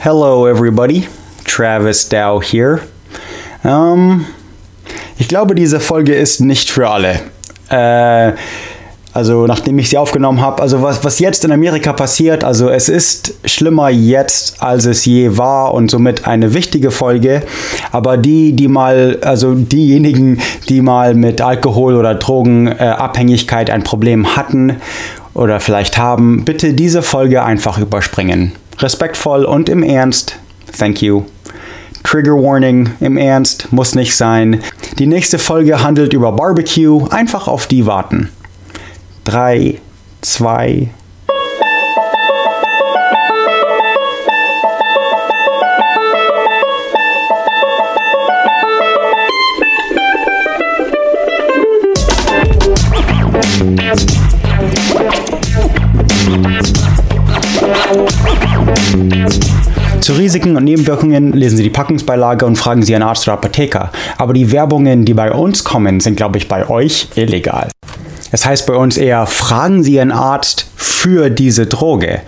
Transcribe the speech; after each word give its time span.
Hello 0.00 0.46
everybody, 0.46 1.08
Travis 1.44 2.08
Dow 2.08 2.40
here. 2.40 2.82
Ähm, 3.64 4.26
ich 5.18 5.26
glaube, 5.26 5.56
diese 5.56 5.80
Folge 5.80 6.14
ist 6.14 6.40
nicht 6.40 6.70
für 6.70 6.88
alle. 6.88 7.18
Äh, 7.68 8.34
also 9.12 9.48
nachdem 9.48 9.76
ich 9.80 9.88
sie 9.88 9.98
aufgenommen 9.98 10.40
habe, 10.40 10.62
also 10.62 10.82
was, 10.82 11.02
was 11.02 11.18
jetzt 11.18 11.44
in 11.44 11.50
Amerika 11.50 11.92
passiert, 11.92 12.44
also 12.44 12.68
es 12.68 12.88
ist 12.88 13.34
schlimmer 13.44 13.88
jetzt, 13.88 14.62
als 14.62 14.84
es 14.84 15.04
je 15.04 15.36
war 15.36 15.74
und 15.74 15.90
somit 15.90 16.28
eine 16.28 16.54
wichtige 16.54 16.92
Folge. 16.92 17.42
Aber 17.90 18.16
die, 18.18 18.52
die 18.52 18.68
mal, 18.68 19.18
also 19.22 19.54
diejenigen, 19.54 20.40
die 20.68 20.80
mal 20.80 21.14
mit 21.14 21.40
Alkohol 21.40 21.96
oder 21.96 22.14
Drogenabhängigkeit 22.14 23.68
äh, 23.68 23.72
ein 23.72 23.82
Problem 23.82 24.36
hatten 24.36 24.76
oder 25.34 25.58
vielleicht 25.58 25.98
haben, 25.98 26.44
bitte 26.44 26.72
diese 26.72 27.02
Folge 27.02 27.42
einfach 27.42 27.78
überspringen. 27.78 28.52
Respektvoll 28.78 29.44
und 29.44 29.68
im 29.68 29.82
Ernst. 29.82 30.36
Thank 30.78 31.02
you. 31.02 31.24
Trigger 32.04 32.34
Warning 32.34 32.90
im 33.00 33.16
Ernst 33.16 33.72
muss 33.72 33.94
nicht 33.94 34.16
sein. 34.16 34.62
Die 34.98 35.06
nächste 35.06 35.38
Folge 35.38 35.82
handelt 35.82 36.12
über 36.12 36.32
Barbecue. 36.32 37.06
Einfach 37.08 37.48
auf 37.48 37.66
die 37.66 37.86
warten. 37.86 38.30
3, 39.24 39.78
2, 40.22 40.88
Zu 60.08 60.14
Risiken 60.14 60.56
und 60.56 60.64
Nebenwirkungen 60.64 61.34
lesen 61.34 61.58
Sie 61.58 61.62
die 61.62 61.68
Packungsbeilage 61.68 62.46
und 62.46 62.56
fragen 62.56 62.82
Sie 62.82 62.92
Ihren 62.92 63.02
Arzt 63.02 63.28
oder 63.28 63.34
Apotheker. 63.34 63.92
Aber 64.16 64.32
die 64.32 64.50
Werbungen, 64.52 65.04
die 65.04 65.12
bei 65.12 65.30
uns 65.30 65.64
kommen, 65.64 66.00
sind, 66.00 66.16
glaube 66.16 66.38
ich, 66.38 66.48
bei 66.48 66.66
euch 66.66 67.08
illegal. 67.14 67.68
Es 68.32 68.46
heißt 68.46 68.66
bei 68.66 68.72
uns 68.72 68.96
eher, 68.96 69.26
fragen 69.26 69.82
Sie 69.82 69.96
Ihren 69.96 70.10
Arzt 70.10 70.70
für 70.76 71.28
diese 71.28 71.66
Droge. 71.66 72.22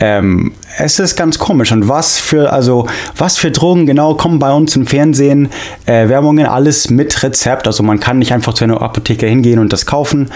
Ähm, 0.00 0.54
es 0.78 0.98
ist 0.98 1.14
ganz 1.14 1.38
komisch. 1.38 1.72
Und 1.72 1.90
was 1.90 2.16
für, 2.16 2.50
also, 2.50 2.86
was 3.18 3.36
für 3.36 3.50
Drogen 3.50 3.84
genau 3.84 4.14
kommen 4.14 4.38
bei 4.38 4.50
uns 4.50 4.74
im 4.74 4.86
Fernsehen? 4.86 5.50
Äh, 5.84 6.08
Werbungen, 6.08 6.46
alles 6.46 6.88
mit 6.88 7.22
Rezept. 7.22 7.66
Also 7.66 7.82
man 7.82 8.00
kann 8.00 8.18
nicht 8.18 8.32
einfach 8.32 8.54
zu 8.54 8.64
einer 8.64 8.80
Apotheke 8.80 9.26
hingehen 9.26 9.58
und 9.58 9.74
das 9.74 9.84
kaufen. 9.84 10.30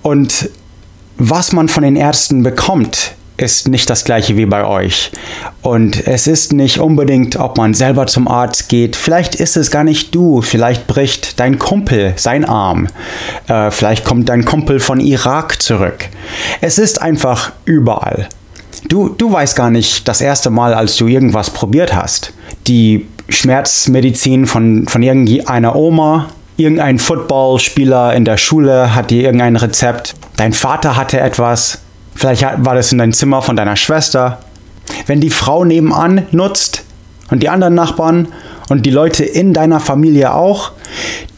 Und 0.00 0.48
was 1.18 1.52
man 1.52 1.68
von 1.68 1.82
den 1.82 1.96
Ärzten 1.96 2.42
bekommt, 2.42 3.12
ist 3.36 3.68
nicht 3.68 3.90
das 3.90 4.04
gleiche 4.04 4.36
wie 4.36 4.46
bei 4.46 4.64
euch. 4.64 5.10
Und 5.62 6.06
es 6.06 6.26
ist 6.26 6.52
nicht 6.52 6.78
unbedingt, 6.78 7.36
ob 7.36 7.56
man 7.56 7.74
selber 7.74 8.06
zum 8.06 8.28
Arzt 8.28 8.68
geht. 8.68 8.96
Vielleicht 8.96 9.34
ist 9.34 9.56
es 9.56 9.70
gar 9.70 9.84
nicht 9.84 10.14
du. 10.14 10.40
Vielleicht 10.42 10.86
bricht 10.86 11.40
dein 11.40 11.58
Kumpel 11.58 12.12
sein 12.16 12.44
Arm. 12.44 12.88
Äh, 13.48 13.70
vielleicht 13.70 14.04
kommt 14.04 14.28
dein 14.28 14.44
Kumpel 14.44 14.78
von 14.78 15.00
Irak 15.00 15.62
zurück. 15.62 16.06
Es 16.60 16.78
ist 16.78 17.02
einfach 17.02 17.52
überall. 17.64 18.28
Du, 18.88 19.08
du 19.08 19.32
weißt 19.32 19.56
gar 19.56 19.70
nicht 19.70 20.06
das 20.06 20.20
erste 20.20 20.50
Mal, 20.50 20.74
als 20.74 20.96
du 20.96 21.06
irgendwas 21.06 21.50
probiert 21.50 21.94
hast. 21.94 22.32
Die 22.66 23.06
Schmerzmedizin 23.28 24.46
von, 24.46 24.86
von 24.86 25.02
irgendeiner 25.02 25.74
Oma, 25.74 26.28
irgendein 26.56 26.98
Footballspieler 26.98 28.14
in 28.14 28.24
der 28.24 28.36
Schule 28.36 28.94
hat 28.94 29.10
dir 29.10 29.22
irgendein 29.22 29.56
Rezept. 29.56 30.14
Dein 30.36 30.52
Vater 30.52 30.96
hatte 30.96 31.20
etwas, 31.20 31.80
Vielleicht 32.14 32.42
war 32.42 32.74
das 32.74 32.92
in 32.92 32.98
deinem 32.98 33.12
Zimmer 33.12 33.42
von 33.42 33.56
deiner 33.56 33.76
Schwester. 33.76 34.38
Wenn 35.06 35.20
die 35.20 35.30
Frau 35.30 35.64
nebenan 35.64 36.26
nutzt 36.30 36.84
und 37.30 37.42
die 37.42 37.48
anderen 37.48 37.74
Nachbarn 37.74 38.28
und 38.68 38.86
die 38.86 38.90
Leute 38.90 39.24
in 39.24 39.52
deiner 39.52 39.80
Familie 39.80 40.34
auch, 40.34 40.72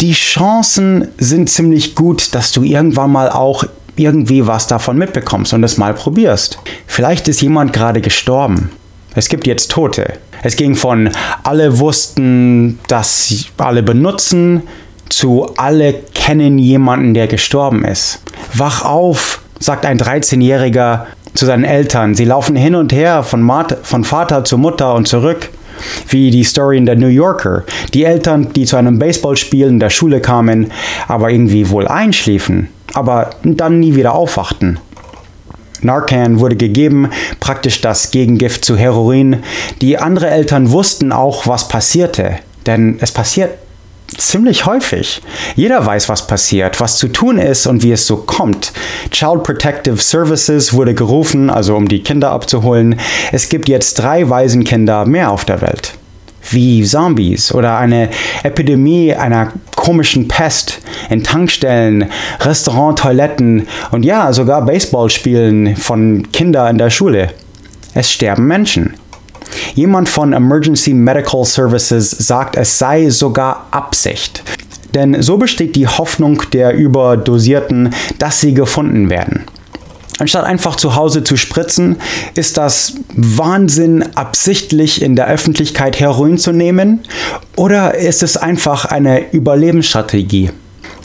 die 0.01 0.13
Chancen 0.13 1.09
sind 1.19 1.49
ziemlich 1.49 1.95
gut, 1.95 2.35
dass 2.35 2.53
du 2.53 2.63
irgendwann 2.63 3.13
mal 3.13 3.31
auch 3.31 3.65
irgendwie 3.97 4.47
was 4.47 4.67
davon 4.67 4.99
mitbekommst 4.99 5.55
und 5.55 5.65
es 5.65 5.79
mal 5.79 5.95
probierst. 5.95 6.59
Vielleicht 6.87 7.29
ist 7.29 7.41
jemand 7.41 7.73
gerade 7.73 8.01
gestorben. 8.01 8.71
Es 9.15 9.31
gibt 9.31 9.47
jetzt 9.47 9.71
Tote. 9.71 10.19
Es 10.43 10.57
ging 10.57 10.75
von 10.75 11.11
alle 11.43 11.79
wussten, 11.79 12.79
dass 12.89 13.47
alle 13.57 13.83
benutzen, 13.83 14.63
zu 15.09 15.55
alle 15.57 15.95
kennen 16.15 16.59
jemanden, 16.59 17.15
der 17.15 17.27
gestorben 17.27 17.85
ist. 17.85 18.21
Wach 18.53 18.85
auf, 18.85 19.41
sagt 19.59 19.87
ein 19.87 19.99
13-Jähriger 19.99 21.07
zu 21.35 21.47
seinen 21.47 21.65
Eltern. 21.65 22.15
Sie 22.15 22.25
laufen 22.25 22.57
hin 22.57 22.75
und 22.75 22.93
her 22.93 23.23
von, 23.23 23.43
Mat 23.43 23.79
von 23.83 24.05
Vater 24.05 24.45
zu 24.45 24.59
Mutter 24.59 24.95
und 24.95 25.09
zurück. 25.09 25.51
Wie 26.09 26.31
die 26.31 26.45
Story 26.45 26.79
in 26.79 26.87
der 26.87 26.97
New 26.97 27.09
Yorker. 27.09 27.65
Die 27.93 28.05
Eltern, 28.05 28.51
die 28.55 28.65
zu 28.65 28.77
einem 28.77 28.99
Baseballspiel 28.99 29.67
in 29.67 29.79
der 29.79 29.91
Schule 29.91 30.21
kamen, 30.23 30.73
aber 31.07 31.31
irgendwie 31.31 31.69
wohl 31.69 31.87
einschliefen, 31.87 32.69
aber 32.95 33.31
dann 33.45 33.79
nie 33.79 33.95
wieder 33.95 34.15
aufwachten. 34.15 34.79
Narcan 35.83 36.41
wurde 36.41 36.57
gegeben, 36.57 37.11
praktisch 37.41 37.83
das 37.83 38.11
Gegengift 38.11 38.65
zu 38.65 38.75
Heroin. 38.75 39.43
Die 39.83 39.99
anderen 39.99 40.31
Eltern 40.31 40.71
wussten 40.71 41.13
auch, 41.13 41.47
was 41.47 41.69
passierte, 41.69 42.37
denn 42.65 42.97
es 43.03 43.13
passiert 43.13 43.51
ziemlich 44.19 44.67
häufig. 44.67 45.23
Jeder 45.55 45.85
weiß, 45.85 46.09
was 46.09 46.27
passiert, 46.27 46.81
was 46.81 46.99
zu 46.99 47.09
tun 47.09 47.39
ist 47.39 47.67
und 47.67 47.83
wie 47.83 47.93
es 47.93 48.07
so 48.07 48.17
kommt. 48.17 48.73
Child 49.11 49.43
Protective 49.43 49.99
Services 49.99 50.73
wurde 50.73 50.95
gerufen, 50.95 51.51
also 51.51 51.77
um 51.77 51.89
die 51.89 52.03
Kinder 52.03 52.31
abzuholen. 52.31 52.99
Es 53.33 53.49
gibt 53.49 53.69
jetzt 53.69 53.95
drei 53.95 54.29
Waisenkinder 54.29 55.07
mehr 55.07 55.31
auf 55.31 55.45
der 55.45 55.61
Welt. 55.61 55.95
Wie 56.51 56.85
Zombies 56.85 57.53
oder 57.53 57.77
eine 57.77 58.09
Epidemie 58.45 59.13
einer 59.13 59.53
komischen 59.75 60.29
Pest 60.29 60.81
in 61.11 61.25
Tankstellen, 61.25 62.11
Restaurant, 62.41 62.99
Toiletten 62.99 63.67
und 63.91 64.05
ja, 64.05 64.33
sogar 64.33 64.65
Baseballspielen 64.65 65.77
von 65.77 66.31
Kindern 66.31 66.71
in 66.71 66.79
der 66.79 66.91
Schule. 66.91 67.31
Es 67.95 68.13
sterben 68.13 68.47
Menschen. 68.47 68.95
Jemand 69.75 70.09
von 70.09 70.33
Emergency 70.33 70.95
Medical 70.95 71.45
Services 71.45 72.11
sagt, 72.11 72.57
es 72.57 72.79
sei 72.79 73.11
sogar 73.11 73.67
Absicht. 73.71 74.43
Denn 74.95 75.21
so 75.23 75.37
besteht 75.37 75.77
die 75.77 75.87
Hoffnung 75.87 76.43
der 76.53 76.75
Überdosierten, 76.75 77.95
dass 78.19 78.41
sie 78.41 78.55
gefunden 78.55 79.11
werden. 79.11 79.45
Anstatt 80.19 80.45
einfach 80.45 80.77
zu 80.77 80.95
Hause 80.95 81.25
zu 81.25 81.37
spritzen, 81.37 81.97
ist 82.35 82.57
das 82.57 82.95
Wahnsinn, 83.15 84.03
absichtlich 84.15 85.03
in 85.03 85.15
der 85.15 85.29
Öffentlichkeit 85.29 86.01
Heroin 86.01 86.39
zu 86.39 86.53
nehmen? 86.53 87.01
Oder 87.55 87.95
ist 87.95 88.23
es 88.23 88.39
einfach 88.39 88.87
eine 88.87 89.31
Überlebensstrategie? 89.33 90.51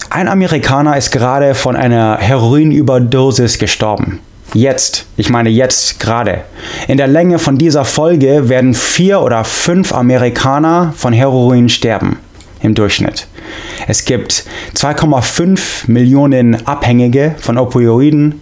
Ein 0.09 0.29
Amerikaner 0.29 0.95
ist 0.95 1.11
gerade 1.11 1.55
von 1.55 1.75
einer 1.75 2.17
Heroinüberdosis 2.19 3.57
gestorben. 3.57 4.19
Jetzt, 4.53 5.05
ich 5.15 5.29
meine 5.29 5.49
jetzt 5.49 5.99
gerade. 6.01 6.41
In 6.89 6.97
der 6.97 7.07
Länge 7.07 7.39
von 7.39 7.57
dieser 7.57 7.85
Folge 7.85 8.49
werden 8.49 8.73
vier 8.73 9.21
oder 9.21 9.45
fünf 9.45 9.93
Amerikaner 9.93 10.93
von 10.97 11.13
Heroin 11.13 11.69
sterben 11.69 12.17
im 12.61 12.75
Durchschnitt. 12.75 13.27
Es 13.87 14.03
gibt 14.03 14.43
2,5 14.75 15.89
Millionen 15.89 16.67
Abhängige 16.67 17.35
von 17.39 17.57
Opioiden 17.57 18.41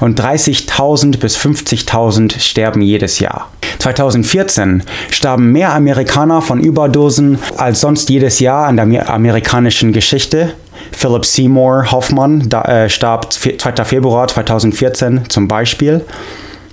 und 0.00 0.20
30.000 0.20 1.18
bis 1.18 1.36
50.000 1.36 2.38
sterben 2.38 2.80
jedes 2.80 3.18
Jahr. 3.18 3.50
2014 3.80 4.84
starben 5.10 5.50
mehr 5.50 5.74
Amerikaner 5.74 6.42
von 6.42 6.60
Überdosen 6.60 7.38
als 7.56 7.80
sonst 7.80 8.08
jedes 8.08 8.38
Jahr 8.38 8.70
in 8.70 8.76
der 8.76 9.10
amerikanischen 9.10 9.92
Geschichte 9.92 10.52
Philip 10.92 11.24
Seymour 11.24 11.90
Hoffmann 11.90 12.48
da, 12.48 12.62
äh, 12.62 12.88
starb 12.88 13.32
2. 13.32 13.84
Februar 13.84 14.28
2014 14.28 15.28
zum 15.28 15.48
Beispiel. 15.48 16.04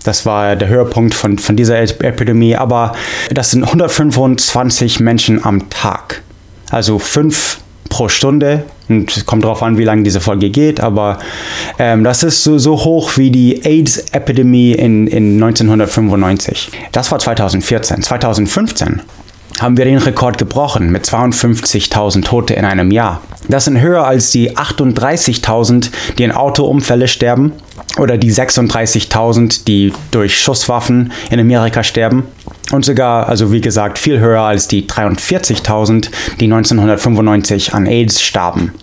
Das 0.03 0.25
war 0.25 0.55
der 0.55 0.69
Höhepunkt 0.69 1.13
von, 1.13 1.37
von 1.37 1.55
dieser 1.55 1.79
Epidemie. 1.79 2.55
Aber 2.55 2.93
das 3.31 3.51
sind 3.51 3.63
125 3.63 4.99
Menschen 4.99 5.43
am 5.43 5.69
Tag. 5.69 6.21
Also 6.69 6.99
5 6.99 7.59
pro 7.89 8.09
Stunde. 8.09 8.63
Und 8.89 9.15
es 9.15 9.25
kommt 9.25 9.43
darauf 9.43 9.63
an, 9.63 9.77
wie 9.77 9.83
lange 9.83 10.03
diese 10.03 10.21
Folge 10.21 10.49
geht, 10.49 10.79
aber 10.79 11.17
ähm, 11.77 12.05
das 12.05 12.23
ist 12.23 12.43
so, 12.43 12.57
so, 12.57 12.85
hoch 12.85 13.17
wie 13.17 13.31
die 13.31 13.65
AIDS-Epidemie 13.65 14.71
in, 14.71 15.07
in 15.07 15.33
1995. 15.43 16.69
Das 16.93 17.11
war 17.11 17.19
2014. 17.19 18.01
2015 18.01 19.01
haben 19.61 19.77
wir 19.77 19.85
den 19.85 19.97
Rekord 19.97 20.37
gebrochen 20.37 20.91
mit 20.91 21.05
52.000 21.05 22.23
Tote 22.23 22.53
in 22.53 22.65
einem 22.65 22.91
Jahr. 22.91 23.21
Das 23.47 23.65
sind 23.65 23.79
höher 23.79 24.05
als 24.05 24.31
die 24.31 24.55
38.000, 24.55 25.89
die 26.17 26.23
in 26.23 26.31
Autounfälle 26.31 27.07
sterben 27.07 27.53
oder 27.97 28.17
die 28.17 28.31
36.000, 28.31 29.65
die 29.65 29.93
durch 30.11 30.39
Schusswaffen 30.39 31.11
in 31.31 31.39
Amerika 31.39 31.83
sterben. 31.83 32.23
Und 32.71 32.83
sogar, 32.85 33.29
also 33.29 33.51
wie 33.51 33.61
gesagt, 33.61 33.97
viel 33.97 34.19
höher 34.19 34.41
als 34.41 34.67
die 34.67 34.83
43.000, 34.83 36.09
die 36.39 36.45
1995 36.45 37.73
an 37.73 37.85
AIDS 37.85 38.21
starben. 38.21 38.73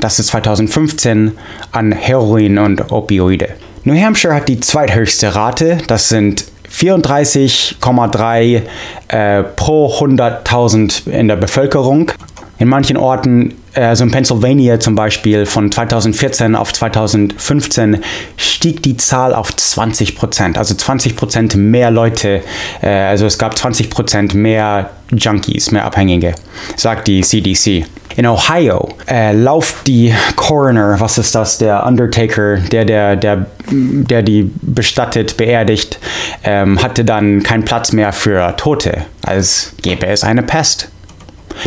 Das 0.00 0.18
ist 0.18 0.28
2015 0.28 1.32
an 1.72 1.92
Heroin 1.92 2.58
und 2.58 2.92
Opioide. 2.92 3.50
New 3.84 3.98
Hampshire 3.98 4.34
hat 4.34 4.48
die 4.48 4.60
zweithöchste 4.60 5.34
Rate, 5.34 5.78
das 5.86 6.08
sind 6.08 6.44
34,3 6.72 8.62
äh, 9.08 9.42
pro 9.42 9.92
100.000 9.92 11.08
in 11.10 11.28
der 11.28 11.36
Bevölkerung. 11.36 12.12
In 12.58 12.68
manchen 12.68 12.96
Orten, 12.96 13.54
also 13.74 14.04
in 14.04 14.10
Pennsylvania 14.10 14.80
zum 14.80 14.94
Beispiel, 14.94 15.46
von 15.46 15.70
2014 15.70 16.54
auf 16.54 16.72
2015 16.72 18.02
stieg 18.36 18.82
die 18.82 18.96
Zahl 18.96 19.34
auf 19.34 19.54
20 19.54 20.16
Prozent. 20.16 20.58
Also 20.58 20.74
20 20.74 21.16
Prozent 21.16 21.54
mehr 21.54 21.90
Leute, 21.90 22.42
äh, 22.82 22.88
also 22.88 23.26
es 23.26 23.38
gab 23.38 23.56
20 23.56 23.90
Prozent 23.90 24.34
mehr 24.34 24.90
Junkies, 25.10 25.70
mehr 25.70 25.84
Abhängige, 25.84 26.34
sagt 26.76 27.08
die 27.08 27.22
CDC. 27.22 27.86
In 28.16 28.26
Ohio 28.26 28.88
äh, 29.08 29.32
lauft 29.32 29.86
die 29.86 30.12
Coroner, 30.34 30.98
was 30.98 31.18
ist 31.18 31.34
das, 31.36 31.58
der 31.58 31.86
Undertaker, 31.86 32.56
der, 32.56 32.84
der, 32.84 33.14
der, 33.14 33.46
der 33.70 34.22
die 34.22 34.50
bestattet, 34.60 35.36
beerdigt, 35.36 36.00
ähm, 36.42 36.82
hatte 36.82 37.04
dann 37.04 37.44
keinen 37.44 37.64
Platz 37.64 37.92
mehr 37.92 38.12
für 38.12 38.56
Tote, 38.56 39.04
als 39.22 39.72
gäbe 39.82 40.06
es 40.06 40.24
eine 40.24 40.42
Pest. 40.42 40.88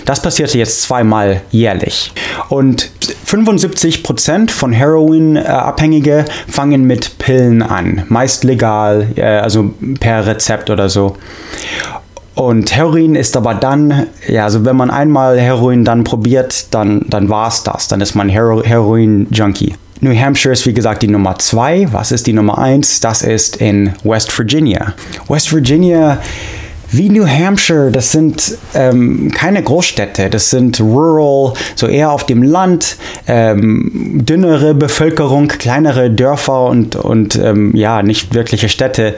Das 0.06 0.22
passierte 0.22 0.58
jetzt 0.58 0.82
zweimal 0.84 1.42
jährlich. 1.52 2.14
Und 2.50 2.90
75% 3.28 4.50
von 4.50 4.72
Heroin-Abhängige 4.74 6.26
fangen 6.48 6.84
mit 6.84 7.18
Pillen 7.18 7.62
an, 7.62 8.04
meist 8.10 8.44
legal, 8.44 9.08
äh, 9.16 9.24
also 9.24 9.74
per 10.00 10.26
Rezept 10.26 10.70
oder 10.70 10.90
so. 10.90 11.18
Und 12.34 12.76
Heroin 12.76 13.16
ist 13.16 13.36
aber 13.36 13.54
dann, 13.54 14.08
ja, 14.28 14.46
also 14.46 14.64
wenn 14.66 14.76
man 14.76 14.90
einmal 14.90 15.40
Heroin 15.40 15.84
dann 15.84 16.04
probiert, 16.04 16.74
dann, 16.74 17.06
dann 17.08 17.30
war 17.30 17.50
es 17.50 17.64
das. 17.64 17.88
Dann 17.88 18.00
ist 18.02 18.16
man 18.16 18.30
Hero 18.30 18.64
Heroin-Junkie. 18.64 19.76
New 20.00 20.18
Hampshire 20.18 20.54
ist 20.54 20.66
wie 20.66 20.74
gesagt 20.74 21.04
die 21.04 21.08
Nummer 21.08 21.38
zwei. 21.38 21.88
Was 21.92 22.12
ist 22.12 22.26
die 22.26 22.34
Nummer 22.34 22.58
eins? 22.58 23.02
Das 23.02 23.22
ist 23.22 23.58
in 23.58 23.94
West 24.04 24.36
Virginia. 24.36 24.94
West 25.28 25.54
Virginia 25.54 26.20
wie 26.92 27.10
New 27.10 27.26
Hampshire, 27.26 27.90
das 27.92 28.12
sind 28.12 28.58
ähm, 28.74 29.32
keine 29.34 29.64
Großstädte, 29.64 30.30
das 30.30 30.50
sind 30.50 30.80
rural, 30.80 31.54
so 31.76 31.88
eher 31.88 32.12
auf 32.12 32.26
dem 32.26 32.44
Land, 32.44 32.98
ähm, 33.28 34.22
dünnere 34.26 34.74
Bevölkerung, 34.74 35.48
kleinere 35.48 36.12
Dörfer 36.12 36.66
und, 36.66 36.96
und 36.96 37.36
ähm, 37.38 37.76
ja, 37.76 38.04
nicht 38.04 38.34
wirkliche 38.34 38.70
Städte. 38.70 39.16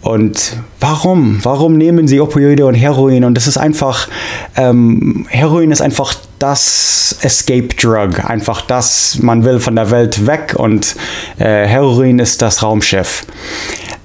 Und 0.00 0.56
warum? 0.80 1.40
Warum 1.42 1.76
nehmen 1.76 2.06
sie 2.06 2.20
Opioide 2.20 2.66
und 2.66 2.74
Heroin? 2.74 3.24
Und 3.24 3.34
das 3.34 3.46
ist 3.46 3.58
einfach, 3.58 4.08
ähm, 4.56 5.26
Heroin 5.28 5.70
ist 5.72 5.80
einfach 5.80 6.14
das 6.38 7.18
Escape 7.22 7.68
Drug, 7.68 8.24
einfach 8.24 8.62
das, 8.62 9.18
man 9.20 9.44
will 9.44 9.58
von 9.58 9.74
der 9.74 9.90
Welt 9.90 10.26
weg 10.26 10.54
und 10.56 10.94
äh, 11.38 11.66
Heroin 11.66 12.20
ist 12.20 12.42
das 12.42 12.62
Raumschiff. 12.62 13.24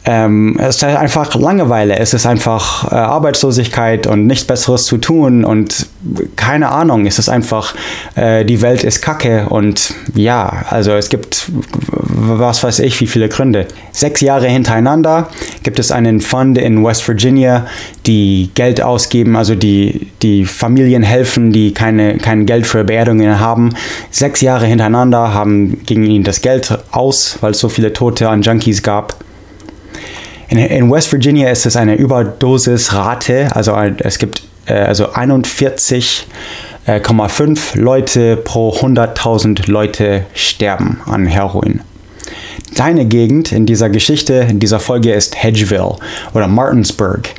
Ähm, 0.06 0.58
es 0.60 0.78
ist 0.78 0.84
einfach 0.84 1.34
Langeweile, 1.36 1.98
es 1.98 2.14
ist 2.14 2.26
einfach 2.26 2.92
äh, 2.92 2.96
Arbeitslosigkeit 2.96 4.06
und 4.06 4.28
nichts 4.28 4.44
Besseres 4.44 4.86
zu 4.86 4.98
tun 4.98 5.46
und 5.46 5.88
keine 6.36 6.70
Ahnung, 6.70 7.06
es 7.06 7.20
ist 7.20 7.30
einfach, 7.30 7.74
äh, 8.16 8.44
die 8.44 8.62
Welt 8.62 8.84
ist 8.84 9.02
kacke 9.02 9.48
und 9.48 9.94
ja, 10.14 10.66
also 10.70 10.92
es 10.92 11.08
gibt, 11.08 11.50
was 11.90 12.64
weiß 12.64 12.80
ich, 12.80 13.00
wie 13.00 13.08
viele 13.08 13.30
Gründe. 13.30 13.66
Sechs 13.94 14.20
Jahre 14.20 14.48
hintereinander 14.48 15.30
gibt 15.64 15.80
es 15.80 15.90
einen 15.90 16.20
Fund 16.20 16.58
in 16.58 16.84
West 16.84 17.08
Virginia, 17.08 17.66
die 18.06 18.52
Geld 18.56 18.82
ausgeben, 18.82 19.38
also 19.38 19.56
die, 19.56 20.08
die 20.22 20.44
Familien 20.44 21.04
helfen, 21.04 21.54
die 21.54 21.74
keine, 21.74 22.18
kein 22.18 22.46
Geld 22.46 22.68
für 22.68 22.84
Beerdungen 22.84 23.40
haben. 23.40 23.74
Sechs 24.12 24.42
Jahre 24.42 24.66
hintereinander 24.66 25.34
haben, 25.34 25.82
ging 25.86 26.04
ihnen 26.04 26.26
das 26.26 26.42
Geld 26.42 26.78
aus, 26.92 27.38
weil 27.40 27.52
es 27.52 27.60
so 27.60 27.70
viele 27.70 27.94
Tote 27.94 28.28
an 28.28 28.42
Junkies 28.42 28.84
gab. 28.84 29.16
In, 30.54 30.60
in 30.60 30.92
West 30.92 31.12
Virginia 31.12 31.50
ist 31.50 31.66
es 31.66 31.76
eine 31.76 31.96
Überdosisrate, 31.96 33.48
also 33.56 33.76
es 33.76 34.20
gibt 34.20 34.44
äh, 34.68 34.74
also 34.76 35.08
41,5 35.08 36.28
äh, 36.86 37.80
Leute 37.80 38.38
pro 38.38 38.70
100.000 38.70 39.68
Leute 39.72 40.28
sterben 40.36 41.02
an 41.08 41.26
Heroin. 41.26 41.82
Deine 42.76 43.06
Gegend 43.06 43.52
in 43.52 43.66
dieser 43.66 43.90
Geschichte, 43.90 44.46
in 44.48 44.60
dieser 44.60 44.80
Folge 44.80 45.12
ist 45.12 45.44
Hedgeville 45.44 45.96
oder 46.36 46.48
Martinsburg 46.48 47.30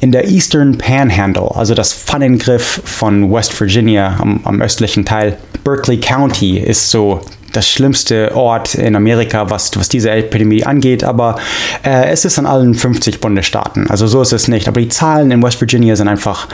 in 0.00 0.10
der 0.10 0.30
Eastern 0.30 0.78
Panhandle, 0.78 1.54
also 1.54 1.74
das 1.74 1.92
Pfannengriff 1.92 2.80
von 2.86 3.30
West 3.30 3.60
Virginia 3.60 4.16
am, 4.18 4.40
am 4.44 4.62
östlichen 4.62 5.04
Teil. 5.04 5.36
Berkeley 5.62 6.00
County 6.00 6.56
ist 6.56 6.90
so 6.90 7.20
das 7.52 7.68
schlimmste 7.68 8.34
Ort 8.34 8.74
in 8.74 8.96
Amerika, 8.96 9.50
was, 9.50 9.70
was 9.76 9.88
diese 9.88 10.10
Epidemie 10.10 10.64
angeht, 10.64 11.04
aber 11.04 11.36
äh, 11.84 12.10
es 12.10 12.24
ist 12.24 12.38
an 12.38 12.46
allen 12.46 12.74
50 12.74 13.20
Bundesstaaten. 13.20 13.88
Also 13.88 14.06
so 14.06 14.22
ist 14.22 14.32
es 14.32 14.48
nicht. 14.48 14.68
Aber 14.68 14.80
die 14.80 14.88
Zahlen 14.88 15.30
in 15.30 15.42
West 15.42 15.60
Virginia 15.60 15.96
sind 15.96 16.08
einfach 16.08 16.48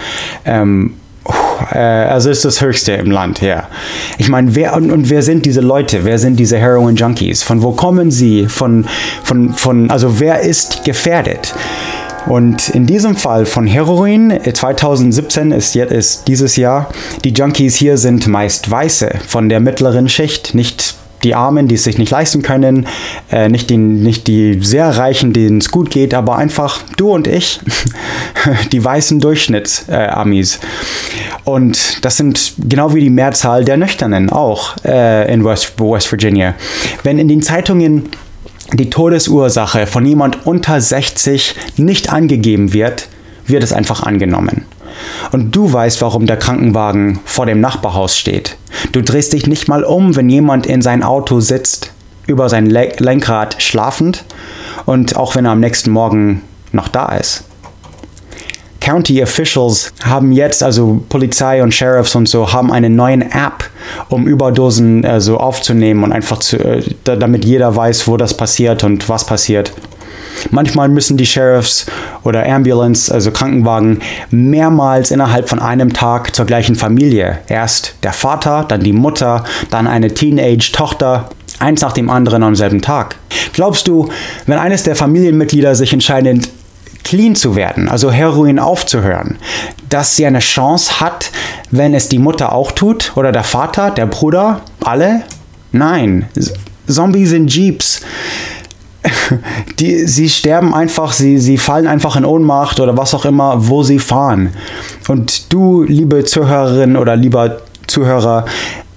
ähm, 0.44 0.94
äh, 1.72 1.78
also 1.78 2.30
ist 2.30 2.44
das 2.44 2.60
höchste 2.60 2.92
im 2.92 3.10
Land, 3.10 3.40
ja. 3.40 3.68
Ich 4.16 4.28
meine, 4.28 4.54
wer 4.54 4.74
und, 4.74 4.90
und, 4.90 5.10
wer 5.10 5.22
sind 5.22 5.44
diese 5.46 5.60
Leute? 5.60 6.04
Wer 6.04 6.18
sind 6.18 6.36
diese 6.36 6.58
Heroin 6.58 6.96
Junkies? 6.96 7.42
Von 7.42 7.62
wo 7.62 7.72
kommen 7.72 8.10
sie? 8.10 8.46
Von, 8.46 8.86
von, 9.22 9.52
von, 9.54 9.90
also 9.90 10.20
wer 10.20 10.40
ist 10.40 10.84
gefährdet? 10.84 11.54
Und 12.26 12.68
in 12.70 12.86
diesem 12.86 13.16
Fall 13.16 13.46
von 13.46 13.66
Heroin, 13.66 14.38
2017 14.52 15.52
ist, 15.52 15.74
jetzt, 15.74 15.92
ist 15.92 16.28
dieses 16.28 16.56
Jahr, 16.56 16.90
die 17.24 17.32
Junkies 17.32 17.76
hier 17.76 17.96
sind 17.96 18.26
meist 18.26 18.70
Weiße 18.70 19.10
von 19.26 19.48
der 19.48 19.60
mittleren 19.60 20.08
Schicht, 20.08 20.54
nicht 20.54 20.94
die 21.24 21.34
Armen, 21.34 21.68
die 21.68 21.74
es 21.74 21.84
sich 21.84 21.98
nicht 21.98 22.10
leisten 22.10 22.42
können, 22.42 22.86
äh, 23.30 23.48
nicht, 23.48 23.70
die, 23.70 23.76
nicht 23.76 24.26
die 24.26 24.60
sehr 24.62 24.88
Reichen, 24.96 25.32
denen 25.32 25.58
es 25.58 25.70
gut 25.70 25.90
geht, 25.90 26.14
aber 26.14 26.36
einfach 26.36 26.80
du 26.96 27.10
und 27.10 27.26
ich, 27.26 27.60
die 28.72 28.84
weißen 28.84 29.20
Durchschnitts-Amis. 29.20 30.56
Äh, 30.56 30.58
und 31.44 32.04
das 32.04 32.16
sind 32.16 32.54
genau 32.68 32.94
wie 32.94 33.00
die 33.00 33.10
Mehrzahl 33.10 33.64
der 33.64 33.76
Nüchternen 33.76 34.30
auch 34.30 34.76
äh, 34.84 35.32
in 35.32 35.44
West, 35.44 35.74
West 35.80 36.10
Virginia. 36.12 36.54
Wenn 37.02 37.18
in 37.18 37.28
den 37.28 37.42
Zeitungen 37.42 38.10
die 38.72 38.90
Todesursache 38.90 39.86
von 39.86 40.04
jemand 40.04 40.46
unter 40.46 40.80
60 40.80 41.54
nicht 41.76 42.12
angegeben 42.12 42.72
wird, 42.72 43.08
wird 43.46 43.62
es 43.62 43.72
einfach 43.72 44.02
angenommen. 44.02 44.66
Und 45.32 45.54
du 45.54 45.72
weißt, 45.72 46.02
warum 46.02 46.26
der 46.26 46.36
Krankenwagen 46.36 47.20
vor 47.24 47.46
dem 47.46 47.60
Nachbarhaus 47.60 48.16
steht. 48.16 48.56
Du 48.92 49.02
drehst 49.02 49.32
dich 49.32 49.46
nicht 49.46 49.68
mal 49.68 49.84
um, 49.84 50.16
wenn 50.16 50.28
jemand 50.28 50.66
in 50.66 50.82
sein 50.82 51.02
Auto 51.02 51.40
sitzt, 51.40 51.92
über 52.26 52.48
sein 52.48 52.66
Lenkrad 52.66 53.62
schlafend 53.62 54.24
und 54.84 55.16
auch 55.16 55.34
wenn 55.34 55.46
er 55.46 55.52
am 55.52 55.60
nächsten 55.60 55.90
Morgen 55.90 56.42
noch 56.72 56.88
da 56.88 57.06
ist. 57.16 57.44
County 58.88 59.22
Officials 59.22 59.92
haben 60.02 60.32
jetzt, 60.32 60.62
also 60.62 61.02
Polizei 61.10 61.62
und 61.62 61.74
Sheriffs 61.74 62.14
und 62.14 62.26
so, 62.26 62.54
haben 62.54 62.72
eine 62.72 62.88
neue 62.88 63.20
App, 63.20 63.68
um 64.08 64.26
Überdosen 64.26 65.04
äh, 65.04 65.20
so 65.20 65.36
aufzunehmen 65.36 66.04
und 66.04 66.12
einfach 66.12 66.38
zu, 66.38 66.56
äh, 66.56 66.82
damit 67.04 67.44
jeder 67.44 67.76
weiß, 67.76 68.08
wo 68.08 68.16
das 68.16 68.32
passiert 68.32 68.84
und 68.84 69.06
was 69.10 69.26
passiert. 69.26 69.74
Manchmal 70.52 70.88
müssen 70.88 71.18
die 71.18 71.26
Sheriffs 71.26 71.84
oder 72.22 72.48
Ambulance, 72.48 73.12
also 73.12 73.30
Krankenwagen, 73.30 74.00
mehrmals 74.30 75.10
innerhalb 75.10 75.50
von 75.50 75.58
einem 75.58 75.92
Tag 75.92 76.34
zur 76.34 76.46
gleichen 76.46 76.74
Familie. 76.74 77.40
Erst 77.48 77.94
der 78.04 78.14
Vater, 78.14 78.64
dann 78.66 78.80
die 78.80 78.94
Mutter, 78.94 79.44
dann 79.68 79.86
eine 79.86 80.14
Teenage-Tochter, 80.14 81.28
eins 81.58 81.82
nach 81.82 81.92
dem 81.92 82.08
anderen 82.08 82.42
am 82.42 82.54
selben 82.54 82.80
Tag. 82.80 83.16
Glaubst 83.52 83.86
du, 83.86 84.08
wenn 84.46 84.58
eines 84.58 84.82
der 84.84 84.96
Familienmitglieder 84.96 85.74
sich 85.74 85.92
entscheidet, 85.92 86.48
clean 87.08 87.34
zu 87.34 87.56
werden, 87.56 87.88
also 87.88 88.10
Heroin 88.10 88.58
aufzuhören, 88.58 89.38
dass 89.88 90.14
sie 90.14 90.26
eine 90.26 90.40
Chance 90.40 91.00
hat, 91.00 91.30
wenn 91.70 91.94
es 91.94 92.10
die 92.10 92.18
Mutter 92.18 92.52
auch 92.52 92.72
tut 92.72 93.12
oder 93.16 93.32
der 93.32 93.44
Vater, 93.44 93.90
der 93.90 94.04
Bruder, 94.04 94.60
alle? 94.84 95.22
Nein, 95.72 96.26
Zombies 96.86 97.32
in 97.32 97.46
Jeeps. 97.46 98.02
Die, 99.78 100.06
sie 100.06 100.28
sterben 100.28 100.74
einfach, 100.74 101.12
sie, 101.12 101.38
sie 101.38 101.56
fallen 101.56 101.86
einfach 101.86 102.16
in 102.16 102.26
Ohnmacht 102.26 102.78
oder 102.78 102.96
was 102.96 103.14
auch 103.14 103.24
immer, 103.24 103.68
wo 103.68 103.82
sie 103.82 103.98
fahren. 103.98 104.50
Und 105.06 105.50
du, 105.52 105.84
liebe 105.84 106.24
Zuhörerin 106.24 106.96
oder 106.96 107.16
lieber 107.16 107.62
Zuhörer, 107.86 108.44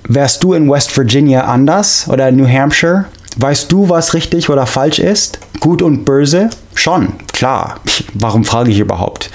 wärst 0.04 0.44
du 0.44 0.54
in 0.54 0.70
West 0.70 0.98
Virginia 0.98 1.46
anders 1.46 2.10
oder 2.10 2.30
New 2.32 2.48
Hampshire? 2.48 3.06
Weißt 3.38 3.72
du, 3.72 3.88
was 3.88 4.14
richtig 4.14 4.50
oder 4.50 4.66
falsch 4.66 5.00
ist? 5.00 5.40
Gut 5.60 5.82
und 5.82 6.04
böse? 6.04 6.50
Schon, 6.74 7.14
klar. 7.32 7.80
Warum 8.14 8.44
frage 8.44 8.72
ich 8.72 8.80
überhaupt? 8.80 9.30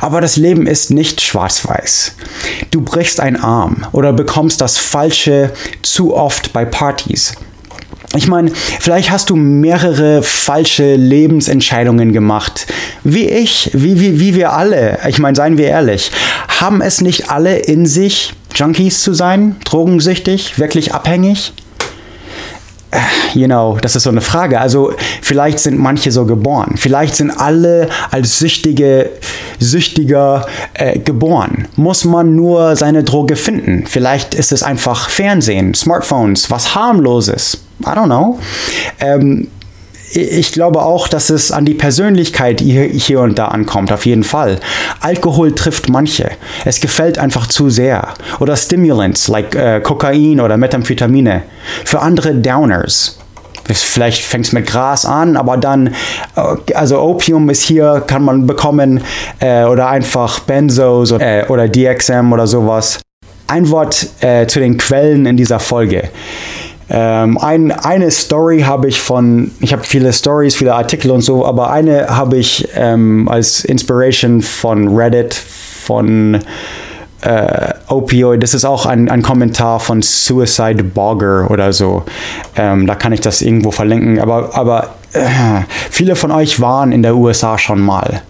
Aber 0.00 0.20
das 0.20 0.36
Leben 0.36 0.66
ist 0.66 0.90
nicht 0.90 1.20
schwarz-weiß. 1.20 2.14
Du 2.70 2.80
brichst 2.80 3.20
einen 3.20 3.36
Arm 3.36 3.86
oder 3.92 4.12
bekommst 4.12 4.60
das 4.60 4.78
Falsche 4.78 5.52
zu 5.82 6.14
oft 6.14 6.52
bei 6.52 6.64
Partys. 6.64 7.34
Ich 8.14 8.28
meine, 8.28 8.50
vielleicht 8.80 9.10
hast 9.10 9.28
du 9.28 9.36
mehrere 9.36 10.22
falsche 10.22 10.96
Lebensentscheidungen 10.96 12.12
gemacht. 12.12 12.66
Wie 13.04 13.28
ich, 13.28 13.70
wie, 13.74 14.00
wie, 14.00 14.20
wie 14.20 14.34
wir 14.34 14.52
alle. 14.52 15.00
Ich 15.08 15.18
meine, 15.18 15.36
seien 15.36 15.58
wir 15.58 15.66
ehrlich. 15.66 16.10
Haben 16.60 16.80
es 16.80 17.02
nicht 17.02 17.30
alle 17.30 17.58
in 17.58 17.84
sich, 17.84 18.32
Junkies 18.54 19.02
zu 19.02 19.12
sein? 19.12 19.56
Drogensüchtig? 19.64 20.58
Wirklich 20.58 20.94
abhängig? 20.94 21.52
You 23.34 23.46
know, 23.46 23.78
das 23.80 23.96
ist 23.96 24.04
so 24.04 24.10
eine 24.10 24.20
Frage. 24.20 24.60
Also 24.60 24.92
vielleicht 25.22 25.58
sind 25.58 25.78
manche 25.78 26.10
so 26.12 26.24
geboren. 26.24 26.74
Vielleicht 26.76 27.16
sind 27.16 27.30
alle 27.30 27.88
als 28.10 28.38
süchtige, 28.38 29.10
süchtiger 29.58 30.46
äh, 30.74 30.98
geboren. 30.98 31.68
Muss 31.76 32.04
man 32.04 32.34
nur 32.36 32.76
seine 32.76 33.04
Droge 33.04 33.36
finden. 33.36 33.84
Vielleicht 33.86 34.34
ist 34.34 34.52
es 34.52 34.62
einfach 34.62 35.10
Fernsehen, 35.10 35.74
Smartphones, 35.74 36.50
was 36.50 36.74
harmloses. 36.74 37.58
I 37.82 37.90
don't 37.90 38.06
know. 38.06 38.38
Ähm, 39.00 39.48
ich 40.16 40.52
glaube 40.52 40.82
auch, 40.82 41.08
dass 41.08 41.30
es 41.30 41.52
an 41.52 41.64
die 41.64 41.74
Persönlichkeit 41.74 42.60
hier, 42.60 43.20
und 43.20 43.38
da 43.38 43.48
ankommt, 43.48 43.92
auf 43.92 44.06
jeden 44.06 44.24
Fall. 44.24 44.58
Alkohol 45.00 45.54
trifft 45.54 45.88
manche. 45.88 46.30
Es 46.64 46.80
gefällt 46.80 47.18
einfach 47.18 47.46
zu 47.46 47.70
sehr. 47.70 48.14
Oder 48.40 48.56
Stimulants, 48.56 49.28
like 49.28 49.54
äh, 49.54 49.80
Kokain 49.80 50.40
oder 50.40 50.56
Methamphetamine. 50.56 51.42
Für 51.84 52.00
andere 52.00 52.34
Downers. 52.34 53.18
Vielleicht 53.68 54.22
fängt 54.22 54.46
es 54.46 54.52
mit 54.52 54.66
Gras 54.66 55.04
an, 55.04 55.36
aber 55.36 55.56
dann, 55.56 55.88
äh, 56.36 56.74
also 56.74 57.00
Opium 57.00 57.50
ist 57.50 57.62
hier, 57.62 58.02
kann 58.06 58.22
man 58.22 58.46
bekommen, 58.46 59.02
äh, 59.40 59.64
oder 59.64 59.88
einfach 59.88 60.40
Benzos 60.40 61.12
oder, 61.12 61.42
äh, 61.42 61.46
oder 61.48 61.68
DXM 61.68 62.32
oder 62.32 62.46
sowas. 62.46 63.00
Ein 63.48 63.68
Wort 63.70 64.08
äh, 64.20 64.46
zu 64.46 64.60
den 64.60 64.76
Quellen 64.76 65.26
in 65.26 65.36
dieser 65.36 65.60
Folge. 65.60 66.10
Ähm, 66.88 67.38
ein, 67.38 67.72
eine 67.72 68.10
Story 68.10 68.60
habe 68.60 68.88
ich 68.88 69.00
von, 69.00 69.50
ich 69.60 69.72
habe 69.72 69.82
viele 69.82 70.12
Stories, 70.12 70.54
viele 70.54 70.74
Artikel 70.74 71.10
und 71.10 71.20
so, 71.20 71.44
aber 71.44 71.70
eine 71.70 72.06
habe 72.08 72.36
ich 72.36 72.68
ähm, 72.76 73.28
als 73.28 73.64
Inspiration 73.64 74.40
von 74.40 74.96
Reddit, 74.96 75.34
von 75.34 76.40
äh, 77.22 77.74
Opioid. 77.88 78.42
Das 78.42 78.54
ist 78.54 78.64
auch 78.64 78.86
ein, 78.86 79.10
ein 79.10 79.22
Kommentar 79.22 79.80
von 79.80 80.00
Suicide 80.02 80.84
Bogger 80.84 81.50
oder 81.50 81.72
so. 81.72 82.04
Ähm, 82.56 82.86
da 82.86 82.94
kann 82.94 83.12
ich 83.12 83.20
das 83.20 83.42
irgendwo 83.42 83.72
verlinken. 83.72 84.20
Aber, 84.20 84.54
aber 84.54 84.94
äh, 85.12 85.62
viele 85.90 86.14
von 86.14 86.30
euch 86.30 86.60
waren 86.60 86.92
in 86.92 87.02
der 87.02 87.16
USA 87.16 87.58
schon 87.58 87.80
mal. 87.80 88.22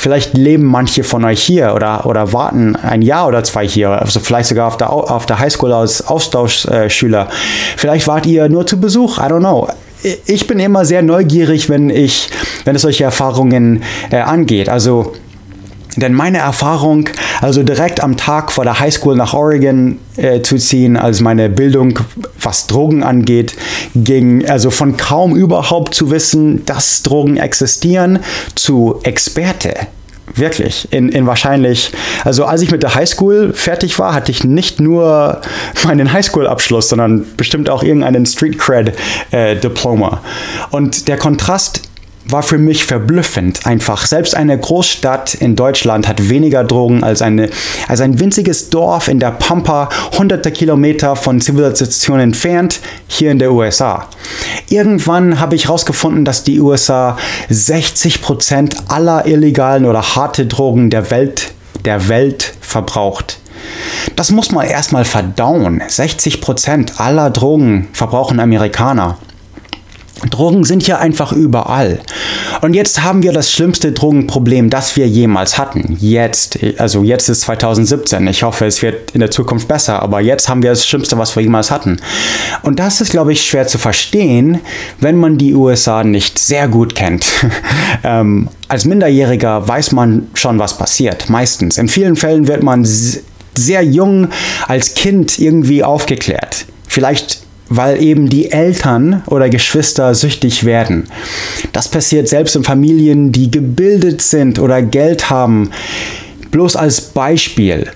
Vielleicht 0.00 0.32
leben 0.32 0.64
manche 0.64 1.04
von 1.04 1.26
euch 1.26 1.42
hier 1.42 1.74
oder, 1.74 2.06
oder 2.06 2.32
warten 2.32 2.74
ein 2.74 3.02
Jahr 3.02 3.28
oder 3.28 3.44
zwei 3.44 3.68
hier, 3.68 3.90
also 3.90 4.18
vielleicht 4.18 4.48
sogar 4.48 4.66
auf 4.66 4.78
der, 4.78 4.90
auf 4.90 5.26
der 5.26 5.38
Highschool 5.38 5.74
als 5.74 6.06
Austauschschüler. 6.06 7.28
Vielleicht 7.76 8.08
wart 8.08 8.24
ihr 8.24 8.48
nur 8.48 8.66
zu 8.66 8.80
Besuch, 8.80 9.18
I 9.18 9.22
don't 9.24 9.40
know 9.40 9.68
ich 10.24 10.46
bin 10.46 10.58
immer 10.58 10.86
sehr 10.86 11.02
neugierig, 11.02 11.68
wenn 11.68 11.90
ich, 11.90 12.30
wenn 12.64 12.74
es 12.74 12.80
solche 12.80 13.04
Erfahrungen 13.04 13.82
äh, 14.10 14.16
angeht. 14.16 14.70
Also 14.70 15.12
denn 15.96 16.14
meine 16.14 16.38
Erfahrung, 16.38 17.08
also 17.40 17.62
direkt 17.62 18.02
am 18.02 18.16
Tag 18.16 18.52
vor 18.52 18.64
der 18.64 18.78
Highschool 18.78 19.16
nach 19.16 19.34
Oregon 19.34 19.98
äh, 20.16 20.40
zu 20.42 20.56
ziehen, 20.56 20.96
als 20.96 21.20
meine 21.20 21.48
Bildung, 21.48 21.98
was 22.40 22.66
Drogen 22.66 23.02
angeht, 23.02 23.54
ging 23.94 24.48
also 24.48 24.70
von 24.70 24.96
kaum 24.96 25.34
überhaupt 25.34 25.94
zu 25.94 26.10
wissen, 26.10 26.64
dass 26.66 27.02
Drogen 27.02 27.36
existieren, 27.36 28.20
zu 28.54 29.00
Experte. 29.02 29.74
Wirklich, 30.36 30.86
in, 30.92 31.08
in 31.08 31.26
wahrscheinlich, 31.26 31.90
also 32.24 32.44
als 32.44 32.62
ich 32.62 32.70
mit 32.70 32.84
der 32.84 32.94
Highschool 32.94 33.52
fertig 33.52 33.98
war, 33.98 34.14
hatte 34.14 34.30
ich 34.30 34.44
nicht 34.44 34.80
nur 34.80 35.40
meinen 35.84 36.12
Highschool-Abschluss, 36.12 36.88
sondern 36.88 37.24
bestimmt 37.36 37.68
auch 37.68 37.82
irgendeinen 37.82 38.26
Street 38.26 38.56
Cred-Diploma. 38.56 40.20
Äh, 40.22 40.76
Und 40.76 41.08
der 41.08 41.16
Kontrast 41.16 41.89
war 42.32 42.42
für 42.42 42.58
mich 42.58 42.84
verblüffend 42.84 43.66
einfach. 43.66 44.06
Selbst 44.06 44.36
eine 44.36 44.58
Großstadt 44.58 45.34
in 45.34 45.56
Deutschland 45.56 46.08
hat 46.08 46.28
weniger 46.28 46.64
Drogen 46.64 47.02
als, 47.02 47.22
eine, 47.22 47.50
als 47.88 48.00
ein 48.00 48.20
winziges 48.20 48.70
Dorf 48.70 49.08
in 49.08 49.18
der 49.18 49.30
Pampa, 49.32 49.88
hunderte 50.16 50.50
Kilometer 50.50 51.16
von 51.16 51.40
Zivilisation 51.40 52.20
entfernt, 52.20 52.80
hier 53.08 53.30
in 53.30 53.38
der 53.38 53.52
USA. 53.52 54.08
Irgendwann 54.68 55.40
habe 55.40 55.56
ich 55.56 55.66
herausgefunden, 55.66 56.24
dass 56.24 56.44
die 56.44 56.60
USA 56.60 57.16
60 57.48 58.22
Prozent 58.22 58.76
aller 58.88 59.26
illegalen 59.26 59.84
oder 59.84 60.16
harte 60.16 60.46
Drogen 60.46 60.90
der 60.90 61.10
Welt, 61.10 61.52
der 61.84 62.08
Welt 62.08 62.54
verbraucht. 62.60 63.38
Das 64.16 64.30
muss 64.30 64.52
man 64.52 64.66
erstmal 64.66 65.04
verdauen. 65.04 65.82
60 65.86 66.40
Prozent 66.40 67.00
aller 67.00 67.30
Drogen 67.30 67.88
verbrauchen 67.92 68.40
Amerikaner. 68.40 69.18
Drogen 70.28 70.64
sind 70.64 70.86
ja 70.86 70.98
einfach 70.98 71.32
überall. 71.32 72.00
Und 72.60 72.74
jetzt 72.74 73.02
haben 73.02 73.22
wir 73.22 73.32
das 73.32 73.50
schlimmste 73.50 73.92
Drogenproblem, 73.92 74.68
das 74.68 74.96
wir 74.96 75.08
jemals 75.08 75.56
hatten. 75.56 75.96
Jetzt, 75.98 76.58
also 76.78 77.02
jetzt 77.02 77.28
ist 77.28 77.42
2017. 77.42 78.26
Ich 78.26 78.42
hoffe, 78.42 78.66
es 78.66 78.82
wird 78.82 79.12
in 79.12 79.20
der 79.20 79.30
Zukunft 79.30 79.68
besser, 79.68 80.02
aber 80.02 80.20
jetzt 80.20 80.48
haben 80.48 80.62
wir 80.62 80.70
das 80.70 80.86
Schlimmste, 80.86 81.16
was 81.16 81.34
wir 81.36 81.42
jemals 81.42 81.70
hatten. 81.70 81.98
Und 82.62 82.78
das 82.78 83.00
ist, 83.00 83.10
glaube 83.10 83.32
ich, 83.32 83.42
schwer 83.42 83.66
zu 83.66 83.78
verstehen, 83.78 84.60
wenn 84.98 85.16
man 85.16 85.38
die 85.38 85.54
USA 85.54 86.04
nicht 86.04 86.38
sehr 86.38 86.68
gut 86.68 86.94
kennt. 86.94 87.26
ähm, 88.04 88.48
als 88.68 88.84
Minderjähriger 88.84 89.66
weiß 89.66 89.92
man 89.92 90.28
schon, 90.34 90.58
was 90.58 90.76
passiert. 90.76 91.30
Meistens. 91.30 91.78
In 91.78 91.88
vielen 91.88 92.16
Fällen 92.16 92.46
wird 92.46 92.62
man 92.62 92.84
sehr 93.54 93.82
jung 93.82 94.28
als 94.68 94.94
Kind 94.94 95.38
irgendwie 95.38 95.82
aufgeklärt. 95.82 96.66
Vielleicht 96.86 97.42
weil 97.70 98.02
eben 98.02 98.28
die 98.28 98.50
Eltern 98.50 99.22
oder 99.26 99.48
Geschwister 99.48 100.14
süchtig 100.14 100.64
werden. 100.64 101.08
Das 101.72 101.88
passiert 101.88 102.28
selbst 102.28 102.56
in 102.56 102.64
Familien, 102.64 103.32
die 103.32 103.50
gebildet 103.50 104.20
sind 104.20 104.58
oder 104.58 104.82
Geld 104.82 105.30
haben. 105.30 105.70
Bloß 106.50 106.76
als 106.76 107.00
Beispiel. 107.00 107.90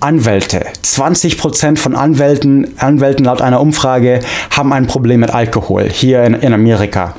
Anwälte. 0.00 0.66
20% 0.84 1.78
von 1.78 1.94
Anwälten, 1.94 2.76
Anwälten 2.76 3.24
laut 3.24 3.40
einer 3.40 3.60
Umfrage 3.60 4.18
haben 4.50 4.72
ein 4.72 4.88
Problem 4.88 5.20
mit 5.20 5.30
Alkohol 5.30 5.88
hier 5.88 6.24
in, 6.24 6.34
in 6.34 6.52
Amerika. 6.52 7.14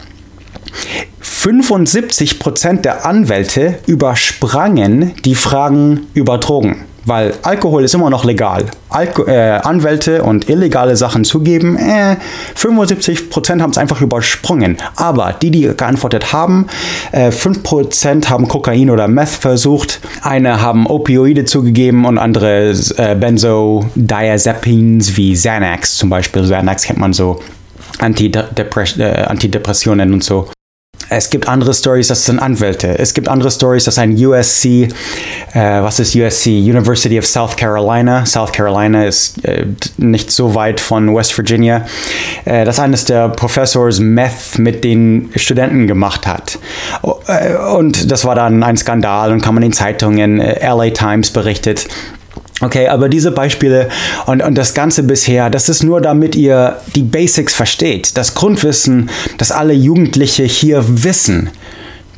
75% 1.24 2.81
der 2.81 3.05
Anwälte 3.05 3.79
übersprangen 3.86 5.13
die 5.24 5.36
Fragen 5.36 6.07
über 6.13 6.38
Drogen. 6.38 6.83
Weil 7.05 7.33
Alkohol 7.41 7.83
ist 7.83 7.93
immer 7.93 8.10
noch 8.10 8.24
legal. 8.24 8.65
Alko 8.89 9.25
äh, 9.25 9.60
Anwälte 9.63 10.24
und 10.24 10.50
illegale 10.50 10.95
Sachen 10.95 11.25
zugeben, 11.25 11.77
äh, 11.77 12.15
75% 12.55 13.62
haben 13.62 13.72
es 13.72 13.77
einfach 13.77 14.01
übersprungen. 14.01 14.77
Aber 14.95 15.36
die, 15.41 15.51
die 15.51 15.75
geantwortet 15.75 16.31
haben, 16.31 16.67
äh, 17.12 17.29
5% 17.29 18.29
haben 18.29 18.48
Kokain 18.48 18.89
oder 18.89 19.07
Meth 19.07 19.29
versucht, 19.29 20.00
eine 20.22 20.62
haben 20.62 20.88
Opioide 20.88 21.45
zugegeben 21.45 22.05
und 22.05 22.17
andere 22.17 22.74
äh, 22.98 23.15
Benzodiazepines 23.15 25.17
wie 25.17 25.33
Xanax 25.33 25.98
zum 25.98 26.10
Beispiel. 26.10 26.43
Xanax 26.43 26.83
kennt 26.83 27.00
man 27.00 27.13
so. 27.13 27.39
Antidepres 28.00 28.98
äh, 28.98 29.25
Antidepressionen 29.27 30.13
und 30.13 30.24
so. 30.24 30.48
Es 31.15 31.29
gibt 31.29 31.48
andere 31.48 31.74
Stories, 31.74 32.08
das 32.08 32.25
sind 32.25 32.39
Anwälte. 32.39 32.98
Es 32.98 33.13
gibt 33.13 33.27
andere 33.27 33.51
Stories, 33.51 33.84
das 33.84 33.96
ist 33.96 34.00
ein 34.00 34.13
USC, 34.13 34.88
äh, 35.53 35.82
was 35.82 36.00
ist 36.00 36.15
USC? 36.15 36.48
University 36.48 37.20
of 37.20 37.25
South 37.27 37.55
Carolina. 37.55 38.25
South 38.25 38.51
Carolina 38.51 39.05
ist 39.05 39.43
äh, 39.46 39.67
nicht 39.98 40.32
so 40.32 40.55
weit 40.55 40.79
von 40.79 41.13
West 41.13 41.38
Virginia. 41.38 41.86
Äh, 42.46 42.65
das 42.65 42.79
eines 42.79 43.05
der 43.05 43.29
Professors 43.29 44.00
Meth 44.00 44.58
mit 44.58 44.84
den 44.84 45.29
Studenten 45.36 45.86
gemacht 45.86 46.25
hat. 46.25 46.58
Äh, 47.27 47.55
und 47.75 48.12
das 48.12 48.25
war 48.25 48.34
dann 48.34 48.63
ein 48.63 48.75
Skandal 48.77 49.32
und 49.32 49.41
kam 49.41 49.58
in 49.58 49.62
den 49.62 49.74
Zeitungen, 49.74 50.39
äh, 50.39 50.65
LA 50.67 50.89
Times 50.89 51.29
berichtet. 51.29 51.88
Okay, 52.63 52.88
aber 52.88 53.10
diese 53.10 53.32
Beispiele 53.32 53.89
und, 54.25 54.41
und 54.41 54.58
das 54.58 54.74
Ganze 54.74 55.03
bisher, 55.03 55.50
das 55.50 55.67
ist 55.67 55.84
nur 55.84 56.00
damit 56.00 56.36
ihr 56.36 56.77
die 56.96 57.03
Basics 57.03 57.53
versteht. 57.53 58.15
Das 58.17 58.36
Grundwissen, 58.36 59.10
dass 59.38 59.51
alle 59.51 59.74
Jugendliche 59.74 60.43
hier 60.43 60.84
wissen, 60.88 61.50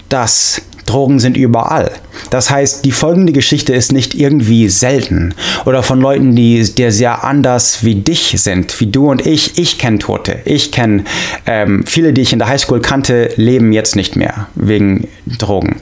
dass 0.10 0.62
Drogen 0.86 1.20
sind 1.20 1.36
überall. 1.36 1.92
Das 2.30 2.52
heißt, 2.52 2.86
die 2.86 2.92
folgende 2.92 3.34
Geschichte 3.34 3.74
ist 3.74 3.92
nicht 3.92 4.14
irgendwie 4.14 4.70
selten 4.70 5.34
oder 5.66 5.82
von 5.82 6.00
Leuten, 6.00 6.36
die, 6.36 6.64
die 6.64 6.92
sehr 6.92 7.24
anders 7.24 7.84
wie 7.84 7.96
dich 7.96 8.36
sind, 8.38 8.80
wie 8.80 8.88
du 8.88 9.10
und 9.10 9.26
ich. 9.26 9.58
Ich 9.58 9.80
kenne 9.80 9.98
Tote. 9.98 10.40
Ich 10.46 10.72
kenne 10.72 11.06
ähm, 11.48 11.84
viele, 11.88 12.14
die 12.14 12.22
ich 12.22 12.34
in 12.34 12.40
der 12.40 12.48
Highschool 12.48 12.82
kannte, 12.82 13.32
leben 13.36 13.74
jetzt 13.74 13.96
nicht 13.96 14.16
mehr 14.16 14.48
wegen 14.54 15.08
Drogen. 15.26 15.78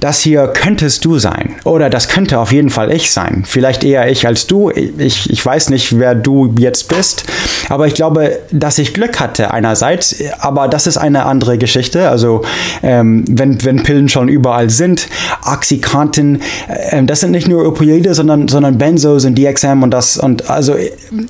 Das 0.00 0.20
hier 0.20 0.48
könntest 0.48 1.04
du 1.04 1.18
sein. 1.18 1.56
Oder 1.64 1.90
das 1.90 2.08
könnte 2.08 2.38
auf 2.38 2.52
jeden 2.52 2.70
Fall 2.70 2.90
ich 2.90 3.10
sein. 3.12 3.44
Vielleicht 3.46 3.84
eher 3.84 4.10
ich 4.10 4.26
als 4.26 4.46
du. 4.46 4.70
Ich, 4.70 5.30
ich 5.30 5.44
weiß 5.44 5.70
nicht, 5.70 5.98
wer 5.98 6.14
du 6.14 6.54
jetzt 6.58 6.88
bist. 6.88 7.24
Aber 7.68 7.86
ich 7.86 7.94
glaube, 7.94 8.38
dass 8.50 8.78
ich 8.78 8.94
Glück 8.94 9.20
hatte 9.20 9.52
einerseits. 9.52 10.16
Aber 10.38 10.68
das 10.68 10.86
ist 10.86 10.96
eine 10.96 11.26
andere 11.26 11.58
Geschichte. 11.58 12.08
Also 12.08 12.42
ähm, 12.82 13.24
wenn, 13.28 13.62
wenn 13.64 13.82
Pillen 13.82 14.08
schon 14.08 14.28
überall 14.28 14.70
sind, 14.70 15.08
Oxycontin, 15.44 16.40
äh, 16.68 17.04
das 17.04 17.20
sind 17.20 17.30
nicht 17.30 17.48
nur 17.48 17.66
Opioide, 17.66 18.14
sondern, 18.14 18.48
sondern 18.48 18.78
Benzos 18.78 19.24
und 19.26 19.36
DXM 19.36 19.82
und 19.82 19.90
das 19.90 20.16
und 20.16 20.48
also 20.48 20.74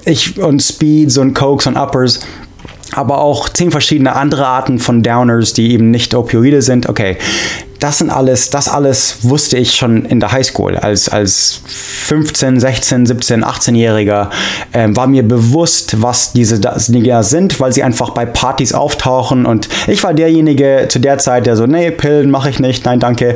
ich 0.05 0.39
und 0.39 0.63
Speeds 0.63 1.19
und 1.19 1.35
Cokes 1.35 1.67
und 1.67 1.77
Uppers 1.77 2.21
aber 2.93 3.19
auch 3.19 3.49
zehn 3.49 3.71
verschiedene 3.71 4.17
andere 4.17 4.47
Arten 4.47 4.81
von 4.81 5.03
Downers, 5.05 5.53
die 5.53 5.73
eben 5.73 5.93
nicht 5.93 6.13
Opioide 6.15 6.61
sind. 6.61 6.89
Okay, 6.89 7.17
das 7.81 7.99
sind 7.99 8.11
alles, 8.11 8.51
das 8.51 8.69
alles 8.69 9.19
wusste 9.23 9.57
ich 9.57 9.75
schon 9.75 10.05
in 10.05 10.21
der 10.21 10.33
Highschool. 10.33 10.77
Als, 10.77 11.09
als 11.09 11.63
15, 11.67 12.61
16, 12.61 13.07
17, 13.07 13.45
18-Jähriger 13.45 14.29
äh, 14.73 14.89
war 14.91 15.07
mir 15.07 15.27
bewusst, 15.27 16.03
was 16.03 16.33
diese 16.33 16.61
Dinge 16.61 17.25
sind, 17.25 17.59
weil 17.59 17.73
sie 17.73 17.83
einfach 17.83 18.11
bei 18.11 18.27
Partys 18.27 18.75
auftauchen. 18.75 19.47
Und 19.47 19.69
ich 19.89 20.03
war 20.05 20.13
derjenige 20.13 20.87
zu 20.89 20.99
der 20.99 21.19
Zeit, 21.19 21.47
der 21.47 21.57
so, 21.57 21.67
nee, 21.67 21.91
Pillen 21.91 22.31
mache 22.31 22.51
ich 22.51 22.61
nicht, 22.61 22.85
nein, 22.85 23.01
danke. 23.01 23.35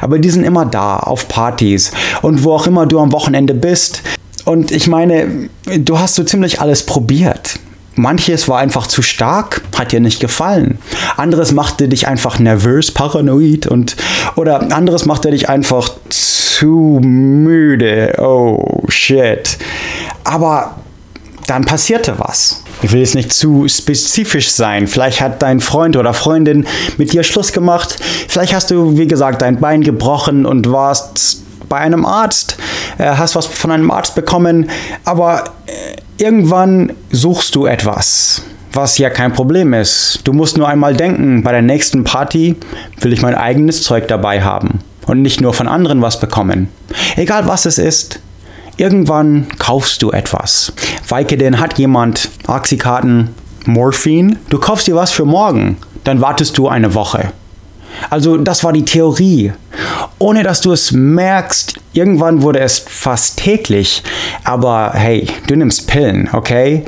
Aber 0.00 0.18
die 0.18 0.30
sind 0.30 0.42
immer 0.42 0.66
da, 0.66 0.96
auf 0.98 1.28
Partys. 1.28 1.92
Und 2.20 2.42
wo 2.42 2.52
auch 2.52 2.66
immer 2.66 2.86
du 2.86 2.98
am 2.98 3.12
Wochenende 3.12 3.54
bist. 3.54 4.02
Und 4.44 4.72
ich 4.72 4.88
meine, 4.88 5.48
du 5.78 5.98
hast 5.98 6.16
so 6.16 6.24
ziemlich 6.24 6.60
alles 6.60 6.84
probiert. 6.84 7.60
Manches 7.96 8.48
war 8.48 8.58
einfach 8.58 8.86
zu 8.86 9.02
stark, 9.02 9.62
hat 9.76 9.92
dir 9.92 10.00
nicht 10.00 10.20
gefallen. 10.20 10.78
Anderes 11.16 11.52
machte 11.52 11.88
dich 11.88 12.08
einfach 12.08 12.38
nervös, 12.38 12.90
paranoid 12.90 13.66
und 13.66 13.96
oder 14.36 14.72
anderes 14.72 15.06
machte 15.06 15.30
dich 15.30 15.48
einfach 15.48 15.90
zu 16.08 17.00
müde. 17.02 18.14
Oh 18.18 18.82
shit. 18.88 19.58
Aber 20.24 20.76
dann 21.46 21.64
passierte 21.64 22.14
was. 22.18 22.62
Ich 22.82 22.92
will 22.92 23.00
jetzt 23.00 23.14
nicht 23.14 23.32
zu 23.32 23.68
spezifisch 23.68 24.50
sein. 24.50 24.86
Vielleicht 24.86 25.20
hat 25.20 25.42
dein 25.42 25.60
Freund 25.60 25.96
oder 25.96 26.14
Freundin 26.14 26.66
mit 26.96 27.12
dir 27.12 27.22
Schluss 27.22 27.52
gemacht. 27.52 27.96
Vielleicht 28.28 28.54
hast 28.54 28.70
du, 28.70 28.96
wie 28.98 29.06
gesagt, 29.06 29.42
dein 29.42 29.60
Bein 29.60 29.82
gebrochen 29.82 30.46
und 30.46 30.70
warst 30.70 31.43
bei 31.68 31.78
einem 31.78 32.04
Arzt, 32.04 32.56
äh, 32.98 33.04
hast 33.04 33.36
was 33.36 33.46
von 33.46 33.70
einem 33.70 33.90
Arzt 33.90 34.14
bekommen, 34.14 34.70
aber 35.04 35.44
äh, 35.66 36.22
irgendwann 36.22 36.92
suchst 37.10 37.54
du 37.54 37.66
etwas, 37.66 38.42
was 38.72 38.98
ja 38.98 39.10
kein 39.10 39.32
Problem 39.32 39.72
ist. 39.74 40.20
Du 40.24 40.32
musst 40.32 40.56
nur 40.56 40.68
einmal 40.68 40.94
denken, 40.94 41.42
bei 41.42 41.52
der 41.52 41.62
nächsten 41.62 42.04
Party 42.04 42.56
will 43.00 43.12
ich 43.12 43.22
mein 43.22 43.34
eigenes 43.34 43.82
Zeug 43.82 44.08
dabei 44.08 44.42
haben 44.42 44.80
und 45.06 45.22
nicht 45.22 45.40
nur 45.40 45.54
von 45.54 45.68
anderen 45.68 46.02
was 46.02 46.20
bekommen. 46.20 46.68
Egal 47.16 47.46
was 47.46 47.66
es 47.66 47.78
ist, 47.78 48.20
irgendwann 48.76 49.46
kaufst 49.58 50.02
du 50.02 50.10
etwas. 50.10 50.72
Denn 51.30 51.60
hat 51.60 51.78
jemand 51.78 52.30
Oxykarten, 52.46 53.30
Morphin, 53.66 54.38
du 54.50 54.58
kaufst 54.58 54.86
dir 54.86 54.94
was 54.94 55.10
für 55.10 55.24
morgen, 55.24 55.78
dann 56.04 56.20
wartest 56.20 56.58
du 56.58 56.68
eine 56.68 56.94
Woche. 56.94 57.32
Also 58.10 58.36
das 58.36 58.64
war 58.64 58.72
die 58.72 58.84
Theorie. 58.84 59.52
Ohne 60.18 60.42
dass 60.42 60.60
du 60.60 60.72
es 60.72 60.92
merkst, 60.92 61.74
irgendwann 61.92 62.42
wurde 62.42 62.60
es 62.60 62.78
fast 62.78 63.38
täglich. 63.38 64.02
Aber 64.44 64.92
hey, 64.94 65.26
du 65.46 65.56
nimmst 65.56 65.86
Pillen, 65.86 66.28
okay? 66.32 66.84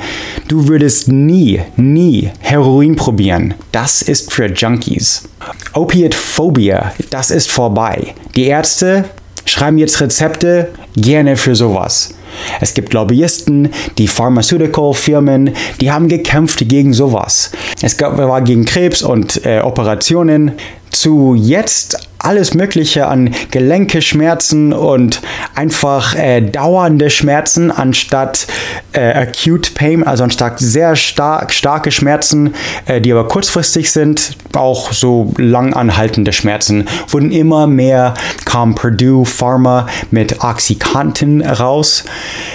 Du 0.49 0.69
würdest 0.69 1.09
nie, 1.09 1.61
nie 1.77 2.31
Heroin 2.41 2.97
probieren. 2.97 3.55
Das 3.73 4.03
ist 4.03 4.33
für 4.33 4.47
Junkies. 4.47 5.29
Opiate 5.75 6.17
Phobia, 6.17 6.93
das 7.11 7.31
ist 7.31 7.51
vorbei. 7.51 8.15
Die 8.37 8.45
Ärzte 8.45 9.05
schreiben 9.45 9.79
jetzt 9.79 10.01
Rezepte 10.01 10.69
gerne 10.97 11.37
für 11.37 11.55
sowas. 11.55 12.15
Es 12.61 12.75
gibt 12.75 12.93
Lobbyisten, 12.93 13.71
die 13.99 14.09
Pharmaceutical-Firmen, 14.09 15.55
die 15.81 15.91
haben 15.91 16.09
gekämpft 16.09 16.69
gegen 16.69 16.93
sowas. 16.93 17.51
Es 17.81 17.97
gab, 17.97 18.19
war 18.19 18.43
gegen 18.43 18.65
Krebs 18.65 19.03
und 19.03 19.45
äh, 19.45 19.61
Operationen 19.61 20.53
zu 21.01 21.35
jetzt 21.35 22.09
alles 22.19 22.55
Mögliche 22.55 23.07
an 23.07 23.35
Gelenkeschmerzen 23.51 24.73
und 24.73 25.21
einfach 25.55 26.15
äh, 26.17 26.41
dauernde 26.41 27.11
Schmerzen 27.11 27.71
anstatt 27.71 28.47
äh, 28.93 29.13
acute 29.13 29.73
pain, 29.75 30.03
also 30.03 30.25
anstatt 30.25 30.59
sehr 30.59 30.97
stark, 30.97 31.53
starke 31.53 31.93
Schmerzen, 31.93 32.55
äh, 32.87 33.01
die 33.01 33.13
aber 33.13 33.29
kurzfristig 33.29 33.93
sind, 33.93 34.37
auch 34.55 34.93
so 34.93 35.33
lang 35.37 35.75
anhaltende 35.75 36.33
Schmerzen, 36.33 36.89
wurden 37.09 37.31
immer 37.31 37.67
mehr, 37.67 38.15
kam 38.45 38.75
Purdue 38.75 39.25
Pharma 39.25 39.87
mit 40.11 40.43
Oxycontin 40.43 41.43
raus. 41.43 42.05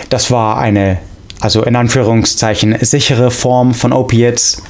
Das 0.09 0.31
war 0.31 0.57
eine, 0.57 0.97
also 1.39 1.63
in 1.63 1.75
Anführungszeichen, 1.75 2.77
sichere 2.81 3.31
Form 3.31 3.73
von 3.73 3.93
Opiates 3.93 4.61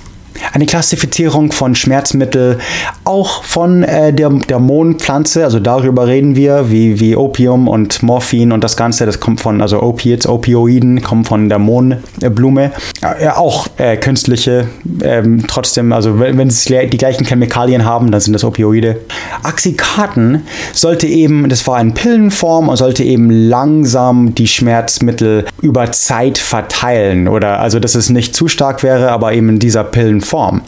eine 0.53 0.65
Klassifizierung 0.65 1.51
von 1.51 1.75
Schmerzmittel, 1.75 2.59
auch 3.03 3.43
von 3.43 3.83
äh, 3.83 4.13
der, 4.13 4.29
der 4.29 4.59
Mohnpflanze, 4.59 5.43
also 5.43 5.59
darüber 5.59 6.07
reden 6.07 6.35
wir, 6.35 6.71
wie, 6.71 6.99
wie 6.99 7.15
Opium 7.15 7.67
und 7.67 8.03
Morphin 8.03 8.51
und 8.51 8.63
das 8.63 8.77
Ganze, 8.77 9.05
das 9.05 9.19
kommt 9.19 9.41
von, 9.41 9.61
also 9.61 9.81
Opiates, 9.81 10.27
Opioiden, 10.27 11.01
kommen 11.01 11.25
von 11.25 11.49
der 11.49 11.59
Mohnblume. 11.59 12.71
Ja, 13.01 13.37
auch 13.37 13.67
äh, 13.77 13.97
künstliche, 13.97 14.67
ähm, 15.03 15.45
trotzdem, 15.47 15.93
also 15.93 16.19
wenn, 16.19 16.37
wenn 16.37 16.49
sie 16.49 16.87
die 16.87 16.97
gleichen 16.97 17.25
Chemikalien 17.25 17.85
haben, 17.85 18.11
dann 18.11 18.21
sind 18.21 18.33
das 18.33 18.43
Opioide. 18.43 18.99
Oxycarten 19.43 20.43
sollte 20.73 21.07
eben, 21.07 21.49
das 21.49 21.65
war 21.67 21.79
in 21.79 21.93
Pillenform 21.93 22.69
und 22.69 22.77
sollte 22.77 23.03
eben 23.03 23.29
langsam 23.29 24.35
die 24.35 24.47
Schmerzmittel 24.47 25.45
über 25.61 25.91
Zeit 25.91 26.37
verteilen 26.37 27.27
oder 27.27 27.59
also 27.59 27.79
dass 27.79 27.95
es 27.95 28.09
nicht 28.09 28.35
zu 28.35 28.47
stark 28.47 28.83
wäre, 28.83 29.11
aber 29.11 29.33
eben 29.33 29.49
in 29.49 29.59
dieser 29.59 29.83
Pillenform 29.83 30.30
Form. 30.31 30.61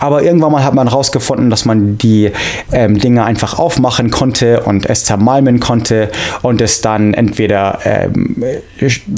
Aber 0.00 0.24
irgendwann 0.24 0.50
mal 0.50 0.64
hat 0.64 0.74
man 0.74 0.88
herausgefunden, 0.88 1.48
dass 1.48 1.64
man 1.64 1.96
die 1.98 2.32
ähm, 2.72 2.98
Dinge 2.98 3.24
einfach 3.24 3.60
aufmachen 3.60 4.10
konnte 4.10 4.64
und 4.64 4.90
es 4.90 5.04
zermalmen 5.04 5.60
konnte 5.60 6.10
und 6.42 6.60
es 6.60 6.80
dann 6.80 7.14
entweder 7.14 7.78
ähm, 7.84 8.42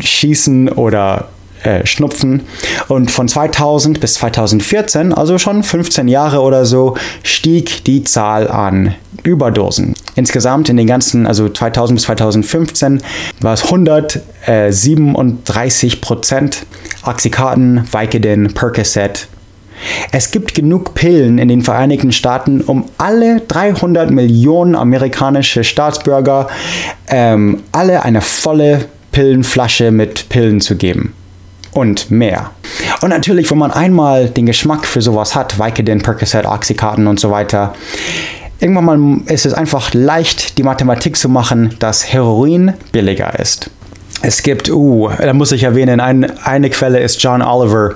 schießen 0.02 0.68
oder 0.68 1.28
äh, 1.62 1.86
Schnupfen. 1.86 2.42
Und 2.88 3.10
von 3.10 3.26
2000 3.26 4.00
bis 4.00 4.12
2014, 4.14 5.14
also 5.14 5.38
schon 5.38 5.62
15 5.62 6.08
Jahre 6.08 6.42
oder 6.42 6.66
so, 6.66 6.94
stieg 7.22 7.84
die 7.84 8.04
Zahl 8.04 8.48
an 8.48 8.94
Überdosen. 9.22 9.94
Insgesamt 10.14 10.68
in 10.68 10.76
den 10.76 10.86
ganzen, 10.86 11.26
also 11.26 11.48
2000 11.48 11.96
bis 11.96 12.04
2015, 12.04 13.02
war 13.40 13.54
es 13.54 13.64
137 13.64 16.02
Prozent 16.02 16.66
Oxycontin, 17.02 17.84
Vicodin, 17.90 18.52
Percocet, 18.52 19.28
es 20.12 20.30
gibt 20.30 20.54
genug 20.54 20.94
Pillen 20.94 21.38
in 21.38 21.48
den 21.48 21.62
Vereinigten 21.62 22.12
Staaten, 22.12 22.60
um 22.60 22.84
alle 22.98 23.40
300 23.40 24.10
Millionen 24.10 24.74
amerikanische 24.74 25.64
Staatsbürger 25.64 26.48
ähm, 27.08 27.62
alle 27.72 28.02
eine 28.04 28.20
volle 28.20 28.86
Pillenflasche 29.12 29.90
mit 29.90 30.28
Pillen 30.28 30.60
zu 30.60 30.76
geben. 30.76 31.14
Und 31.72 32.10
mehr. 32.10 32.52
Und 33.02 33.10
natürlich, 33.10 33.50
wenn 33.50 33.58
man 33.58 33.70
einmal 33.70 34.30
den 34.30 34.46
Geschmack 34.46 34.86
für 34.86 35.02
sowas 35.02 35.34
hat, 35.34 35.58
Vicodin, 35.58 36.00
Percocet, 36.00 36.46
Oxycontin 36.46 37.06
und 37.06 37.20
so 37.20 37.30
weiter, 37.30 37.74
irgendwann 38.60 38.84
mal 38.84 39.20
ist 39.26 39.44
es 39.44 39.52
einfach 39.52 39.92
leicht, 39.92 40.56
die 40.56 40.62
Mathematik 40.62 41.16
zu 41.16 41.28
machen, 41.28 41.74
dass 41.78 42.12
Heroin 42.12 42.72
billiger 42.92 43.38
ist. 43.38 43.70
Es 44.22 44.42
gibt, 44.42 44.70
uh, 44.70 45.10
da 45.18 45.32
muss 45.34 45.52
ich 45.52 45.62
erwähnen, 45.62 46.00
ein, 46.00 46.24
eine 46.40 46.70
Quelle 46.70 47.00
ist 47.00 47.22
John 47.22 47.42
Oliver, 47.42 47.94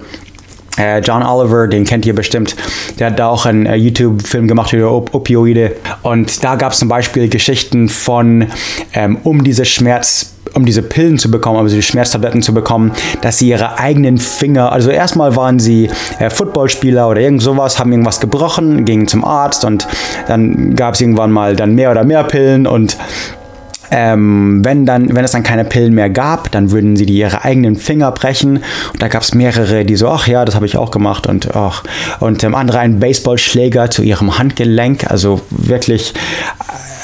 äh, 0.80 1.00
John 1.00 1.22
Oliver, 1.22 1.68
den 1.68 1.84
kennt 1.84 2.06
ihr 2.06 2.14
bestimmt, 2.14 2.56
der 2.98 3.08
hat 3.08 3.18
da 3.18 3.28
auch 3.28 3.46
einen 3.46 3.66
äh, 3.66 3.76
YouTube-Film 3.76 4.48
gemacht 4.48 4.72
über 4.72 4.90
Op 4.92 5.14
Opioide. 5.14 5.76
Und 6.02 6.42
da 6.42 6.56
gab 6.56 6.72
es 6.72 6.78
zum 6.78 6.88
Beispiel 6.88 7.28
Geschichten 7.28 7.88
von, 7.88 8.46
ähm, 8.94 9.18
um 9.24 9.44
diese 9.44 9.64
Schmerz 9.64 10.34
um 10.54 10.66
diese 10.66 10.82
Pillen 10.82 11.16
zu 11.16 11.30
bekommen, 11.30 11.60
um 11.60 11.68
diese 11.68 11.82
Schmerztabletten 11.82 12.42
zu 12.42 12.52
bekommen, 12.52 12.90
dass 13.20 13.38
sie 13.38 13.50
ihre 13.50 13.78
eigenen 13.78 14.18
Finger, 14.18 14.72
also 14.72 14.90
erstmal 14.90 15.36
waren 15.36 15.60
sie 15.60 15.88
äh, 16.18 16.28
Footballspieler 16.28 17.08
oder 17.08 17.20
irgend 17.20 17.40
sowas, 17.40 17.78
haben 17.78 17.92
irgendwas 17.92 18.18
gebrochen, 18.18 18.84
gingen 18.84 19.06
zum 19.06 19.24
Arzt 19.24 19.64
und 19.64 19.86
dann 20.26 20.74
gab 20.74 20.94
es 20.94 21.00
irgendwann 21.02 21.30
mal 21.30 21.54
dann 21.54 21.76
mehr 21.76 21.92
oder 21.92 22.02
mehr 22.02 22.24
Pillen 22.24 22.66
und 22.66 22.96
ähm, 23.90 24.64
wenn, 24.64 24.86
dann, 24.86 25.14
wenn 25.14 25.24
es 25.24 25.32
dann 25.32 25.42
keine 25.42 25.64
Pillen 25.64 25.94
mehr 25.94 26.10
gab, 26.10 26.50
dann 26.52 26.70
würden 26.70 26.96
sie 26.96 27.06
die 27.06 27.18
ihre 27.18 27.44
eigenen 27.44 27.76
Finger 27.76 28.12
brechen. 28.12 28.58
Und 28.92 29.02
da 29.02 29.08
gab 29.08 29.22
es 29.22 29.34
mehrere, 29.34 29.84
die 29.84 29.96
so, 29.96 30.08
ach 30.08 30.26
ja, 30.26 30.44
das 30.44 30.54
habe 30.54 30.66
ich 30.66 30.76
auch 30.76 30.90
gemacht. 30.90 31.26
Und, 31.26 31.54
ach. 31.54 31.82
und 32.20 32.44
ähm, 32.44 32.54
andere 32.54 32.78
einen 32.78 33.00
Baseballschläger 33.00 33.90
zu 33.90 34.02
ihrem 34.02 34.38
Handgelenk. 34.38 35.10
Also 35.10 35.40
wirklich, 35.50 36.14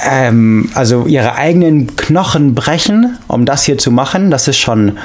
ähm, 0.09 0.71
also 0.75 1.07
ihre 1.07 1.35
eigenen 1.35 1.97
Knochen 1.97 2.55
brechen, 2.55 3.19
um 3.27 3.45
das 3.45 3.65
hier 3.65 3.79
zu 3.79 3.91
machen. 3.91 4.31
Das 4.31 4.47
ist 4.47 4.59
schon 4.59 4.99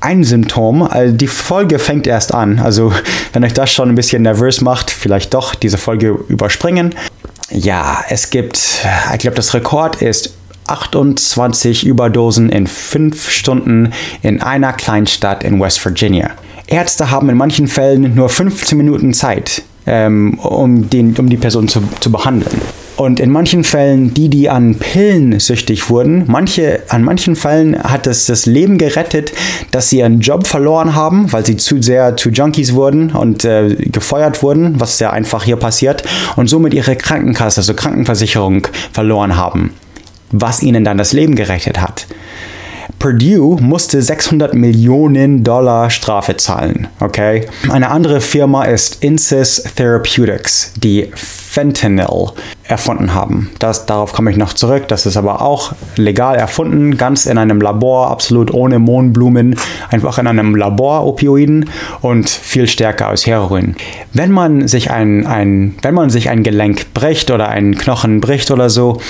ein 0.00 0.24
Symptom. 0.24 0.82
Also 0.82 1.14
die 1.14 1.28
Folge 1.28 1.78
fängt 1.78 2.06
erst 2.06 2.34
an. 2.34 2.58
Also 2.58 2.92
wenn 3.32 3.44
euch 3.44 3.54
das 3.54 3.72
schon 3.72 3.88
ein 3.88 3.94
bisschen 3.94 4.22
nervös 4.22 4.60
macht, 4.60 4.90
vielleicht 4.90 5.34
doch 5.34 5.54
diese 5.54 5.78
Folge 5.78 6.18
überspringen. 6.28 6.94
Ja, 7.50 8.04
es 8.08 8.30
gibt, 8.30 8.84
ich 9.14 9.18
glaube, 9.20 9.36
das 9.36 9.54
Rekord 9.54 10.02
ist 10.02 10.34
28 10.68 11.86
Überdosen 11.86 12.48
in 12.48 12.66
5 12.66 13.30
Stunden 13.30 13.92
in 14.22 14.40
einer 14.42 14.72
Kleinstadt 14.72 15.44
in 15.44 15.60
West 15.60 15.84
Virginia. 15.84 16.30
Ärzte 16.66 17.10
haben 17.10 17.28
in 17.28 17.36
manchen 17.36 17.68
Fällen 17.68 18.14
nur 18.14 18.28
15 18.28 18.76
Minuten 18.76 19.14
Zeit, 19.14 19.62
ähm, 19.86 20.38
um, 20.40 20.90
den, 20.90 21.16
um 21.16 21.28
die 21.28 21.36
Person 21.36 21.68
zu, 21.68 21.82
zu 22.00 22.10
behandeln. 22.10 22.60
Und 22.96 23.20
in 23.20 23.30
manchen 23.30 23.62
Fällen, 23.62 24.14
die, 24.14 24.30
die 24.30 24.48
an 24.48 24.74
Pillen 24.76 25.38
süchtig 25.38 25.90
wurden, 25.90 26.24
manche, 26.26 26.80
an 26.88 27.04
manchen 27.04 27.36
Fällen 27.36 27.78
hat 27.82 28.06
es 28.06 28.24
das 28.24 28.46
Leben 28.46 28.78
gerettet, 28.78 29.32
dass 29.70 29.90
sie 29.90 29.98
ihren 29.98 30.20
Job 30.20 30.46
verloren 30.46 30.94
haben, 30.94 31.30
weil 31.30 31.44
sie 31.44 31.58
zu 31.58 31.82
sehr 31.82 32.16
zu 32.16 32.30
Junkies 32.30 32.72
wurden 32.72 33.10
und 33.10 33.44
äh, 33.44 33.74
gefeuert 33.74 34.42
wurden, 34.42 34.80
was 34.80 34.98
ja 34.98 35.10
einfach 35.10 35.44
hier 35.44 35.56
passiert, 35.56 36.04
und 36.36 36.48
somit 36.48 36.72
ihre 36.72 36.96
Krankenkasse, 36.96 37.60
also 37.60 37.74
Krankenversicherung 37.74 38.66
verloren 38.92 39.36
haben, 39.36 39.72
was 40.30 40.62
ihnen 40.62 40.84
dann 40.84 40.98
das 40.98 41.12
Leben 41.12 41.34
gerettet 41.36 41.80
hat. 41.80 42.06
Purdue 42.98 43.60
musste 43.60 44.00
600 44.00 44.54
Millionen 44.54 45.44
Dollar 45.44 45.90
Strafe 45.90 46.36
zahlen. 46.36 46.88
Okay? 47.00 47.46
Eine 47.68 47.90
andere 47.90 48.20
Firma 48.20 48.64
ist 48.64 49.02
Insys 49.02 49.62
Therapeutics, 49.76 50.72
die 50.76 51.10
Fentanyl 51.14 52.32
erfunden 52.68 53.14
haben. 53.14 53.50
Das, 53.58 53.86
darauf 53.86 54.12
komme 54.12 54.30
ich 54.30 54.36
noch 54.36 54.52
zurück. 54.52 54.88
Das 54.88 55.06
ist 55.06 55.16
aber 55.16 55.42
auch 55.42 55.72
legal 55.96 56.36
erfunden, 56.36 56.96
ganz 56.96 57.26
in 57.26 57.38
einem 57.38 57.60
Labor, 57.60 58.10
absolut 58.10 58.52
ohne 58.52 58.78
Mohnblumen, 58.78 59.56
einfach 59.90 60.18
in 60.18 60.26
einem 60.26 60.54
Labor 60.54 61.06
Opioiden 61.06 61.70
und 62.00 62.28
viel 62.28 62.66
stärker 62.66 63.08
als 63.08 63.26
Heroin. 63.26 63.76
Wenn 64.12 64.32
man 64.32 64.66
sich 64.68 64.90
ein, 64.90 65.26
ein, 65.26 65.74
wenn 65.82 65.94
man 65.94 66.10
sich 66.10 66.28
ein 66.28 66.42
Gelenk 66.42 66.94
bricht 66.94 67.30
oder 67.30 67.48
einen 67.48 67.76
Knochen 67.76 68.20
bricht 68.20 68.50
oder 68.50 68.70
so, 68.70 69.00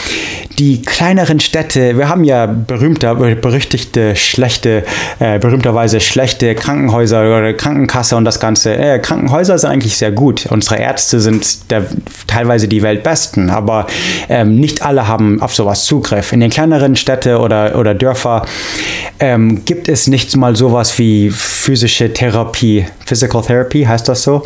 die 0.59 0.83
kleineren 0.83 1.41
Städte, 1.41 1.99
wir 1.99 2.09
haben 2.09 2.25
ja 2.25 2.47
berühmter, 2.47 3.15
berüchtigte, 3.15 4.17
schlechte, 4.17 4.85
äh, 5.19 5.39
berühmterweise 5.39 6.01
schlechte 6.01 6.55
Krankenhäuser 6.55 7.21
oder 7.21 7.53
Krankenkasse 7.53 8.17
und 8.17 8.25
das 8.25 8.41
Ganze. 8.41 8.77
Äh, 8.77 8.99
Krankenhäuser 8.99 9.59
sind 9.59 9.71
eigentlich 9.71 9.97
sehr 9.97 10.13
gut. 10.13 10.47
Unsere 10.51 10.81
Ärzte 10.81 11.21
sind 11.21 11.71
der 11.71 11.87
teilweise 12.27 12.69
die 12.69 12.83
Weltbesten, 12.83 13.46
aber 13.51 13.87
ähm, 14.29 14.57
nicht 14.57 14.83
alle 14.83 15.07
haben 15.07 15.41
auf 15.43 15.55
sowas 15.55 15.85
Zugriff. 15.85 16.33
In 16.33 16.41
den 16.41 16.51
kleineren 16.51 16.97
Städten 16.97 17.37
oder, 17.37 17.79
oder 17.79 17.95
Dörfer 17.95 18.45
ähm, 19.19 19.65
gibt 19.65 19.89
es 19.89 20.07
nicht 20.07 20.37
mal 20.37 20.57
sowas 20.57 20.99
wie 20.99 21.31
physische 21.31 22.13
Therapie. 22.13 22.87
Physical 23.05 23.43
Therapy 23.43 23.85
heißt 23.85 24.09
das 24.09 24.23
so. 24.23 24.43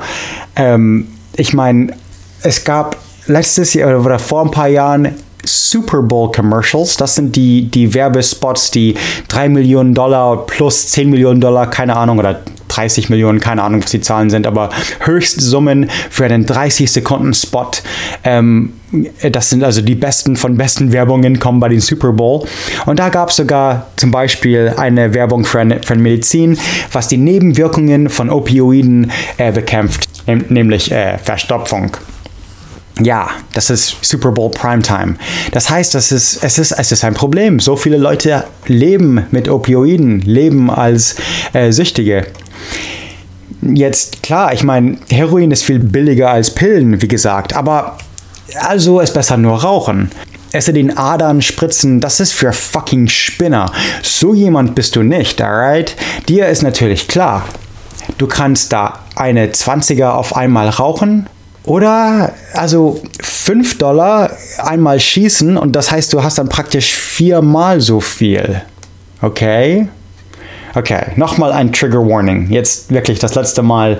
Ähm, 0.56 1.08
ich 1.36 1.52
meine, 1.52 1.94
es 2.42 2.64
gab 2.64 2.96
letztes 3.26 3.74
Jahr 3.74 4.00
oder 4.00 4.18
vor 4.18 4.44
ein 4.44 4.50
paar 4.50 4.68
Jahren 4.68 5.14
Super 5.44 6.02
Bowl 6.02 6.30
Commercials. 6.30 6.96
Das 6.96 7.14
sind 7.14 7.34
die, 7.36 7.70
die 7.70 7.92
Werbespots, 7.94 8.70
die 8.70 8.94
3 9.28 9.48
Millionen 9.48 9.94
Dollar 9.94 10.46
plus 10.46 10.88
10 10.88 11.10
Millionen 11.10 11.40
Dollar, 11.40 11.68
keine 11.68 11.96
Ahnung, 11.96 12.18
oder 12.18 12.40
30 12.70 13.10
Millionen, 13.10 13.40
keine 13.40 13.62
Ahnung, 13.62 13.82
was 13.82 13.90
die 13.90 14.00
Zahlen 14.00 14.30
sind, 14.30 14.46
aber 14.46 14.70
Höchstsummen 15.00 15.90
für 16.08 16.24
einen 16.24 16.46
30 16.46 16.90
Sekunden 16.90 17.34
Spot. 17.34 17.70
Ähm, 18.24 18.72
das 19.30 19.50
sind 19.50 19.62
also 19.62 19.82
die 19.82 19.94
besten 19.94 20.36
von 20.36 20.56
besten 20.56 20.92
Werbungen 20.92 21.38
kommen 21.38 21.60
bei 21.60 21.68
den 21.68 21.80
Super 21.80 22.12
Bowl. 22.12 22.44
Und 22.86 22.98
da 22.98 23.08
gab 23.08 23.30
es 23.30 23.36
sogar 23.36 23.86
zum 23.96 24.10
Beispiel 24.10 24.72
eine 24.76 25.14
Werbung 25.14 25.44
für, 25.44 25.60
eine, 25.60 25.80
für 25.82 25.94
Medizin, 25.96 26.58
was 26.92 27.08
die 27.08 27.16
Nebenwirkungen 27.16 28.08
von 28.08 28.30
Opioiden 28.30 29.12
äh, 29.36 29.52
bekämpft, 29.52 30.08
nämlich 30.26 30.90
äh, 30.90 31.18
Verstopfung. 31.18 31.96
Ja, 33.02 33.30
das 33.54 33.70
ist 33.70 33.96
Super 34.02 34.30
Bowl 34.32 34.50
Primetime. 34.50 35.16
Das 35.52 35.70
heißt, 35.70 35.94
das 35.94 36.12
ist, 36.12 36.44
es, 36.44 36.58
ist, 36.58 36.72
es 36.72 36.92
ist 36.92 37.02
ein 37.04 37.14
Problem. 37.14 37.58
So 37.58 37.76
viele 37.76 37.96
Leute 37.96 38.44
leben 38.66 39.24
mit 39.30 39.48
Opioiden, 39.48 40.20
leben 40.20 40.70
als 40.70 41.16
äh, 41.54 41.72
Süchtige. 41.72 42.26
Jetzt, 43.62 44.22
klar, 44.22 44.52
ich 44.52 44.64
meine, 44.64 44.98
Heroin 45.10 45.50
ist 45.50 45.64
viel 45.64 45.78
billiger 45.78 46.30
als 46.30 46.54
Pillen, 46.54 47.02
wie 47.02 47.08
gesagt, 47.08 47.54
aber 47.54 47.98
also 48.62 49.00
ist 49.00 49.14
besser 49.14 49.36
nur 49.36 49.62
rauchen. 49.62 50.10
Es 50.52 50.66
in 50.66 50.74
den 50.74 50.96
Adern 50.96 51.42
spritzen, 51.42 52.00
das 52.00 52.18
ist 52.18 52.32
für 52.32 52.52
fucking 52.52 53.08
Spinner. 53.08 53.70
So 54.02 54.34
jemand 54.34 54.74
bist 54.74 54.96
du 54.96 55.02
nicht, 55.02 55.40
alright? 55.40 55.94
Dir 56.28 56.48
ist 56.48 56.62
natürlich 56.62 57.06
klar, 57.06 57.44
du 58.18 58.26
kannst 58.26 58.72
da 58.72 59.00
eine 59.14 59.48
20er 59.48 60.10
auf 60.10 60.34
einmal 60.34 60.68
rauchen 60.68 61.28
oder 61.64 62.32
also 62.54 63.00
5 63.22 63.78
Dollar 63.78 64.30
einmal 64.58 64.98
schießen 64.98 65.56
und 65.56 65.76
das 65.76 65.92
heißt, 65.92 66.12
du 66.12 66.22
hast 66.22 66.38
dann 66.38 66.48
praktisch 66.48 66.94
viermal 66.94 67.80
so 67.80 68.00
viel. 68.00 68.62
Okay? 69.22 69.88
Okay, 70.74 71.12
nochmal 71.16 71.52
ein 71.52 71.72
Trigger 71.72 72.06
Warning. 72.06 72.48
Jetzt 72.50 72.92
wirklich 72.92 73.18
das 73.18 73.34
letzte 73.34 73.62
Mal. 73.62 73.98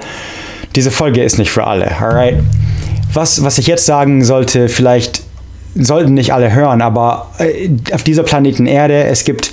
Diese 0.76 0.90
Folge 0.90 1.22
ist 1.22 1.38
nicht 1.38 1.50
für 1.50 1.66
alle, 1.66 1.90
alright? 2.00 2.36
Was, 3.12 3.42
was 3.42 3.58
ich 3.58 3.66
jetzt 3.66 3.86
sagen 3.86 4.22
sollte, 4.24 4.68
vielleicht 4.68 5.22
sollten 5.74 6.14
nicht 6.14 6.32
alle 6.32 6.52
hören, 6.52 6.80
aber 6.80 7.30
äh, 7.38 7.70
auf 7.92 8.04
dieser 8.04 8.22
Planeten 8.22 8.66
Erde, 8.66 9.04
es 9.04 9.24
gibt 9.24 9.50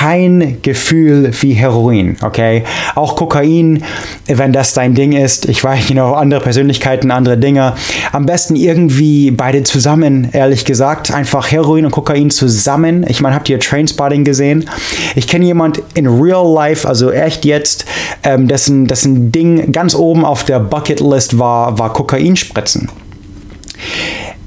kein 0.00 0.62
Gefühl 0.62 1.30
wie 1.42 1.52
Heroin, 1.52 2.16
okay? 2.22 2.64
Auch 2.94 3.16
Kokain, 3.16 3.84
wenn 4.26 4.50
das 4.50 4.72
dein 4.72 4.94
Ding 4.94 5.12
ist, 5.12 5.46
ich 5.46 5.62
weiß, 5.62 5.90
you 5.90 5.94
know, 5.94 6.14
andere 6.14 6.40
Persönlichkeiten, 6.40 7.10
andere 7.10 7.36
Dinge. 7.36 7.74
Am 8.10 8.24
besten 8.24 8.56
irgendwie 8.56 9.30
beide 9.30 9.62
zusammen, 9.62 10.30
ehrlich 10.32 10.64
gesagt. 10.64 11.12
Einfach 11.12 11.50
Heroin 11.50 11.84
und 11.84 11.90
Kokain 11.90 12.30
zusammen. 12.30 13.04
Ich 13.08 13.20
meine, 13.20 13.34
habt 13.34 13.50
ihr 13.50 13.60
Trainspotting 13.60 14.24
gesehen? 14.24 14.70
Ich 15.16 15.28
kenne 15.28 15.44
jemand 15.44 15.82
in 15.92 16.06
real 16.06 16.50
life, 16.50 16.88
also 16.88 17.10
echt 17.10 17.44
jetzt, 17.44 17.84
ähm, 18.22 18.48
dessen, 18.48 18.86
dessen 18.86 19.30
Ding 19.30 19.70
ganz 19.70 19.94
oben 19.94 20.24
auf 20.24 20.44
der 20.44 20.60
Bucketlist 20.60 21.38
war, 21.38 21.78
war 21.78 21.92
Kokainspritzen 21.92 22.88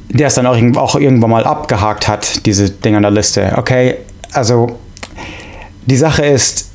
der 0.10 0.28
es 0.28 0.36
dann 0.36 0.46
auch, 0.46 0.56
auch 0.78 0.96
irgendwann 0.96 1.32
mal 1.32 1.44
abgehakt 1.44 2.08
hat, 2.08 2.46
diese 2.46 2.70
Dinge 2.70 2.98
an 2.98 3.02
der 3.02 3.12
Liste. 3.12 3.52
Okay, 3.58 3.96
also 4.32 4.78
die 5.86 5.98
Sache 5.98 6.26
ist, 6.26 6.70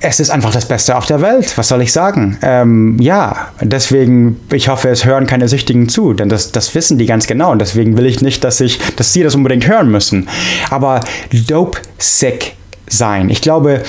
es 0.00 0.20
ist 0.20 0.30
einfach 0.30 0.52
das 0.52 0.66
Beste 0.66 0.96
auf 0.96 1.06
der 1.06 1.20
Welt. 1.20 1.56
Was 1.56 1.68
soll 1.68 1.82
ich 1.82 1.92
sagen? 1.92 2.38
Ähm, 2.42 2.96
ja, 3.00 3.48
deswegen, 3.60 4.40
ich 4.52 4.68
hoffe, 4.68 4.88
es 4.88 5.04
hören 5.04 5.26
keine 5.26 5.48
Süchtigen 5.48 5.88
zu, 5.88 6.12
denn 6.12 6.28
das, 6.28 6.52
das 6.52 6.74
wissen 6.74 6.98
die 6.98 7.06
ganz 7.06 7.26
genau 7.26 7.50
und 7.52 7.58
deswegen 7.58 7.96
will 7.96 8.06
ich 8.06 8.20
nicht, 8.20 8.44
dass, 8.44 8.60
ich, 8.60 8.78
dass 8.96 9.12
sie 9.12 9.22
das 9.22 9.34
unbedingt 9.34 9.66
hören 9.66 9.90
müssen. 9.90 10.28
Aber 10.70 11.00
dope 11.32 11.80
sick 11.98 12.54
sein. 12.88 13.28
Ich 13.28 13.42
glaube, 13.42 13.82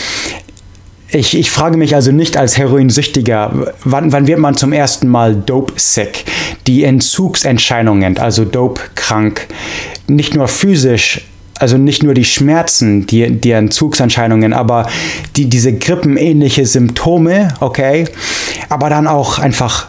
ich, 1.12 1.38
ich 1.38 1.52
frage 1.52 1.78
mich 1.78 1.96
also 1.96 2.12
nicht 2.12 2.38
als 2.38 2.58
Heroinsüchtiger, 2.58 3.74
wann, 3.84 4.12
wann 4.12 4.28
wird 4.28 4.40
man 4.40 4.56
zum 4.56 4.74
ersten 4.74 5.08
Mal 5.08 5.36
dope 5.36 5.74
sick? 5.76 6.26
Die 6.68 6.84
Entzugsentscheidungen, 6.84 8.18
also 8.18 8.46
dope 8.46 8.82
krank, 8.96 9.48
nicht 10.08 10.36
nur 10.36 10.48
physisch, 10.48 11.26
also 11.60 11.78
nicht 11.78 12.04
nur 12.04 12.14
die 12.14 12.26
Schmerzen, 12.26 13.06
die, 13.06 13.30
die 13.32 13.52
Entzugserscheinungen, 13.52 14.54
aber 14.54 14.90
die, 15.36 15.46
diese 15.46 15.74
grippenähnliche 15.74 16.66
Symptome, 16.66 17.50
okay, 17.60 18.06
aber 18.70 18.90
dann 18.90 19.08
auch 19.08 19.38
einfach 19.40 19.88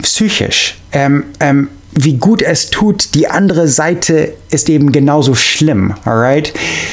psychisch. 0.00 0.76
Ähm, 0.92 1.24
ähm, 1.40 1.68
wie 1.96 2.14
gut 2.14 2.42
es 2.42 2.70
tut, 2.70 3.14
die 3.14 3.28
andere 3.28 3.68
Seite 3.68 4.34
ist 4.50 4.68
eben 4.68 4.90
genauso 4.90 5.34
schlimm, 5.34 5.94
alright? 6.04 6.52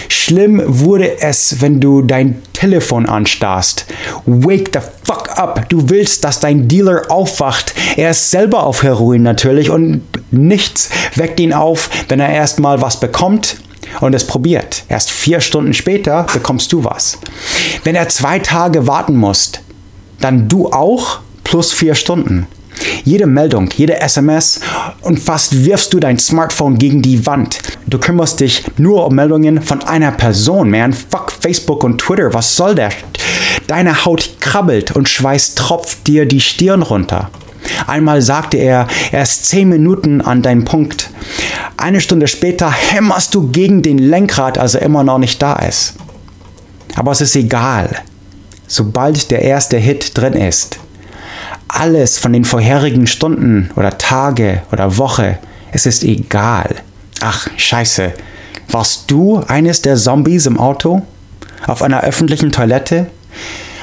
Schlimm 0.09 0.61
wurde 0.65 1.21
es, 1.21 1.59
wenn 1.59 1.79
du 1.79 2.03
dein 2.03 2.41
Telefon 2.53 3.07
anstarrst. 3.07 3.85
Wake 4.27 4.69
the 4.73 4.79
fuck 5.03 5.29
up. 5.39 5.67
Du 5.69 5.89
willst, 5.89 6.23
dass 6.23 6.39
dein 6.39 6.67
Dealer 6.67 7.09
aufwacht. 7.09 7.73
Er 7.97 8.11
ist 8.11 8.29
selber 8.29 8.63
auf 8.63 8.83
Heroin 8.83 9.23
natürlich 9.23 9.71
und 9.71 10.03
nichts 10.29 10.91
weckt 11.15 11.39
ihn 11.39 11.53
auf, 11.53 11.89
wenn 12.07 12.19
er 12.19 12.29
erstmal 12.29 12.81
was 12.81 12.99
bekommt 12.99 13.57
und 13.99 14.13
es 14.13 14.25
probiert. 14.25 14.83
Erst 14.89 15.11
vier 15.11 15.41
Stunden 15.41 15.73
später 15.73 16.25
bekommst 16.31 16.71
du 16.71 16.83
was. 16.83 17.19
Wenn 17.83 17.95
er 17.95 18.09
zwei 18.09 18.39
Tage 18.39 18.87
warten 18.87 19.15
muss, 19.15 19.51
dann 20.19 20.47
du 20.47 20.71
auch 20.71 21.19
plus 21.43 21.73
vier 21.73 21.95
Stunden. 21.95 22.47
Jede 23.03 23.27
Meldung, 23.27 23.69
jede 23.75 23.99
SMS 23.99 24.59
und 25.01 25.19
fast 25.19 25.65
wirfst 25.65 25.93
du 25.93 25.99
dein 25.99 26.19
Smartphone 26.19 26.77
gegen 26.77 27.01
die 27.01 27.25
Wand. 27.25 27.59
Du 27.87 27.99
kümmerst 27.99 28.39
dich 28.39 28.63
nur 28.77 29.05
um 29.05 29.15
Meldungen 29.15 29.61
von 29.61 29.83
einer 29.83 30.11
Person, 30.11 30.69
man. 30.69 30.93
Fuck 30.93 31.31
Facebook 31.31 31.83
und 31.83 31.99
Twitter, 31.99 32.33
was 32.33 32.55
soll 32.55 32.75
der? 32.75 32.91
Deine 33.67 34.05
Haut 34.05 34.37
krabbelt 34.39 34.91
und 34.91 35.09
Schweiß 35.09 35.55
tropft 35.55 36.07
dir 36.07 36.25
die 36.25 36.41
Stirn 36.41 36.81
runter. 36.81 37.29
Einmal 37.87 38.21
sagte 38.21 38.57
er, 38.57 38.87
er 39.11 39.21
ist 39.21 39.45
zehn 39.47 39.69
Minuten 39.69 40.21
an 40.21 40.41
deinem 40.41 40.65
Punkt. 40.65 41.09
Eine 41.77 42.01
Stunde 42.01 42.27
später 42.27 42.71
hämmerst 42.71 43.33
du 43.33 43.47
gegen 43.49 43.81
den 43.81 43.97
Lenkrad, 43.97 44.57
als 44.57 44.75
er 44.75 44.81
immer 44.81 45.03
noch 45.03 45.17
nicht 45.17 45.41
da 45.41 45.53
ist. 45.55 45.95
Aber 46.95 47.11
es 47.11 47.21
ist 47.21 47.35
egal. 47.35 47.89
Sobald 48.67 49.31
der 49.31 49.41
erste 49.41 49.77
Hit 49.77 50.17
drin 50.17 50.33
ist, 50.33 50.79
alles 51.67 52.17
von 52.17 52.33
den 52.33 52.45
vorherigen 52.45 53.07
Stunden 53.07 53.71
oder 53.75 53.97
Tage 53.97 54.61
oder 54.71 54.97
Woche 54.97 55.39
Es 55.71 55.85
ist 55.85 56.03
egal. 56.03 56.75
Ach, 57.21 57.47
scheiße. 57.55 58.13
Warst 58.69 59.09
du 59.09 59.41
eines 59.47 59.81
der 59.81 59.95
Zombies 59.95 60.45
im 60.45 60.59
Auto? 60.59 61.01
Auf 61.67 61.81
einer 61.81 62.01
öffentlichen 62.03 62.51
Toilette? 62.51 63.07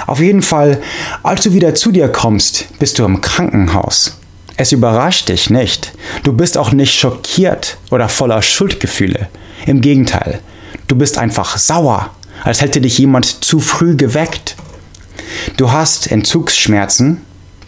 Auf 0.09 0.21
jeden 0.21 0.41
Fall, 0.41 0.81
als 1.23 1.43
du 1.43 1.53
wieder 1.53 1.75
zu 1.75 1.93
dir 1.93 2.09
kommst, 2.09 2.67
bist 2.79 2.99
du 2.99 3.05
im 3.05 3.21
Krankenhaus. 3.21 4.17
Es 4.57 4.73
überrascht 4.73 5.29
dich 5.29 5.51
nicht. 5.51 5.93
Du 6.23 6.33
bist 6.33 6.57
auch 6.57 6.73
nicht 6.73 6.99
schockiert 6.99 7.77
oder 7.91 8.09
voller 8.09 8.41
Schuldgefühle. 8.41 9.29
Im 9.67 9.83
Gegenteil, 9.83 10.41
du 10.87 10.97
bist 10.97 11.19
einfach 11.19 11.59
sauer, 11.59 12.09
als 12.43 12.63
hätte 12.63 12.81
dich 12.81 12.97
jemand 12.97 13.45
zu 13.45 13.61
früh 13.61 13.97
geweckt. 13.97 14.57
Du 15.59 15.73
hast 15.73 16.11
Entzugsschmerzen. 16.11 17.21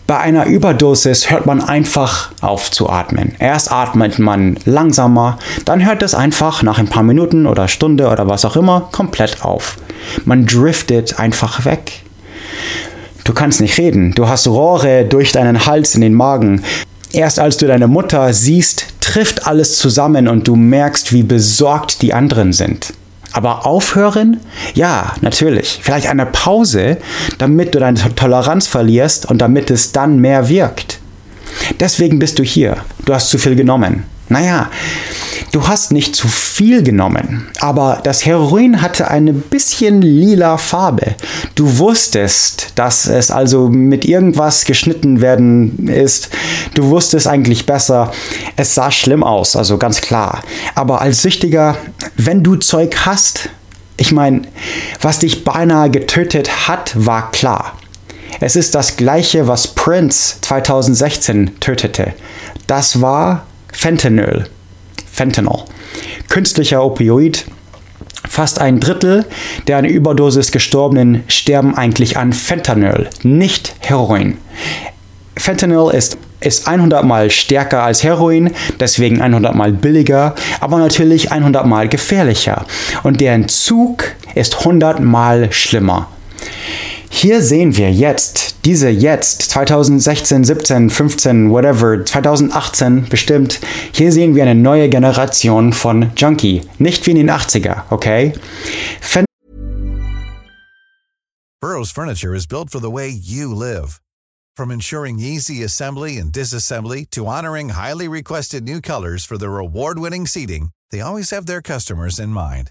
Bei 0.06 0.18
einer 0.18 0.46
Überdosis 0.46 1.30
hört 1.30 1.44
man 1.44 1.60
einfach 1.60 2.32
auf 2.40 2.70
zu 2.70 2.88
atmen. 2.88 3.36
Erst 3.38 3.70
atmet 3.70 4.18
man 4.18 4.56
langsamer, 4.64 5.38
dann 5.66 5.84
hört 5.84 6.02
es 6.02 6.14
einfach 6.14 6.62
nach 6.62 6.78
ein 6.78 6.88
paar 6.88 7.02
Minuten 7.02 7.46
oder 7.46 7.68
Stunde 7.68 8.08
oder 8.08 8.28
was 8.28 8.46
auch 8.46 8.56
immer 8.56 8.88
komplett 8.92 9.44
auf. 9.44 9.76
Man 10.24 10.46
driftet 10.46 11.20
einfach 11.20 11.66
weg. 11.66 12.02
Du 13.24 13.32
kannst 13.32 13.60
nicht 13.60 13.78
reden. 13.78 14.12
Du 14.14 14.28
hast 14.28 14.46
Rohre 14.46 15.04
durch 15.04 15.32
deinen 15.32 15.66
Hals 15.66 15.94
in 15.94 16.00
den 16.00 16.14
Magen. 16.14 16.62
Erst 17.12 17.38
als 17.38 17.56
du 17.56 17.66
deine 17.66 17.88
Mutter 17.88 18.32
siehst, 18.32 18.86
trifft 19.00 19.46
alles 19.46 19.78
zusammen 19.78 20.28
und 20.28 20.46
du 20.46 20.56
merkst, 20.56 21.12
wie 21.12 21.22
besorgt 21.22 22.02
die 22.02 22.14
anderen 22.14 22.52
sind. 22.52 22.92
Aber 23.32 23.66
aufhören? 23.66 24.40
Ja, 24.74 25.12
natürlich. 25.20 25.80
Vielleicht 25.82 26.08
eine 26.08 26.26
Pause, 26.26 26.96
damit 27.38 27.74
du 27.74 27.78
deine 27.78 27.98
Toleranz 28.14 28.66
verlierst 28.66 29.26
und 29.26 29.38
damit 29.38 29.70
es 29.70 29.92
dann 29.92 30.18
mehr 30.18 30.48
wirkt. 30.48 30.98
Deswegen 31.78 32.18
bist 32.18 32.38
du 32.38 32.42
hier. 32.42 32.76
Du 33.04 33.14
hast 33.14 33.30
zu 33.30 33.38
viel 33.38 33.54
genommen. 33.54 34.04
Naja, 34.30 34.70
du 35.50 35.66
hast 35.66 35.90
nicht 35.90 36.14
zu 36.14 36.28
viel 36.28 36.84
genommen, 36.84 37.48
aber 37.58 37.98
das 38.04 38.24
Heroin 38.24 38.80
hatte 38.80 39.10
eine 39.10 39.32
bisschen 39.32 40.02
lila 40.02 40.56
Farbe. 40.56 41.16
Du 41.56 41.78
wusstest, 41.78 42.68
dass 42.76 43.06
es 43.08 43.32
also 43.32 43.68
mit 43.68 44.04
irgendwas 44.04 44.66
geschnitten 44.66 45.20
werden 45.20 45.88
ist. 45.88 46.30
Du 46.74 46.90
wusstest 46.90 47.26
eigentlich 47.26 47.66
besser. 47.66 48.12
Es 48.54 48.76
sah 48.76 48.92
schlimm 48.92 49.24
aus, 49.24 49.56
also 49.56 49.78
ganz 49.78 50.00
klar. 50.00 50.44
Aber 50.76 51.00
als 51.00 51.22
Süchtiger, 51.22 51.76
wenn 52.16 52.44
du 52.44 52.54
Zeug 52.54 52.98
hast, 53.04 53.48
ich 53.96 54.12
meine, 54.12 54.42
was 55.00 55.18
dich 55.18 55.42
beinahe 55.42 55.90
getötet 55.90 56.68
hat, 56.68 56.92
war 56.94 57.32
klar. 57.32 57.76
Es 58.38 58.54
ist 58.54 58.76
das 58.76 58.96
gleiche, 58.96 59.48
was 59.48 59.74
Prince 59.74 60.36
2016 60.42 61.58
tötete. 61.58 62.14
Das 62.68 63.00
war 63.00 63.46
Fentanyl. 63.72 64.46
Fentanyl. 65.10 65.64
Künstlicher 66.28 66.84
Opioid. 66.84 67.46
Fast 68.28 68.60
ein 68.60 68.80
Drittel 68.80 69.24
der 69.66 69.78
an 69.78 69.84
Überdosis 69.84 70.52
Gestorbenen 70.52 71.24
sterben 71.26 71.74
eigentlich 71.74 72.16
an 72.16 72.32
Fentanyl, 72.32 73.08
nicht 73.22 73.74
Heroin. 73.80 74.38
Fentanyl 75.36 75.90
ist, 75.92 76.18
ist 76.40 76.68
100 76.68 77.04
mal 77.04 77.30
stärker 77.30 77.82
als 77.82 78.04
Heroin, 78.04 78.52
deswegen 78.78 79.20
100 79.20 79.54
mal 79.54 79.72
billiger, 79.72 80.34
aber 80.60 80.78
natürlich 80.78 81.32
100 81.32 81.66
mal 81.66 81.88
gefährlicher. 81.88 82.66
Und 83.02 83.20
der 83.20 83.34
Entzug 83.34 84.04
ist 84.34 84.58
100 84.58 85.00
mal 85.00 85.50
schlimmer. 85.50 86.08
Hier 87.12 87.42
sehen 87.42 87.76
wir 87.76 87.92
jetzt, 87.92 88.64
diese 88.64 88.88
jetzt, 88.88 89.42
2016, 89.50 90.44
17, 90.44 90.90
15, 90.90 91.50
whatever, 91.50 92.02
2018 92.04 93.08
bestimmt, 93.08 93.60
hier 93.92 94.12
sehen 94.12 94.34
wir 94.34 94.44
eine 94.44 94.54
neue 94.54 94.88
Generation 94.88 95.72
von 95.72 96.12
Junkie. 96.16 96.62
Nicht 96.78 97.06
wie 97.06 97.10
in 97.10 97.16
den 97.16 97.30
80er, 97.30 97.82
okay? 97.90 98.32
Fen 99.00 99.26
Burroughs 101.60 101.90
Furniture 101.90 102.34
is 102.34 102.46
built 102.46 102.70
for 102.70 102.80
the 102.80 102.90
way 102.90 103.08
you 103.08 103.54
live. 103.54 104.00
From 104.56 104.70
ensuring 104.70 105.18
easy 105.18 105.62
assembly 105.62 106.16
and 106.16 106.32
disassembly 106.32 107.04
to 107.10 107.26
honoring 107.26 107.70
highly 107.70 108.08
requested 108.08 108.64
new 108.64 108.80
colors 108.80 109.26
for 109.26 109.36
their 109.36 109.58
award-winning 109.58 110.26
seating, 110.26 110.70
they 110.90 111.00
always 111.00 111.30
have 111.30 111.46
their 111.46 111.60
customers 111.60 112.18
in 112.18 112.30
mind. 112.30 112.70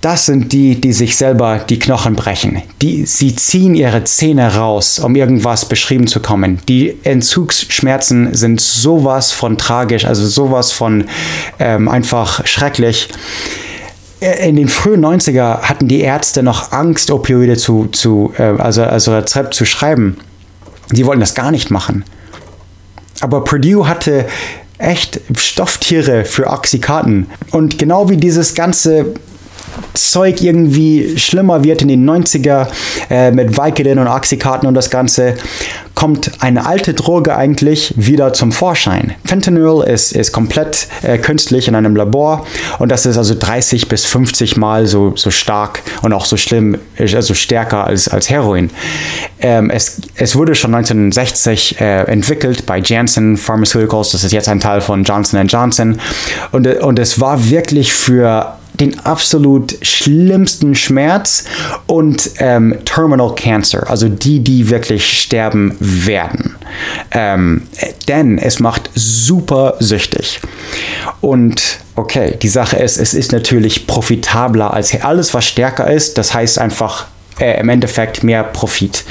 das 0.00 0.26
sind 0.26 0.52
die, 0.52 0.80
die 0.80 0.92
sich 0.92 1.16
selber 1.16 1.58
die 1.58 1.78
Knochen 1.78 2.14
brechen. 2.14 2.62
Die, 2.80 3.04
sie 3.04 3.36
ziehen 3.36 3.74
ihre 3.74 4.02
Zähne 4.04 4.54
raus, 4.54 4.98
um 4.98 5.14
irgendwas 5.14 5.66
beschrieben 5.66 6.06
zu 6.06 6.20
kommen. 6.20 6.58
Die 6.68 6.96
Entzugsschmerzen 7.04 8.34
sind 8.34 8.60
sowas 8.60 9.32
von 9.32 9.58
tragisch, 9.58 10.06
also 10.06 10.26
sowas 10.26 10.72
von 10.72 11.04
ähm, 11.58 11.88
einfach 11.88 12.46
schrecklich. 12.46 13.08
In 14.20 14.56
den 14.56 14.68
frühen 14.68 15.04
90er 15.04 15.62
hatten 15.62 15.88
die 15.88 16.00
Ärzte 16.00 16.42
noch 16.42 16.72
Angst, 16.72 17.10
Opioide 17.10 17.56
zu, 17.56 17.86
zu 17.86 18.32
äh, 18.38 18.42
also, 18.42 18.82
also 18.82 19.14
Rezept 19.14 19.54
zu 19.54 19.64
schreiben. 19.66 20.16
Die 20.92 21.04
wollten 21.06 21.20
das 21.20 21.34
gar 21.34 21.50
nicht 21.50 21.70
machen. 21.70 22.04
Aber 23.20 23.44
Purdue 23.44 23.86
hatte 23.86 24.26
echt 24.78 25.20
Stofftiere 25.36 26.24
für 26.24 26.46
Oxykaten. 26.46 27.26
Und 27.50 27.78
genau 27.78 28.08
wie 28.08 28.16
dieses 28.16 28.54
ganze 28.54 29.14
Zeug 29.94 30.42
irgendwie 30.42 31.18
schlimmer 31.18 31.64
wird 31.64 31.82
in 31.82 31.88
den 31.88 32.08
90er 32.08 32.68
äh, 33.10 33.30
mit 33.30 33.56
Vicodin 33.56 33.98
und 33.98 34.08
Oxykaten 34.08 34.66
und 34.66 34.74
das 34.74 34.90
Ganze, 34.90 35.34
kommt 36.00 36.30
eine 36.38 36.64
alte 36.64 36.94
Droge 36.94 37.36
eigentlich 37.36 37.92
wieder 37.94 38.32
zum 38.32 38.52
Vorschein. 38.52 39.12
Fentanyl 39.26 39.84
ist, 39.86 40.12
ist 40.12 40.32
komplett 40.32 40.88
äh, 41.02 41.18
künstlich 41.18 41.68
in 41.68 41.74
einem 41.74 41.94
Labor 41.94 42.46
und 42.78 42.90
das 42.90 43.04
ist 43.04 43.18
also 43.18 43.34
30 43.38 43.86
bis 43.88 44.06
50 44.06 44.56
Mal 44.56 44.86
so, 44.86 45.14
so 45.16 45.30
stark 45.30 45.82
und 46.00 46.14
auch 46.14 46.24
so 46.24 46.38
schlimm, 46.38 46.78
also 46.98 47.34
stärker 47.34 47.86
als, 47.86 48.08
als 48.08 48.30
Heroin. 48.30 48.70
Ähm, 49.40 49.68
es, 49.68 50.00
es 50.14 50.36
wurde 50.36 50.54
schon 50.54 50.74
1960 50.74 51.80
äh, 51.82 52.04
entwickelt 52.04 52.64
bei 52.64 52.78
Janssen 52.78 53.36
Pharmaceuticals, 53.36 54.12
das 54.12 54.24
ist 54.24 54.32
jetzt 54.32 54.48
ein 54.48 54.60
Teil 54.60 54.80
von 54.80 55.04
Johnson 55.04 55.46
Johnson 55.48 56.00
und, 56.50 56.66
und 56.66 56.98
es 56.98 57.20
war 57.20 57.50
wirklich 57.50 57.92
für 57.92 58.54
den 58.80 58.98
absolut 59.00 59.76
schlimmsten 59.82 60.74
Schmerz 60.74 61.44
und 61.86 62.30
ähm, 62.38 62.76
Terminal 62.84 63.34
Cancer, 63.34 63.88
also 63.88 64.08
die, 64.08 64.40
die 64.40 64.70
wirklich 64.70 65.20
sterben 65.20 65.76
werden. 65.78 66.56
Ähm, 67.10 67.66
denn 68.08 68.38
es 68.38 68.60
macht 68.60 68.90
super 68.94 69.74
süchtig. 69.78 70.40
Und 71.20 71.78
okay, 71.96 72.36
die 72.40 72.48
Sache 72.48 72.78
ist, 72.78 72.96
es 72.96 73.14
ist 73.14 73.32
natürlich 73.32 73.86
profitabler 73.86 74.72
als 74.72 74.98
alles, 75.02 75.34
was 75.34 75.46
stärker 75.46 75.90
ist. 75.90 76.16
Das 76.18 76.34
heißt 76.34 76.58
einfach 76.58 77.06
äh, 77.38 77.60
im 77.60 77.68
Endeffekt 77.68 78.22
mehr 78.22 78.44
Profit. 78.44 79.04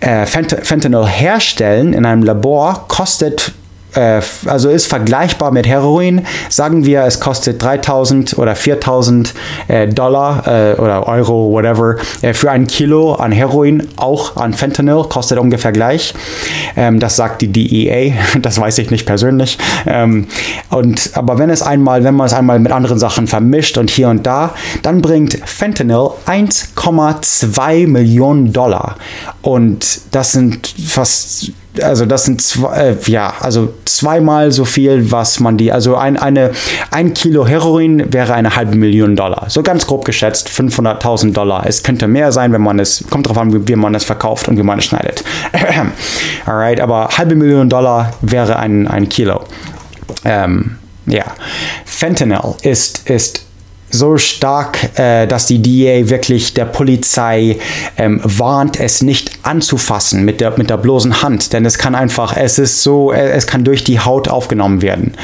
Äh, 0.00 0.26
Fentanyl 0.26 1.06
herstellen 1.06 1.92
in 1.92 2.04
einem 2.04 2.22
Labor 2.22 2.86
kostet 2.88 3.52
äh, 3.96 4.20
also 4.46 4.68
ist 4.70 4.86
vergleichbar 4.86 5.50
mit 5.50 5.66
Heroin. 5.66 6.26
Sagen 6.48 6.84
wir, 6.84 7.02
es 7.02 7.20
kostet 7.20 7.62
3000 7.62 8.38
oder 8.38 8.54
4000 8.54 9.34
äh, 9.68 9.88
Dollar 9.88 10.46
äh, 10.46 10.74
oder 10.74 11.06
Euro, 11.06 11.50
whatever, 11.52 11.96
äh, 12.22 12.34
für 12.34 12.50
ein 12.50 12.66
Kilo 12.66 13.14
an 13.14 13.32
Heroin, 13.32 13.88
auch 13.96 14.36
an 14.36 14.52
Fentanyl, 14.52 15.04
kostet 15.08 15.38
ungefähr 15.38 15.72
gleich. 15.72 16.14
Ähm, 16.76 17.00
das 17.00 17.16
sagt 17.16 17.42
die 17.42 17.48
DEA, 17.48 18.14
das 18.40 18.60
weiß 18.60 18.78
ich 18.78 18.90
nicht 18.90 19.06
persönlich. 19.06 19.58
Ähm, 19.86 20.26
und, 20.70 21.10
aber 21.14 21.38
wenn 21.38 21.50
es 21.50 21.62
einmal, 21.62 22.04
wenn 22.04 22.14
man 22.14 22.26
es 22.26 22.34
einmal 22.34 22.58
mit 22.58 22.72
anderen 22.72 22.98
Sachen 22.98 23.26
vermischt 23.26 23.78
und 23.78 23.90
hier 23.90 24.08
und 24.08 24.26
da, 24.26 24.54
dann 24.82 25.00
bringt 25.00 25.38
Fentanyl 25.44 26.10
1,2 26.26 27.86
Millionen 27.86 28.52
Dollar. 28.52 28.96
Und 29.42 30.00
das 30.12 30.32
sind 30.32 30.74
fast 30.86 31.52
also 31.82 32.06
das 32.06 32.24
sind 32.24 32.42
zwei, 32.42 32.76
äh, 32.76 32.96
ja, 33.06 33.34
also 33.40 33.72
zweimal 33.84 34.52
so 34.52 34.64
viel, 34.64 35.10
was 35.10 35.40
man 35.40 35.56
die, 35.56 35.72
also 35.72 35.96
ein, 35.96 36.16
eine, 36.16 36.52
ein 36.90 37.14
Kilo 37.14 37.46
Heroin 37.46 38.12
wäre 38.12 38.34
eine 38.34 38.56
halbe 38.56 38.76
Million 38.76 39.16
Dollar. 39.16 39.46
So 39.48 39.62
ganz 39.62 39.86
grob 39.86 40.04
geschätzt 40.04 40.48
500.000 40.48 41.32
Dollar. 41.32 41.64
Es 41.66 41.82
könnte 41.82 42.06
mehr 42.06 42.32
sein, 42.32 42.52
wenn 42.52 42.62
man 42.62 42.78
es, 42.78 43.04
kommt 43.10 43.26
darauf 43.26 43.38
an, 43.38 43.52
wie, 43.52 43.68
wie 43.68 43.76
man 43.76 43.94
es 43.94 44.04
verkauft 44.04 44.48
und 44.48 44.58
wie 44.58 44.62
man 44.62 44.78
es 44.78 44.84
schneidet. 44.84 45.24
Alright, 46.46 46.80
aber 46.80 47.08
halbe 47.16 47.34
Million 47.34 47.68
Dollar 47.68 48.12
wäre 48.20 48.58
ein, 48.58 48.86
ein 48.88 49.08
Kilo. 49.08 49.40
Ähm, 50.24 50.78
ja, 51.06 51.24
Fentanyl 51.84 52.54
ist, 52.62 53.08
ist 53.08 53.45
so 53.96 54.16
stark, 54.16 54.98
äh, 54.98 55.26
dass 55.26 55.46
die 55.46 55.60
DA 55.60 56.08
wirklich 56.08 56.54
der 56.54 56.66
Polizei 56.66 57.58
ähm, 57.96 58.20
warnt, 58.22 58.78
es 58.78 59.02
nicht 59.02 59.30
anzufassen 59.42 60.24
mit 60.24 60.40
der, 60.40 60.56
mit 60.56 60.70
der 60.70 60.76
bloßen 60.76 61.22
Hand, 61.22 61.52
denn 61.52 61.64
es 61.64 61.78
kann 61.78 61.94
einfach, 61.94 62.36
es 62.36 62.58
ist 62.58 62.82
so, 62.82 63.12
es 63.12 63.46
kann 63.46 63.64
durch 63.64 63.84
die 63.84 64.00
Haut 64.00 64.28
aufgenommen 64.28 64.82
werden 64.82 65.14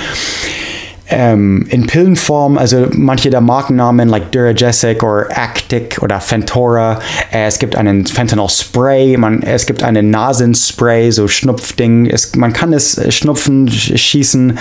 ähm, 1.13 1.67
in 1.69 1.87
Pillenform, 1.87 2.57
also 2.57 2.89
manche 2.93 3.29
der 3.29 3.43
Markennamen 3.43 4.09
like 4.09 4.33
Duragesic 4.33 5.03
oder 5.03 5.29
Actic 5.31 5.99
oder 6.01 6.21
Fentora. 6.21 7.01
Äh, 7.31 7.47
es 7.47 7.59
gibt 7.59 7.77
einen 7.77 8.07
Fentanyl 8.07 8.49
Spray, 8.49 9.17
man, 9.19 9.43
es 9.43 9.67
gibt 9.67 9.83
einen 9.83 10.11
Nasenspray, 10.11 11.11
so 11.11 11.29
Schnupfding. 11.29 12.07
Es, 12.07 12.35
man 12.35 12.53
kann 12.53 12.73
es 12.73 12.97
äh, 12.97 13.13
schnupfen, 13.13 13.69
schießen. 13.69 14.59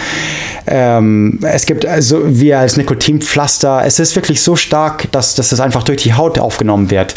Ähm, 0.68 1.40
es 1.42 1.66
gibt 1.66 1.86
also 1.86 2.22
wie 2.26 2.54
als 2.54 2.76
Nikotinpflaster. 2.76 3.84
Es 3.86 4.00
ist 4.00 4.16
wirklich 4.16 4.42
so 4.42 4.56
stark, 4.56 5.10
dass, 5.14 5.36
dass 5.36 5.52
es 5.54 5.60
einfach 5.62 5.84
durch 5.84 6.04
die 6.04 6.14
Haut 6.14 6.38
aufgenommen 6.38 6.92
wird. 6.92 7.16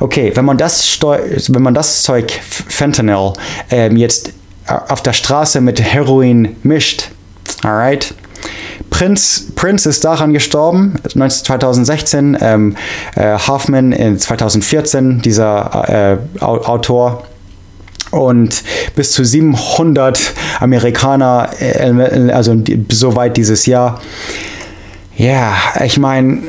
Okay, 0.00 0.32
wenn 0.34 0.44
man 0.44 0.58
das, 0.58 0.98
wenn 1.00 1.62
man 1.62 1.74
das 1.74 2.02
Zeug 2.02 2.32
Fentanyl 2.42 3.34
ähm, 3.70 3.96
jetzt 3.96 4.30
äh, 4.66 4.72
auf 4.88 5.02
der 5.02 5.12
Straße 5.12 5.60
mit 5.60 5.80
Heroin 5.80 6.56
mischt, 6.64 7.10
alright, 7.62 8.14
Prince, 8.90 9.52
Prince 9.56 9.88
ist 9.88 10.04
daran 10.04 10.32
gestorben, 10.32 10.94
2016. 11.04 12.38
Ähm, 12.40 12.76
äh, 13.16 13.36
Hoffman 13.38 13.92
in 13.92 14.18
2014, 14.18 15.20
dieser 15.20 16.18
äh, 16.40 16.42
Autor 16.42 17.24
und 18.10 18.62
bis 18.94 19.12
zu 19.12 19.24
700 19.24 20.32
Amerikaner, 20.60 21.50
äh, 21.60 22.30
also 22.30 22.56
soweit 22.90 23.36
dieses 23.36 23.66
Jahr. 23.66 24.00
Ja, 25.16 25.54
ich 25.84 25.98
meine, 25.98 26.42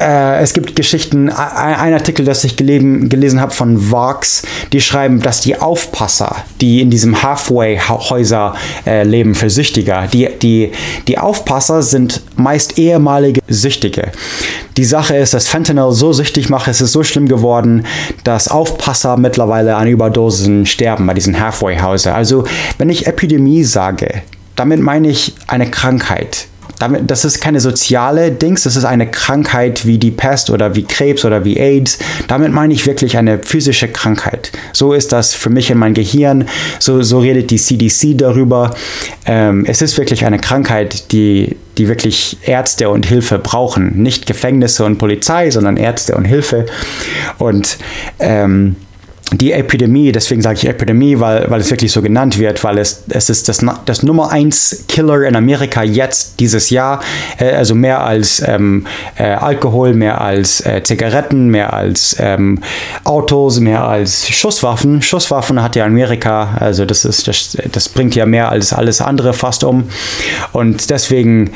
äh, 0.00 0.40
es 0.40 0.54
gibt 0.54 0.74
Geschichten, 0.76 1.28
ein 1.28 1.92
Artikel, 1.92 2.24
das 2.24 2.42
ich 2.44 2.56
gelesen, 2.56 3.08
gelesen 3.08 3.40
habe 3.40 3.52
von 3.52 3.90
Vox, 3.90 4.42
die 4.72 4.80
schreiben, 4.80 5.20
dass 5.20 5.40
die 5.42 5.56
Aufpasser, 5.56 6.36
die 6.60 6.80
in 6.80 6.90
diesem 6.90 7.22
Halfway-Häuser 7.22 8.54
äh, 8.86 9.04
leben 9.04 9.34
für 9.34 9.50
Süchtiger, 9.50 10.06
die, 10.06 10.28
die, 10.40 10.72
die 11.06 11.18
Aufpasser 11.18 11.82
sind 11.82 12.22
meist 12.36 12.78
ehemalige 12.78 13.40
Süchtige. 13.48 14.10
Die 14.76 14.84
Sache 14.84 15.16
ist, 15.16 15.34
dass 15.34 15.48
Fentanyl 15.48 15.92
so 15.92 16.12
süchtig 16.12 16.48
macht, 16.48 16.68
es 16.68 16.80
ist 16.80 16.92
so 16.92 17.02
schlimm 17.02 17.28
geworden, 17.28 17.84
dass 18.24 18.48
Aufpasser 18.48 19.16
mittlerweile 19.18 19.76
an 19.76 19.88
Überdosen 19.88 20.64
sterben 20.64 21.06
bei 21.06 21.14
diesen 21.14 21.38
Halfway-Häusern. 21.38 22.14
Also, 22.14 22.44
wenn 22.78 22.88
ich 22.88 23.06
Epidemie 23.06 23.64
sage, 23.64 24.22
damit 24.56 24.80
meine 24.80 25.08
ich 25.08 25.34
eine 25.46 25.70
Krankheit 25.70 26.46
damit, 26.80 27.10
das 27.10 27.24
ist 27.24 27.40
keine 27.40 27.60
soziale 27.60 28.32
Dings, 28.32 28.62
das 28.62 28.74
ist 28.74 28.84
eine 28.84 29.08
Krankheit 29.08 29.86
wie 29.86 29.98
die 29.98 30.10
Pest 30.10 30.48
oder 30.50 30.74
wie 30.74 30.82
Krebs 30.82 31.24
oder 31.24 31.44
wie 31.44 31.58
AIDS. 31.58 31.98
Damit 32.26 32.52
meine 32.52 32.72
ich 32.72 32.86
wirklich 32.86 33.18
eine 33.18 33.38
physische 33.38 33.86
Krankheit. 33.88 34.50
So 34.72 34.94
ist 34.94 35.12
das 35.12 35.34
für 35.34 35.50
mich 35.50 35.70
in 35.70 35.78
mein 35.78 35.92
Gehirn. 35.92 36.46
So, 36.78 37.02
so 37.02 37.20
redet 37.20 37.50
die 37.50 37.58
CDC 37.58 38.16
darüber. 38.16 38.74
Ähm, 39.26 39.64
es 39.66 39.82
ist 39.82 39.98
wirklich 39.98 40.24
eine 40.24 40.38
Krankheit, 40.38 41.12
die, 41.12 41.56
die 41.76 41.86
wirklich 41.86 42.38
Ärzte 42.42 42.88
und 42.88 43.04
Hilfe 43.04 43.38
brauchen. 43.38 44.02
Nicht 44.02 44.26
Gefängnisse 44.26 44.84
und 44.86 44.96
Polizei, 44.96 45.50
sondern 45.50 45.76
Ärzte 45.76 46.16
und 46.16 46.24
Hilfe. 46.24 46.64
Und 47.38 47.76
ähm, 48.18 48.76
die 49.32 49.52
Epidemie, 49.52 50.10
deswegen 50.10 50.42
sage 50.42 50.58
ich 50.58 50.68
Epidemie, 50.68 51.20
weil, 51.20 51.48
weil 51.48 51.60
es 51.60 51.70
wirklich 51.70 51.92
so 51.92 52.02
genannt 52.02 52.38
wird, 52.38 52.62
weil 52.64 52.78
es, 52.78 53.04
es 53.08 53.30
ist 53.30 53.48
das, 53.48 53.64
das 53.84 54.02
Nummer 54.02 54.30
1 54.30 54.86
Killer 54.88 55.22
in 55.22 55.36
Amerika 55.36 55.82
jetzt 55.82 56.40
dieses 56.40 56.70
Jahr, 56.70 57.00
äh, 57.38 57.52
also 57.52 57.74
mehr 57.74 58.04
als 58.04 58.42
ähm, 58.46 58.86
äh, 59.16 59.24
Alkohol, 59.24 59.94
mehr 59.94 60.20
als 60.20 60.64
äh, 60.66 60.82
Zigaretten, 60.82 61.48
mehr 61.48 61.72
als 61.72 62.16
ähm, 62.18 62.58
Autos, 63.04 63.60
mehr 63.60 63.86
als 63.86 64.28
Schusswaffen. 64.28 65.00
Schusswaffen 65.00 65.62
hat 65.62 65.76
ja 65.76 65.84
Amerika, 65.84 66.56
also 66.58 66.84
das, 66.84 67.04
ist, 67.04 67.28
das, 67.28 67.56
das 67.70 67.88
bringt 67.88 68.16
ja 68.16 68.26
mehr 68.26 68.50
als 68.50 68.72
alles 68.72 69.00
andere 69.00 69.32
fast 69.32 69.62
um. 69.62 69.84
Und 70.52 70.90
deswegen, 70.90 71.50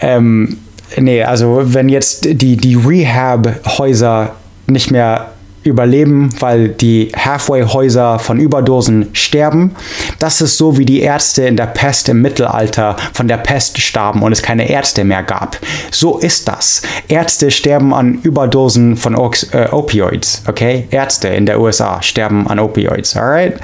ähm, 0.00 0.58
nee, 0.96 1.24
also 1.24 1.60
wenn 1.64 1.88
jetzt 1.88 2.26
die, 2.40 2.56
die 2.56 2.76
Rehab-Häuser 2.76 4.34
nicht 4.68 4.92
mehr 4.92 5.32
überleben, 5.62 6.30
weil 6.38 6.68
die 6.68 7.12
Halfway-Häuser 7.14 8.18
von 8.18 8.38
Überdosen 8.38 9.10
sterben. 9.12 9.74
Das 10.18 10.40
ist 10.40 10.56
so, 10.56 10.78
wie 10.78 10.84
die 10.84 11.00
Ärzte 11.00 11.42
in 11.42 11.56
der 11.56 11.66
Pest 11.66 12.08
im 12.08 12.22
Mittelalter 12.22 12.96
von 13.12 13.28
der 13.28 13.36
Pest 13.36 13.78
starben 13.80 14.22
und 14.22 14.32
es 14.32 14.42
keine 14.42 14.70
Ärzte 14.70 15.04
mehr 15.04 15.22
gab. 15.22 15.58
So 15.90 16.18
ist 16.18 16.48
das. 16.48 16.82
Ärzte 17.08 17.50
sterben 17.50 17.92
an 17.92 18.20
Überdosen 18.22 18.96
von 18.96 19.14
äh, 19.14 19.68
Opioids, 19.70 20.42
okay? 20.48 20.86
Ärzte 20.90 21.28
in 21.28 21.46
der 21.46 21.60
USA 21.60 22.00
sterben 22.02 22.48
an 22.48 22.58
Opioids, 22.58 23.16
alright? 23.16 23.54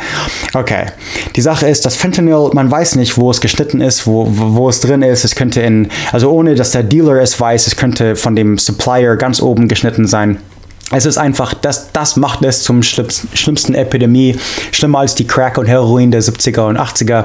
Okay. 0.54 0.86
Die 1.34 1.40
Sache 1.40 1.66
ist, 1.66 1.86
dass 1.86 1.96
Fentanyl, 1.96 2.50
man 2.52 2.70
weiß 2.70 2.96
nicht, 2.96 3.16
wo 3.16 3.30
es 3.30 3.40
geschnitten 3.40 3.80
ist, 3.80 4.06
wo, 4.06 4.26
wo 4.28 4.68
es 4.68 4.80
drin 4.80 5.02
ist. 5.02 5.24
Es 5.24 5.34
könnte 5.34 5.62
in, 5.62 5.88
also 6.12 6.30
ohne 6.30 6.54
dass 6.54 6.72
der 6.72 6.82
Dealer 6.82 7.20
es 7.20 7.38
weiß, 7.38 7.66
es 7.66 7.76
könnte 7.76 8.16
von 8.16 8.36
dem 8.36 8.58
Supplier 8.58 9.16
ganz 9.16 9.40
oben 9.40 9.68
geschnitten 9.68 10.06
sein. 10.06 10.38
Es 10.92 11.04
ist 11.04 11.18
einfach, 11.18 11.52
das, 11.54 11.92
das 11.92 12.16
macht 12.16 12.44
es 12.44 12.62
zum 12.62 12.82
schlimmsten 12.82 13.74
Epidemie, 13.74 14.36
schlimmer 14.70 15.00
als 15.00 15.16
die 15.16 15.26
Crack 15.26 15.58
und 15.58 15.66
Heroin 15.66 16.12
der 16.12 16.22
70er 16.22 16.68
und 16.68 16.78
80er, 16.78 17.24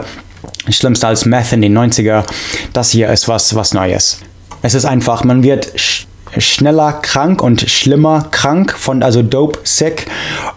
schlimmster 0.69 1.10
als 1.10 1.26
Meth 1.26 1.54
in 1.54 1.62
den 1.62 1.78
90er. 1.78 2.24
Das 2.74 2.89
hier 2.89 3.10
ist 3.10 3.28
was, 3.28 3.54
was 3.54 3.74
Neues. 3.74 4.19
Es 4.63 4.74
ist 4.74 4.86
einfach, 4.86 5.24
man 5.24 5.43
wird 5.43 5.71
sch 5.80 6.08
schneller 6.38 6.93
krank 6.93 7.43
und 7.43 7.69
schlimmer 7.69 8.30
krank 8.32 8.74
von, 8.78 9.04
also 9.04 9.21
dope 9.21 9.60
sick. 9.63 10.06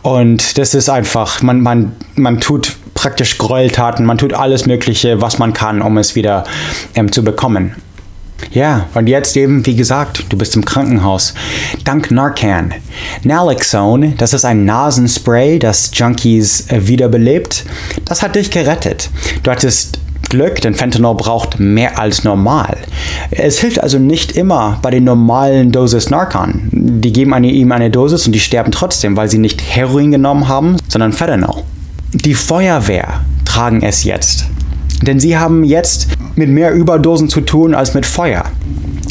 Und 0.02 0.56
das 0.56 0.72
ist 0.72 0.88
einfach, 0.88 1.42
man, 1.42 1.60
man, 1.62 1.96
man 2.14 2.40
tut 2.40 2.76
praktisch 2.94 3.38
Gräueltaten, 3.38 4.06
man 4.06 4.16
tut 4.16 4.34
alles 4.34 4.66
Mögliche, 4.66 5.20
was 5.20 5.38
man 5.40 5.52
kann, 5.52 5.82
um 5.82 5.98
es 5.98 6.14
wieder 6.14 6.44
ähm, 6.94 7.10
zu 7.10 7.24
bekommen. 7.24 7.74
Ja, 8.52 8.88
und 8.94 9.08
jetzt 9.08 9.36
eben, 9.36 9.64
wie 9.66 9.76
gesagt, 9.76 10.24
du 10.28 10.36
bist 10.36 10.56
im 10.56 10.64
Krankenhaus. 10.64 11.34
Dank 11.84 12.10
Narcan. 12.10 12.72
Naloxone, 13.22 14.14
das 14.16 14.32
ist 14.32 14.44
ein 14.44 14.64
Nasenspray, 14.64 15.58
das 15.58 15.90
Junkies 15.94 16.70
äh, 16.70 16.86
wiederbelebt. 16.86 17.64
Das 18.04 18.22
hat 18.22 18.36
dich 18.36 18.50
gerettet. 18.50 19.10
Du 19.42 19.50
hattest 19.50 19.98
Glück, 20.28 20.60
denn 20.60 20.74
Fentanyl 20.74 21.14
braucht 21.14 21.60
mehr 21.60 21.98
als 21.98 22.24
normal. 22.24 22.76
Es 23.30 23.60
hilft 23.60 23.80
also 23.80 23.98
nicht 23.98 24.32
immer 24.32 24.78
bei 24.82 24.90
den 24.90 25.04
normalen 25.04 25.70
Dosis 25.70 26.10
Narcan. 26.10 26.68
Die 26.72 27.12
geben 27.12 27.34
eine, 27.34 27.50
ihm 27.50 27.70
eine 27.72 27.90
Dosis 27.90 28.26
und 28.26 28.32
die 28.32 28.40
sterben 28.40 28.72
trotzdem, 28.72 29.16
weil 29.16 29.28
sie 29.28 29.38
nicht 29.38 29.62
Heroin 29.62 30.10
genommen 30.10 30.48
haben, 30.48 30.76
sondern 30.88 31.12
Fentanyl. 31.12 31.62
Die 32.12 32.34
Feuerwehr 32.34 33.20
tragen 33.44 33.82
es 33.82 34.04
jetzt. 34.04 34.46
Denn 35.02 35.20
sie 35.20 35.36
haben 35.36 35.64
jetzt 35.64 36.08
mit 36.36 36.48
mehr 36.48 36.72
Überdosen 36.72 37.28
zu 37.28 37.40
tun 37.40 37.74
als 37.74 37.94
mit 37.94 38.06
Feuer. 38.06 38.44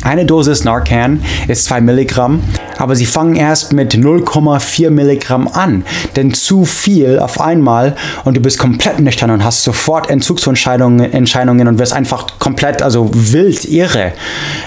Eine 0.03 0.25
Dosis 0.25 0.65
Narcan 0.65 1.23
ist 1.47 1.63
2 1.65 1.79
Milligramm, 1.79 2.43
aber 2.77 2.93
sie 2.93 3.05
fangen 3.05 3.37
erst 3.37 3.71
mit 3.71 3.93
0,4 3.93 4.89
Milligramm 4.89 5.47
an. 5.47 5.85
Denn 6.17 6.33
zu 6.33 6.65
viel 6.65 7.19
auf 7.19 7.39
einmal 7.39 7.95
und 8.25 8.35
du 8.35 8.41
bist 8.41 8.59
komplett 8.59 8.99
nüchtern 8.99 9.31
und 9.31 9.45
hast 9.45 9.63
sofort 9.63 10.09
Entzugsentscheidungen 10.09 11.67
und 11.67 11.79
wirst 11.79 11.93
einfach 11.93 12.37
komplett, 12.39 12.81
also 12.81 13.11
wild 13.13 13.63
irre. 13.63 14.11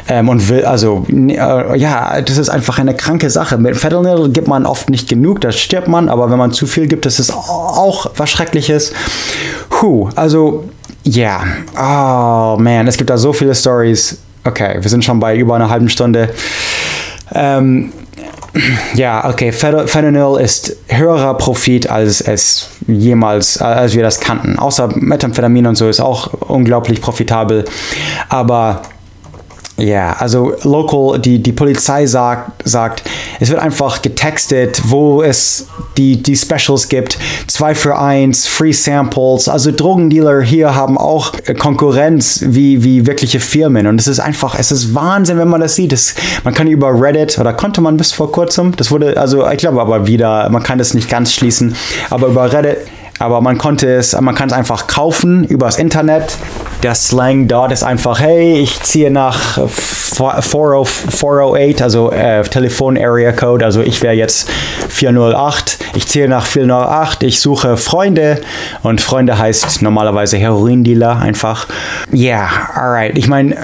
Ähm, 0.09 0.31
und 0.31 0.49
will, 0.49 0.65
also, 0.65 1.05
äh, 1.11 1.79
ja, 1.79 2.19
das 2.23 2.39
ist 2.39 2.49
einfach 2.49 2.79
eine 2.79 2.95
kranke 2.95 3.29
Sache. 3.29 3.59
Mit 3.59 3.77
Fentanyl 3.77 4.31
gibt 4.31 4.49
man 4.49 4.65
oft 4.65 4.89
nicht 4.89 5.07
genug, 5.07 5.43
da 5.43 5.53
stirbt 5.53 5.89
man, 5.89 6.09
aber 6.09 6.31
wenn 6.31 6.39
man 6.39 6.53
zu 6.53 6.67
viel 6.67 6.87
gibt, 6.87 7.05
das 7.05 7.21
ist 7.21 7.31
auch 7.31 8.11
was 8.17 8.31
Schreckliches. 8.31 8.95
Puh, 9.69 10.09
also 10.17 10.65
ja, 11.03 11.43
yeah. 11.77 12.55
oh 12.57 12.59
man, 12.59 12.89
es 12.89 12.97
gibt 12.97 13.11
da 13.11 13.19
so 13.19 13.35
viele 13.35 13.55
Stories. 13.55 14.19
Okay, 14.47 14.77
wir 14.81 14.89
sind 14.89 15.05
schon 15.05 15.19
bei 15.19 15.37
über 15.37 15.57
einer 15.57 15.69
halben 15.69 15.89
Stunde. 15.89 16.29
Ähm, 17.35 17.93
ja, 18.95 19.29
okay, 19.29 19.53
Fentanyl 19.53 20.41
ist 20.41 20.77
höherer 20.89 21.35
Profit, 21.35 21.91
als 21.91 22.21
es 22.21 22.71
jemals, 22.87 23.61
als 23.61 23.95
wir 23.95 24.03
das 24.03 24.21
kannten. 24.21 24.59
Außer 24.59 24.89
Methamphetamin 24.95 25.67
und 25.67 25.75
so 25.75 25.89
ist 25.89 26.01
auch 26.01 26.33
unglaublich 26.49 27.01
profitabel. 27.01 27.65
Aber 28.29 28.83
ja, 29.77 30.13
also 30.19 30.55
local, 30.63 31.19
die, 31.19 31.43
die 31.43 31.53
Polizei 31.53 32.07
sagt, 32.07 32.67
sagt, 32.67 33.03
es 33.41 33.51
wird 33.51 33.61
einfach 33.61 34.03
getextet, 34.03 34.83
wo 34.87 35.23
es 35.23 35.67
die, 35.97 36.23
die 36.23 36.37
Specials 36.37 36.89
gibt. 36.89 37.19
Zwei 37.47 37.75
für 37.75 37.99
eins, 37.99 38.47
Free 38.47 38.73
Samples. 38.73 39.49
Also 39.49 39.73
Drogendealer 39.73 40.43
hier 40.43 40.75
haben 40.75 40.99
auch 40.99 41.33
Konkurrenz 41.59 42.43
wie, 42.47 42.83
wie 42.85 43.07
wirkliche 43.07 43.41
Firmen. 43.41 43.87
Und 43.87 44.01
es 44.01 44.09
ist 44.09 44.21
einfach, 44.21 44.59
es 44.59 44.73
ist 44.73 44.95
Wahnsinn, 44.95 45.39
wenn 45.39 45.49
man 45.49 45.61
das 45.61 45.75
sieht. 45.75 45.93
Das, 45.93 46.15
man 46.45 46.55
kann 46.55 46.67
über 46.67 46.89
Reddit, 47.01 47.39
oder 47.39 47.53
konnte 47.53 47.81
man 47.81 47.97
bis 47.97 48.13
vor 48.13 48.33
kurzem, 48.33 48.75
das 48.77 48.91
wurde, 48.91 49.17
also 49.17 49.49
ich 49.49 49.59
glaube 49.59 49.81
aber 49.81 50.07
wieder, 50.07 50.49
man 50.51 50.63
kann 50.63 50.79
das 50.79 50.95
nicht 50.95 51.09
ganz 51.09 51.33
schließen, 51.33 51.75
aber 52.11 52.29
über 52.29 52.53
Reddit 52.53 52.79
aber 53.19 53.41
man 53.41 53.59
konnte 53.59 53.95
es, 53.95 54.19
man 54.21 54.35
kann 54.35 54.49
es 54.49 54.53
einfach 54.53 54.87
kaufen 54.87 55.45
übers 55.45 55.79
Internet. 55.79 56.37
der 56.83 56.95
Slang 56.95 57.49
dort 57.49 57.73
ist 57.73 57.83
einfach, 57.83 58.21
hey, 58.21 58.59
ich 58.59 58.83
ziehe 58.83 59.11
nach 59.11 59.59
408, 59.67 61.83
also 61.83 62.13
äh, 62.13 62.43
Telefon 62.43 62.99
Area 62.99 63.33
Code, 63.33 63.65
also 63.65 63.81
ich 63.81 64.03
wäre 64.03 64.15
jetzt 64.15 64.51
408, 64.89 65.79
ich 65.95 66.07
ziehe 66.07 66.29
nach 66.29 66.47
408, 66.47 67.23
ich 67.23 67.41
suche 67.41 67.77
Freunde 67.77 68.41
und 68.83 69.01
Freunde 69.01 69.39
heißt 69.39 69.83
normalerweise 69.83 70.37
Heroindealer 70.37 71.19
einfach. 71.19 71.67
Yeah, 72.13 72.49
alright. 72.75 73.17
Ich 73.17 73.29
meine, 73.29 73.57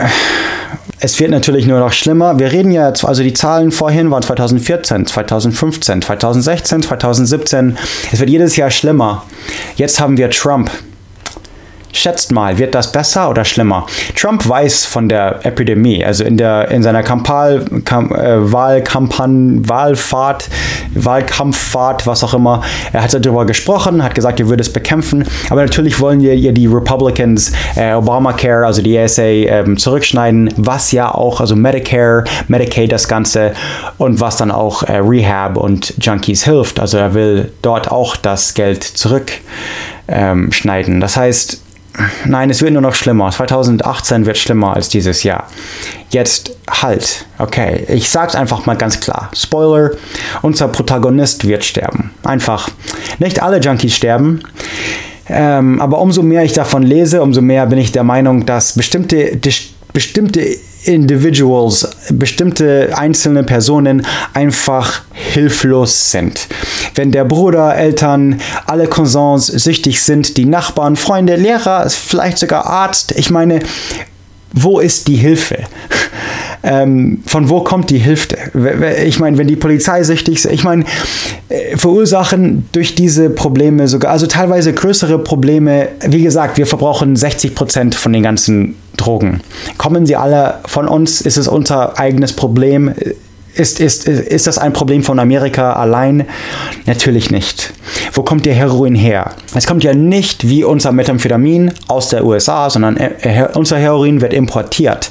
es 1.05 1.19
wird 1.19 1.33
natürlich 1.33 1.67
nur 1.67 1.81
noch 1.81 1.93
schlimmer. 1.93 2.39
Wir 2.39 2.53
reden 2.53 2.71
ja, 2.71 2.87
also 2.87 3.25
die 3.25 3.33
Zahlen 3.33 3.73
vorhin 3.73 4.09
waren 4.13 4.23
2014, 4.23 5.07
2015, 5.07 6.01
2016, 6.01 6.83
2017. 6.83 7.77
Es 8.13 8.21
wird 8.21 8.31
jedes 8.31 8.55
Jahr 8.55 8.71
schlimmer. 8.71 9.25
Jetzt 9.75 9.99
haben 9.99 10.17
wir 10.17 10.31
Trump. 10.31 10.71
Schätzt 11.95 12.33
mal, 12.33 12.57
wird 12.57 12.75
das 12.75 12.91
besser 12.91 13.29
oder 13.29 13.45
schlimmer? 13.45 13.85
Trump 14.17 14.49
weiß 14.49 14.87
von 14.87 15.11
der 15.11 15.45
Epidemie, 15.45 16.03
also 16.03 16.25
in, 16.25 16.39
der, 16.39 16.71
in 16.71 16.83
seiner 16.83 17.03
Kampal, 17.03 17.67
Kam, 17.85 18.11
äh, 18.13 18.51
Wahlkampagne, 18.51 19.69
Wahlfahrt, 19.69 20.49
Wahlkampffahrt, 20.95 22.07
was 22.07 22.25
auch 22.25 22.33
immer. 22.33 22.63
Er 22.93 23.03
hat 23.03 23.13
darüber 23.13 23.45
gesprochen, 23.45 24.03
hat 24.03 24.15
gesagt, 24.15 24.41
er 24.41 24.49
würde 24.49 24.63
es 24.63 24.73
bekämpfen. 24.73 25.27
Aber 25.51 25.63
natürlich 25.63 26.01
wollen 26.01 26.21
ja 26.21 26.53
die 26.53 26.67
Republicans 26.67 27.53
äh, 27.77 27.93
Obamacare, 27.93 28.65
also 28.65 28.81
die 28.81 28.97
ESA, 28.97 29.23
äh, 29.23 29.77
zurückschneiden, 29.77 30.49
was 30.57 30.93
ja 30.93 31.15
auch, 31.15 31.41
also 31.41 31.57
Medicare, 31.57 32.25
Medicaid, 32.49 32.91
das 32.91 33.07
Ganze 33.07 33.53
und 33.99 34.19
was 34.21 34.39
dann 34.39 34.51
auch 34.51 34.83
äh, 34.85 34.97
Rehab 34.97 35.59
und 35.59 35.93
Junkies 36.01 36.45
hilft. 36.45 36.81
Also 36.81 36.97
er 36.97 37.13
will 37.13 37.53
dort 37.61 37.91
auch 37.91 38.17
das 38.17 38.55
Geld 38.55 38.83
zurückschneiden. 38.83 41.01
das 41.01 41.19
heißt, 41.19 41.61
Nein, 42.25 42.49
es 42.51 42.63
wird 42.63 42.73
nur 42.73 42.83
noch 42.83 42.95
schlimmer. 42.95 43.31
2018 43.31 44.25
wird 44.25 44.39
schlimmer 44.39 44.75
als 44.75 44.89
dieses 44.89 45.23
Jahr. 45.23 45.47
Jetzt 46.11 46.57
halt. 46.71 47.27
Okay, 47.39 47.85
ich 47.89 48.09
sag's 48.09 48.35
einfach 48.35 48.65
mal 48.65 48.77
ganz 48.77 49.01
klar. 49.01 49.31
Spoiler, 49.35 49.91
unser 50.41 50.69
Protagonist 50.69 51.47
wird 51.47 51.65
sterben. 51.65 52.11
Einfach. 52.25 52.71
Nicht 53.19 53.43
alle 53.43 53.59
Junkies 53.59 53.95
sterben. 53.95 54.43
Ähm, 55.29 55.81
aber 55.81 55.99
umso 55.99 56.23
mehr 56.23 56.45
ich 56.45 56.53
davon 56.53 56.83
lese, 56.83 57.23
umso 57.23 57.43
mehr 57.43 57.67
bin 57.67 57.79
ich 57.79 57.93
der 57.93 58.05
Meinung, 58.05 58.47
dass 58.47 58.75
bestimmte, 58.75 59.39
bestimmte 59.93 60.57
Individuals, 60.85 61.89
bestimmte 62.11 62.91
einzelne 62.97 63.45
Personen 63.45 64.07
einfach 64.35 65.03
hilflos 65.13 66.11
sind. 66.11 66.49
Wenn 66.95 67.13
der 67.13 67.25
Bruder, 67.25 67.77
Eltern, 67.77 68.41
alle 68.67 68.87
Cousins 68.87 69.47
süchtig 69.47 70.03
sind, 70.03 70.37
die 70.37 70.45
Nachbarn, 70.45 70.97
Freunde, 70.97 71.37
Lehrer, 71.37 71.89
vielleicht 71.89 72.39
sogar 72.39 72.67
Arzt, 72.67 73.13
ich 73.13 73.31
meine, 73.31 73.61
wo 74.53 74.81
ist 74.81 75.09
die 75.09 75.17
Hilfe? 75.17 75.59
Ähm, 76.65 77.23
von 77.27 77.49
wo 77.49 77.61
kommt 77.61 77.91
die 77.91 77.99
Hilfe? 77.99 78.37
Ich 79.05 79.19
meine, 79.19 79.37
wenn 79.37 79.49
die 79.49 79.57
Polizei 79.57 80.03
süchtig 80.05 80.37
ist, 80.37 80.45
ich 80.45 80.63
meine, 80.63 80.85
äh, 81.49 81.77
verursachen 81.77 82.69
durch 82.73 82.95
diese 82.95 83.31
Probleme 83.31 83.89
sogar, 83.89 84.13
also 84.13 84.27
teilweise 84.27 84.73
größere 84.73 85.19
Probleme. 85.19 85.89
Wie 86.07 86.23
gesagt, 86.23 86.59
wir 86.59 86.67
verbrauchen 86.67 87.17
60 87.17 87.55
Prozent 87.55 87.95
von 87.95 88.13
den 88.13 88.23
ganzen 88.23 88.77
Drogen. 88.97 89.41
Kommen 89.77 90.07
sie 90.07 90.15
alle 90.15 90.61
von 90.67 90.87
uns? 90.87 91.21
Ist 91.21 91.37
es 91.37 91.49
unser 91.49 91.99
eigenes 91.99 92.33
Problem? 92.33 92.95
Ist, 93.55 93.81
ist, 93.81 94.09
ist 94.09 94.47
das 94.47 94.57
ein 94.57 94.73
Problem 94.73 95.03
von 95.03 95.19
Amerika 95.19 95.75
allein? 95.75 96.27
Natürlich 96.87 97.31
nicht. 97.31 97.75
Wo 98.15 98.23
kommt 98.23 98.47
der 98.47 98.55
Heroin 98.55 98.95
her? 98.95 99.33
Es 99.55 99.67
kommt 99.67 99.85
ja 99.85 99.93
nicht 99.93 100.49
wie 100.49 100.65
unser 100.65 100.91
Methamphetamin 100.93 101.71
aus 101.87 102.09
der 102.09 102.25
USA, 102.25 102.71
sondern 102.71 102.99
unser 103.55 103.77
Heroin 103.77 104.23
wird 104.23 104.33
importiert. 104.33 105.11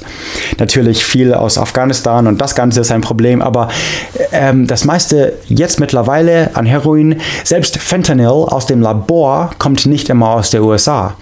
Natürlich 0.58 1.04
viel 1.04 1.34
aus 1.34 1.56
Afghanistan 1.56 2.26
und 2.26 2.40
das 2.40 2.56
Ganze 2.56 2.80
ist 2.80 2.90
ein 2.90 3.00
Problem, 3.00 3.42
aber 3.42 3.68
ähm, 4.32 4.66
das 4.66 4.84
meiste 4.84 5.34
jetzt 5.46 5.78
mittlerweile 5.78 6.50
an 6.54 6.66
Heroin, 6.66 7.20
selbst 7.44 7.78
Fentanyl 7.78 8.26
aus 8.26 8.66
dem 8.66 8.80
Labor, 8.80 9.50
kommt 9.58 9.86
nicht 9.86 10.08
immer 10.08 10.30
aus 10.30 10.50
der 10.50 10.64
USA. 10.64 11.14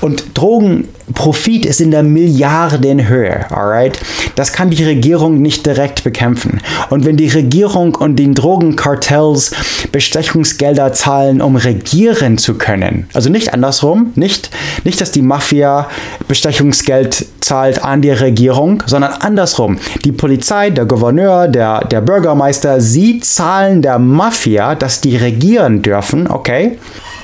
Und 0.00 0.36
Drogen 0.36 0.88
Profit 1.14 1.66
ist 1.66 1.80
in 1.80 1.90
der 1.90 2.02
Milliardenhöhe, 2.02 3.50
alright? 3.50 3.98
Das 4.34 4.52
kann 4.52 4.70
die 4.70 4.84
Regierung 4.84 5.40
nicht 5.40 5.66
direkt 5.66 6.04
bekämpfen. 6.04 6.60
Und 6.90 7.04
wenn 7.04 7.16
die 7.16 7.28
Regierung 7.28 7.94
und 7.94 8.16
die 8.16 8.32
Drogenkartells 8.32 9.52
Bestechungsgelder 9.92 10.92
zahlen, 10.92 11.40
um 11.40 11.56
regieren 11.56 12.38
zu 12.38 12.54
können, 12.54 13.08
also 13.14 13.30
nicht 13.30 13.52
andersrum, 13.52 14.12
nicht, 14.14 14.50
nicht, 14.84 15.00
dass 15.00 15.12
die 15.12 15.22
Mafia 15.22 15.88
Bestechungsgeld 16.28 17.26
zahlt 17.40 17.82
an 17.82 18.02
die 18.02 18.10
Regierung, 18.10 18.82
sondern 18.86 19.12
andersrum. 19.12 19.78
Die 20.04 20.12
Polizei, 20.12 20.70
der 20.70 20.84
Gouverneur, 20.84 21.48
der, 21.48 21.84
der 21.84 22.00
Bürgermeister, 22.00 22.80
sie 22.80 23.20
zahlen 23.20 23.82
der 23.82 23.98
Mafia, 23.98 24.74
dass 24.74 25.00
die 25.00 25.16
regieren 25.16 25.82
dürfen, 25.82 26.28
okay? 26.28 26.78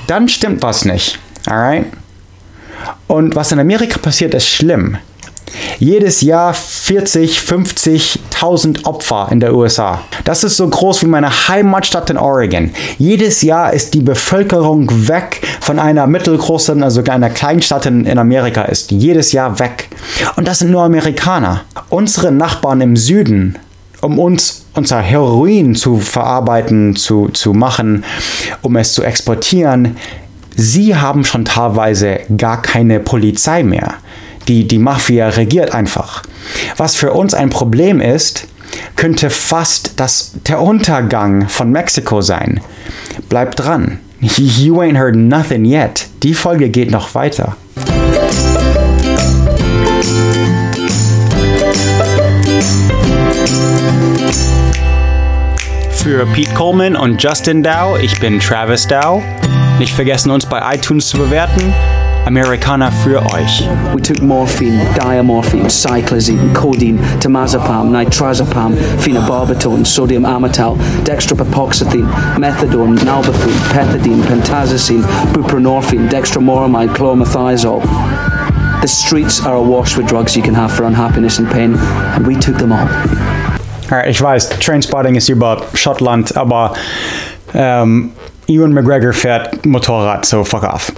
Dann 0.07 0.27
stimmt 0.27 0.61
was 0.63 0.85
nicht, 0.85 1.19
alright? 1.45 1.85
Und 3.07 3.35
was 3.35 3.51
in 3.51 3.59
Amerika 3.59 3.97
passiert, 3.99 4.33
ist 4.33 4.47
schlimm. 4.47 4.97
Jedes 5.79 6.21
Jahr 6.21 6.53
40, 6.53 7.39
50.000 7.39 8.85
Opfer 8.85 9.27
in 9.31 9.39
der 9.39 9.53
USA. 9.53 10.01
Das 10.23 10.43
ist 10.43 10.57
so 10.57 10.67
groß 10.67 11.03
wie 11.03 11.07
meine 11.07 11.29
Heimatstadt 11.47 12.09
in 12.09 12.17
Oregon. 12.17 12.71
Jedes 12.97 13.41
Jahr 13.41 13.73
ist 13.73 13.93
die 13.93 14.01
Bevölkerung 14.01 15.07
weg 15.07 15.41
von 15.61 15.79
einer 15.79 16.07
mittelgroßen, 16.07 16.81
also 16.83 17.03
einer 17.03 17.29
Kleinstadt 17.29 17.85
in, 17.85 18.05
in 18.05 18.17
Amerika 18.17 18.63
ist. 18.63 18.91
Jedes 18.91 19.31
Jahr 19.31 19.59
weg. 19.59 19.89
Und 20.35 20.47
das 20.47 20.59
sind 20.59 20.71
nur 20.71 20.83
Amerikaner. 20.83 21.61
Unsere 21.89 22.31
Nachbarn 22.31 22.81
im 22.81 22.97
Süden, 22.97 23.57
um 24.01 24.19
uns 24.19 24.65
unser 24.73 24.99
Heroin 24.99 25.75
zu 25.75 25.97
verarbeiten, 25.99 26.95
zu, 26.95 27.29
zu 27.29 27.53
machen, 27.53 28.03
um 28.61 28.75
es 28.75 28.93
zu 28.93 29.03
exportieren, 29.03 29.97
sie 30.55 30.95
haben 30.95 31.23
schon 31.23 31.45
teilweise 31.45 32.19
gar 32.37 32.61
keine 32.61 32.99
Polizei 32.99 33.63
mehr. 33.63 33.95
Die, 34.47 34.67
die 34.67 34.77
Mafia 34.77 35.29
regiert 35.29 35.73
einfach. 35.73 36.23
Was 36.77 36.95
für 36.95 37.13
uns 37.13 37.33
ein 37.33 37.49
Problem 37.49 37.99
ist, 37.99 38.47
könnte 38.95 39.29
fast 39.29 39.99
das, 39.99 40.33
der 40.47 40.61
Untergang 40.61 41.49
von 41.49 41.71
Mexiko 41.71 42.21
sein. 42.21 42.61
Bleibt 43.29 43.59
dran. 43.59 43.99
You 44.21 44.79
ain't 44.81 44.97
heard 44.97 45.15
nothing 45.15 45.65
yet. 45.65 46.07
Die 46.23 46.33
Folge 46.33 46.69
geht 46.69 46.91
noch 46.91 47.13
weiter. 47.15 47.57
Für 56.05 56.23
Pete 56.27 56.53
Coleman 56.53 56.95
und 56.95 57.23
Justin 57.23 57.63
Dow, 57.63 57.97
ich 57.99 58.19
bin 58.19 58.39
Travis 58.39 58.87
Dow. 58.87 59.23
Nicht 59.79 59.91
vergessen, 59.91 60.29
uns 60.29 60.45
bei 60.45 60.61
iTunes 60.75 61.07
zu 61.07 61.17
bewerten. 61.17 61.73
Americana 62.27 62.91
für 62.91 63.25
euch. 63.33 63.67
We 63.91 64.03
took 64.03 64.21
morphine, 64.21 64.85
diamorphine, 65.01 65.67
cyclazine, 65.67 66.53
codeine, 66.53 66.99
temazepam, 67.21 67.89
nitrazepam, 67.91 68.77
phenobarbital, 68.99 69.83
sodium 69.83 70.25
amytal, 70.25 70.77
dextropapoxetine, 71.05 72.07
methadone, 72.37 73.03
nalbuphine, 73.03 73.59
pethidine, 73.73 74.21
pentazocine, 74.25 75.03
buprenorphine, 75.33 76.07
dextromoramide, 76.07 76.93
chlormethiazole. 76.93 77.81
The 78.81 78.87
streets 78.87 79.43
are 79.43 79.55
awash 79.55 79.97
with 79.97 80.05
drugs 80.05 80.37
you 80.37 80.43
can 80.43 80.53
have 80.53 80.71
for 80.71 80.83
unhappiness 80.83 81.39
and 81.39 81.47
pain, 81.47 81.73
and 82.13 82.27
we 82.27 82.35
took 82.35 82.57
them 82.59 82.73
all. 82.73 83.34
Ich 84.07 84.21
weiß, 84.21 84.49
Trainspotting 84.59 85.15
ist 85.15 85.29
über 85.29 85.61
Schottland, 85.73 86.35
aber 86.35 86.73
ähm, 87.53 88.11
Ewan 88.47 88.73
McGregor 88.73 89.13
fährt 89.13 89.65
Motorrad, 89.65 90.25
so 90.25 90.43
fuck 90.43 90.63
off. 90.63 90.91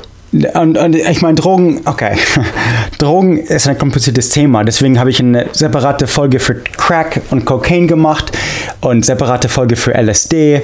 Und, 0.54 0.78
und, 0.78 0.96
ich 0.96 1.22
meine, 1.22 1.36
Drogen, 1.36 1.82
okay. 1.86 2.18
Drogen 2.98 3.38
ist 3.38 3.68
ein 3.68 3.78
kompliziertes 3.78 4.30
Thema. 4.30 4.64
Deswegen 4.66 5.00
habe 5.00 5.10
ich 5.10 5.20
eine 5.22 5.48
separate 5.54 6.06
Folge 6.06 6.40
für 6.40 6.56
Crack 6.56 7.22
und 7.32 7.46
Cocaine 7.46 7.88
gemacht 7.88 8.38
und 8.82 9.06
separate 9.06 9.48
Folge 9.48 9.78
für 9.78 9.96
LSD. 9.96 10.64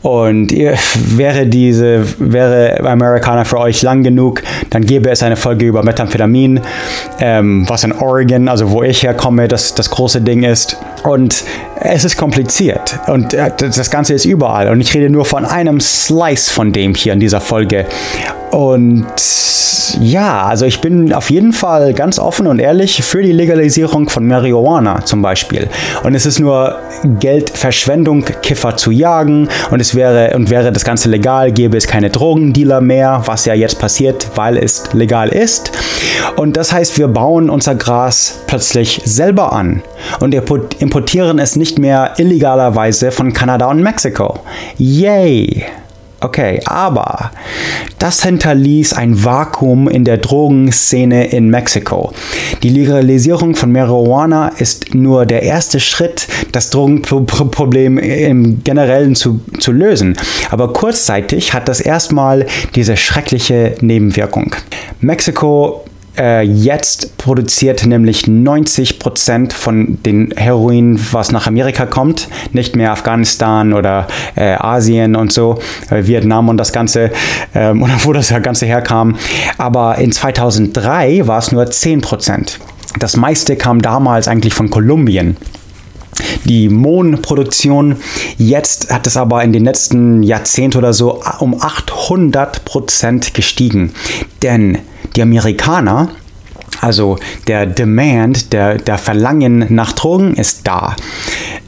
Und 0.00 0.52
wäre 0.52 1.46
diese, 1.46 2.04
wäre 2.18 2.80
Amerikaner 2.80 3.44
für 3.44 3.58
euch 3.58 3.82
lang 3.82 4.02
genug, 4.02 4.42
dann 4.72 4.86
gäbe 4.86 5.10
es 5.10 5.22
eine 5.22 5.36
Folge 5.36 5.66
über 5.66 5.82
Methamphetamin, 5.82 6.60
ähm, 7.20 7.68
was 7.68 7.84
in 7.84 7.92
Oregon, 7.92 8.48
also 8.48 8.70
wo 8.70 8.82
ich 8.82 9.02
herkomme, 9.02 9.46
das, 9.46 9.74
das 9.74 9.90
große 9.90 10.22
Ding 10.22 10.44
ist. 10.44 10.78
Und 11.04 11.44
es 11.78 12.04
ist 12.04 12.16
kompliziert 12.16 12.98
und 13.06 13.34
äh, 13.34 13.50
das 13.58 13.90
Ganze 13.90 14.14
ist 14.14 14.24
überall. 14.24 14.68
Und 14.68 14.80
ich 14.80 14.94
rede 14.94 15.10
nur 15.10 15.26
von 15.26 15.44
einem 15.44 15.78
Slice 15.78 16.50
von 16.50 16.72
dem 16.72 16.94
hier 16.94 17.12
in 17.12 17.20
dieser 17.20 17.40
Folge. 17.40 17.86
Und 18.52 19.06
ja, 20.00 20.44
also 20.44 20.66
ich 20.66 20.80
bin 20.80 21.12
auf 21.12 21.30
jeden 21.30 21.52
Fall 21.52 21.94
ganz 21.94 22.18
offen 22.18 22.46
und 22.46 22.58
ehrlich 22.58 23.02
für 23.02 23.22
die 23.22 23.32
Legalisierung 23.32 24.10
von 24.10 24.26
Marihuana 24.26 25.04
zum 25.04 25.22
Beispiel. 25.22 25.68
Und 26.02 26.14
es 26.14 26.26
ist 26.26 26.38
nur 26.38 26.76
Geldverschwendung, 27.18 28.24
Kiffer 28.42 28.76
zu 28.76 28.90
jagen 28.90 29.48
und 29.70 29.80
es 29.80 29.94
wäre 29.94 30.36
und 30.36 30.50
wäre 30.50 30.70
das 30.70 30.84
Ganze 30.84 31.08
legal, 31.08 31.50
gäbe 31.50 31.78
es 31.78 31.86
keine 31.86 32.10
Drogendealer 32.10 32.82
mehr, 32.82 33.22
was 33.24 33.46
ja 33.46 33.54
jetzt 33.54 33.78
passiert, 33.78 34.28
weil 34.34 34.58
es 34.58 34.92
legal 34.92 35.30
ist. 35.30 35.72
Und 36.36 36.58
das 36.58 36.72
heißt, 36.72 36.98
wir 36.98 37.08
bauen 37.08 37.48
unser 37.48 37.74
Gras 37.74 38.40
plötzlich 38.46 39.00
selber 39.04 39.52
an 39.52 39.82
und 40.20 40.34
importieren 40.34 41.38
es 41.38 41.56
nicht 41.56 41.78
mehr 41.78 42.12
illegalerweise 42.18 43.12
von 43.12 43.32
Kanada 43.32 43.66
und 43.66 43.82
Mexiko. 43.82 44.40
Yay! 44.76 45.64
Okay, 46.22 46.60
aber 46.66 47.32
das 47.98 48.22
hinterließ 48.22 48.92
ein 48.92 49.24
Vakuum 49.24 49.88
in 49.88 50.04
der 50.04 50.18
Drogenszene 50.18 51.26
in 51.32 51.50
Mexiko. 51.50 52.12
Die 52.62 52.68
Legalisierung 52.68 53.56
von 53.56 53.72
Marihuana 53.72 54.52
ist 54.58 54.94
nur 54.94 55.26
der 55.26 55.42
erste 55.42 55.80
Schritt, 55.80 56.28
das 56.52 56.70
Drogenproblem 56.70 57.98
im 57.98 58.62
Generellen 58.62 59.16
zu, 59.16 59.40
zu 59.58 59.72
lösen. 59.72 60.16
Aber 60.50 60.72
kurzzeitig 60.72 61.54
hat 61.54 61.68
das 61.68 61.80
erstmal 61.80 62.46
diese 62.76 62.96
schreckliche 62.96 63.74
Nebenwirkung. 63.80 64.54
Mexiko 65.00 65.84
äh, 66.18 66.42
jetzt 66.42 67.16
produziert 67.18 67.86
nämlich 67.86 68.26
90 68.26 68.98
Prozent 68.98 69.52
von 69.52 69.98
den 70.04 70.32
Heroin, 70.36 71.00
was 71.12 71.32
nach 71.32 71.46
Amerika 71.46 71.86
kommt, 71.86 72.28
nicht 72.52 72.76
mehr 72.76 72.92
Afghanistan 72.92 73.72
oder 73.72 74.06
äh, 74.36 74.54
Asien 74.54 75.16
und 75.16 75.32
so, 75.32 75.58
äh, 75.90 76.06
Vietnam 76.06 76.48
und 76.48 76.58
das 76.58 76.72
Ganze, 76.72 77.10
ähm, 77.54 77.82
oder 77.82 77.94
wo 78.04 78.12
das 78.12 78.32
Ganze 78.42 78.66
herkam. 78.66 79.16
Aber 79.58 79.98
in 79.98 80.12
2003 80.12 81.26
war 81.26 81.38
es 81.38 81.52
nur 81.52 81.70
10 81.70 82.00
Prozent. 82.00 82.58
Das 82.98 83.16
meiste 83.16 83.56
kam 83.56 83.80
damals 83.80 84.28
eigentlich 84.28 84.54
von 84.54 84.68
Kolumbien 84.68 85.36
die 86.44 86.68
Mohnproduktion. 86.68 87.96
Jetzt 88.38 88.92
hat 88.92 89.06
es 89.06 89.16
aber 89.16 89.42
in 89.42 89.52
den 89.52 89.64
letzten 89.64 90.22
Jahrzehnten 90.22 90.78
oder 90.78 90.92
so 90.92 91.22
um 91.38 91.60
800 91.60 92.64
Prozent 92.64 93.34
gestiegen. 93.34 93.92
Denn 94.42 94.78
die 95.16 95.22
Amerikaner, 95.22 96.10
also 96.80 97.18
der 97.46 97.66
Demand, 97.66 98.52
der, 98.52 98.78
der 98.78 98.98
Verlangen 98.98 99.66
nach 99.70 99.92
Drogen 99.92 100.34
ist 100.34 100.66
da. 100.66 100.96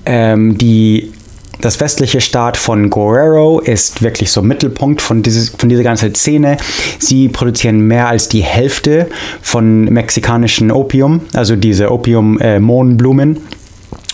Ähm, 0.06 0.58
die 0.58 1.12
das 1.60 1.80
westliche 1.80 2.20
Staat 2.20 2.58
von 2.58 2.90
Guerrero 2.90 3.58
ist 3.58 4.02
wirklich 4.02 4.30
so 4.30 4.42
Mittelpunkt 4.42 5.00
von, 5.00 5.22
dieses, 5.22 5.48
von 5.50 5.70
dieser 5.70 5.82
ganzen 5.82 6.14
Szene. 6.14 6.58
Sie 6.98 7.28
produzieren 7.28 7.80
mehr 7.80 8.08
als 8.08 8.28
die 8.28 8.42
Hälfte 8.42 9.08
von 9.40 9.84
mexikanischen 9.84 10.70
Opium, 10.70 11.22
also 11.32 11.56
diese 11.56 11.90
Opium-Mohnblumen. 11.90 13.36
Äh, 13.36 13.40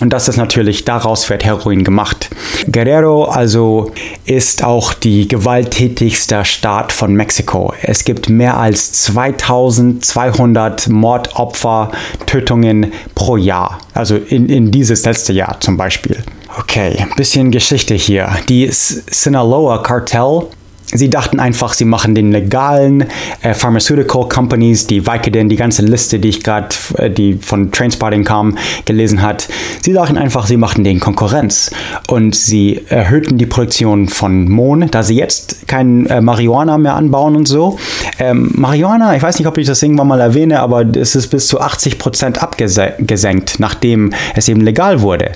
und 0.01 0.13
das 0.13 0.29
ist 0.29 0.39
natürlich, 0.39 0.85
daraus 0.85 1.29
wird 1.29 1.45
Heroin 1.45 1.85
gemacht. 1.85 2.31
Guerrero 2.71 3.25
also 3.25 3.93
ist 4.25 4.65
auch 4.65 4.95
die 4.95 5.29
gewalttätigste 5.29 6.45
Staat 6.45 6.91
von 6.93 7.15
Mexiko. 7.15 7.75
Es 7.83 8.05
gibt 8.05 8.31
mehr 8.31 8.57
als 8.57 8.93
2200 8.93 10.89
Mordopfer, 10.89 11.93
Tötungen 12.27 12.93
pro 13.15 13.37
Jahr. 13.37 13.79
Also 13.93 14.17
in, 14.17 14.49
in 14.49 14.71
dieses 14.71 15.05
letzte 15.05 15.35
Jahr 15.35 15.61
zum 15.61 15.77
Beispiel. 15.77 16.17
Okay, 16.59 17.07
bisschen 17.17 17.51
Geschichte 17.51 17.95
hier. 17.95 18.31
Die 18.49 18.69
Sinaloa 18.71 19.79
Cartel 19.79 20.47
Sie 20.93 21.09
dachten 21.09 21.39
einfach, 21.39 21.73
sie 21.73 21.85
machen 21.85 22.15
den 22.15 22.33
legalen 22.33 23.05
äh, 23.43 23.55
Pharmaceutical 23.55 24.29
Companies, 24.29 24.87
die 24.89 25.07
Vicodin, 25.07 25.49
die 25.49 25.57
ganze 25.57 25.83
Liste, 25.83 26.19
die 26.19 26.31
ich 26.31 26.43
gerade, 26.43 26.69
äh, 26.97 27.11
die 27.11 27.35
von 27.35 27.71
Trainspotting 27.71 28.25
kam, 28.25 28.59
gelesen 28.87 29.23
hat. 29.23 29.49
Sie 29.83 29.93
dachten 29.93 30.19
einfach, 30.19 30.47
sie 30.47 30.57
machen 30.57 30.83
den 30.83 30.99
Konkurrenz 30.99 31.71
und 32.09 32.35
sie 32.35 32.81
erhöhten 32.89 33.39
die 33.39 33.47
Produktion 33.47 34.09
von 34.09 34.49
Mohn, 34.49 34.91
da 34.91 35.05
sie 35.05 35.15
jetzt 35.15 35.69
kein 35.69 36.07
äh, 36.07 36.21
Marihuana 36.21 36.77
mehr 36.77 36.95
anbauen 36.95 37.37
und 37.37 37.47
so. 37.47 37.79
Ähm, 38.19 38.51
Marihuana, 38.55 39.15
ich 39.15 39.23
weiß 39.23 39.39
nicht, 39.39 39.47
ob 39.47 39.59
ich 39.59 39.67
das 39.67 39.83
irgendwann 39.83 40.09
mal 40.09 40.21
erwähne, 40.21 40.59
aber 40.59 40.85
es 40.97 41.15
ist 41.15 41.29
bis 41.29 41.47
zu 41.47 41.61
80 41.61 41.99
Prozent 41.99 42.43
abgesenkt, 42.43 43.61
nachdem 43.61 44.13
es 44.35 44.49
eben 44.49 44.61
legal 44.61 45.03
wurde. 45.03 45.33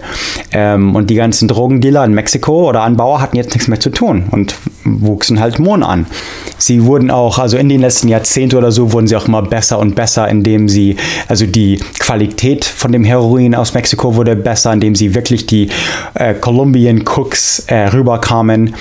Ähm, 0.50 0.96
und 0.96 1.10
die 1.10 1.14
ganzen 1.14 1.46
Drogendealer 1.46 2.04
in 2.04 2.12
Mexiko 2.12 2.68
oder 2.68 2.82
Anbauer 2.82 3.20
hatten 3.20 3.36
jetzt 3.36 3.54
nichts 3.54 3.68
mehr 3.68 3.78
zu 3.78 3.90
tun 3.90 4.24
und 4.32 4.56
wuchsen 4.84 5.40
halt 5.40 5.43
Mohn 5.58 5.82
an. 5.82 6.06
Sie 6.58 6.84
wurden 6.84 7.10
auch, 7.10 7.38
also 7.38 7.56
in 7.56 7.68
den 7.68 7.80
letzten 7.80 8.08
Jahrzehnten 8.08 8.56
oder 8.56 8.72
so, 8.72 8.92
wurden 8.92 9.06
sie 9.06 9.16
auch 9.16 9.26
immer 9.28 9.42
besser 9.42 9.78
und 9.78 9.94
besser, 9.94 10.28
indem 10.28 10.68
sie, 10.68 10.96
also 11.28 11.46
die 11.46 11.78
Qualität 11.98 12.64
von 12.64 12.92
dem 12.92 13.04
Heroin 13.04 13.54
aus 13.54 13.74
Mexiko 13.74 14.16
wurde 14.16 14.36
besser, 14.36 14.72
indem 14.72 14.94
sie 14.94 15.14
wirklich 15.14 15.46
die 15.46 15.68
äh, 16.14 16.34
Colombian 16.34 17.04
Cooks 17.06 17.64
äh, 17.66 17.88
rüberkamen. 17.88 18.74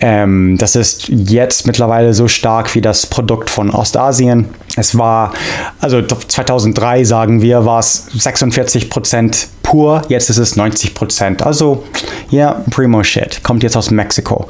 Ähm, 0.00 0.56
das 0.58 0.76
ist 0.76 1.08
jetzt 1.08 1.66
mittlerweile 1.66 2.12
so 2.14 2.28
stark 2.28 2.74
wie 2.74 2.80
das 2.80 3.06
Produkt 3.06 3.48
von 3.48 3.70
Ostasien. 3.70 4.48
Es 4.76 4.98
war, 4.98 5.32
also 5.80 6.02
2003 6.02 7.04
sagen 7.04 7.42
wir, 7.42 7.64
war 7.64 7.78
es 7.78 8.06
46 8.12 8.90
Prozent 8.90 9.48
pur, 9.62 10.02
jetzt 10.08 10.30
ist 10.30 10.38
es 10.38 10.56
90 10.56 10.94
Prozent. 10.94 11.42
Also, 11.42 11.84
ja, 12.30 12.52
yeah, 12.52 12.64
primo 12.70 13.02
shit. 13.02 13.42
Kommt 13.42 13.62
jetzt 13.62 13.76
aus 13.76 13.90
Mexiko. 13.90 14.46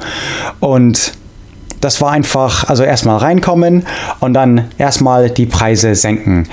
Und 0.60 1.12
das 1.84 2.00
war 2.00 2.12
einfach, 2.12 2.68
also 2.70 2.82
erstmal 2.82 3.18
reinkommen 3.18 3.86
und 4.20 4.32
dann 4.32 4.70
erstmal 4.78 5.28
die 5.28 5.44
Preise 5.44 5.94
senken. 5.94 6.48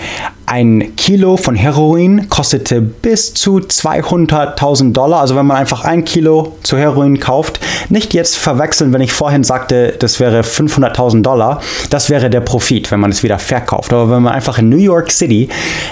Ein 0.52 0.98
Kilo 0.98 1.38
von 1.38 1.56
Heroin 1.56 2.28
kostete 2.28 2.82
bis 2.82 3.34
zu 3.34 3.60
200.000 3.60 4.92
Dollar. 4.92 5.22
Also 5.22 5.38
wenn 5.38 5.46
man 5.46 5.56
einfach 5.56 5.86
ein 5.86 6.04
Kilo 6.04 6.58
zu 6.62 6.78
Heroin 6.78 7.22
kauft, 7.22 7.62
nicht 7.88 8.14
jetzt 8.14 8.38
verwechseln, 8.38 8.92
wenn 8.92 9.00
ich 9.00 9.14
vorhin 9.14 9.46
sagte, 9.46 9.94
das 9.98 10.20
wäre 10.20 10.42
500.000 10.42 11.22
Dollar. 11.22 11.62
Das 11.90 12.10
wäre 12.10 12.30
der 12.30 12.42
Profit, 12.42 12.92
wenn 12.92 13.00
man 13.00 13.12
es 13.12 13.24
wieder 13.24 13.40
verkauft. 13.40 13.94
Aber 13.94 14.10
wenn 14.10 14.24
man 14.24 14.34
einfach 14.34 14.58
in 14.58 14.68
New 14.68 14.76
York 14.76 15.10
City 15.12 15.48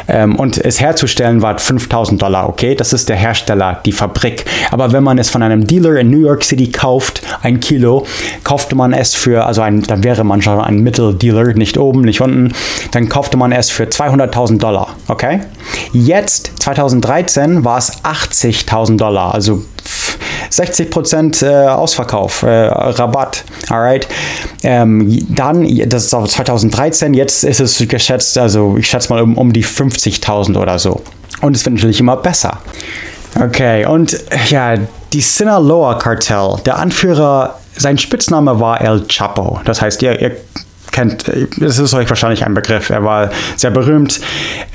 ähm, 0.10 0.36
und 0.36 0.58
es 0.58 0.82
herzustellen 0.82 1.42
war 1.42 1.56
5.000 1.56 2.18
Dollar, 2.18 2.50
okay, 2.50 2.76
das 2.76 2.92
ist 2.92 3.08
der 3.08 3.16
Hersteller, 3.16 3.80
die 3.86 3.94
Fabrik. 3.94 4.44
Aber 4.72 4.92
wenn 4.92 5.06
man 5.06 5.20
es 5.20 5.30
von 5.30 5.42
einem 5.42 5.68
Dealer 5.68 5.96
in 5.96 6.10
New 6.10 6.20
York 6.20 6.44
City 6.44 6.70
kauft, 6.70 7.22
ein 7.44 7.62
Kilo, 7.62 8.06
kaufte 8.44 8.76
man 8.76 8.92
es 8.92 9.16
für, 9.16 9.46
also 9.46 9.62
ein, 9.62 9.84
dann 9.84 10.04
wäre 10.04 10.26
man 10.26 10.42
schon 10.42 10.60
ein 10.60 10.80
Mitteldealer, 10.80 11.54
nicht 11.54 11.78
oben, 11.78 12.02
nicht 12.02 12.20
unten, 12.20 12.52
dann 12.92 13.08
kaufte 13.08 13.38
man 13.38 13.54
es 13.54 13.70
für 13.70 13.86
200.000 13.86 14.49
100.000 14.50 14.58
Dollar, 14.58 14.96
okay? 15.08 15.42
Jetzt, 15.94 16.52
2013, 16.60 17.64
war 17.64 17.78
es 17.78 18.04
80.000 18.04 18.98
Dollar, 18.98 19.34
also 19.34 19.64
60% 20.52 21.46
äh, 21.46 21.68
Ausverkauf, 21.68 22.44
äh, 22.44 22.66
Rabatt, 22.68 23.44
alright. 23.70 24.08
Ähm, 24.64 25.26
dann, 25.30 25.68
das 25.88 26.06
ist 26.06 26.14
auf 26.14 26.28
2013, 26.28 27.14
jetzt 27.14 27.44
ist 27.44 27.60
es 27.60 27.88
geschätzt, 27.88 28.38
also 28.38 28.76
ich 28.78 28.88
schätze 28.88 29.14
mal 29.14 29.22
um, 29.22 29.38
um 29.38 29.54
die 29.54 29.64
50.000 29.64 30.60
oder 30.60 30.80
so. 30.80 31.02
Und 31.42 31.56
es 31.56 31.66
wird 31.66 31.76
natürlich 31.76 32.00
immer 32.00 32.18
besser. 32.18 32.58
Okay, 33.40 33.86
und 33.86 34.20
ja, 34.50 34.76
die 35.14 35.22
Sinaloa-Kartell, 35.22 36.58
der 36.66 36.78
Anführer, 36.78 37.60
sein 37.78 37.98
Spitzname 37.98 38.60
war 38.60 38.82
El 38.82 39.06
Chapo. 39.08 39.62
Das 39.64 39.82
heißt, 39.82 40.02
ihr, 40.02 40.20
ihr 40.20 40.36
kennt, 40.92 41.28
es 41.28 41.80
ist 41.80 41.94
euch 41.94 42.10
wahrscheinlich 42.10 42.46
ein 42.46 42.54
Begriff. 42.54 42.90
Er 42.90 43.04
war 43.04 43.30
sehr 43.56 43.72
berühmt. 43.72 44.20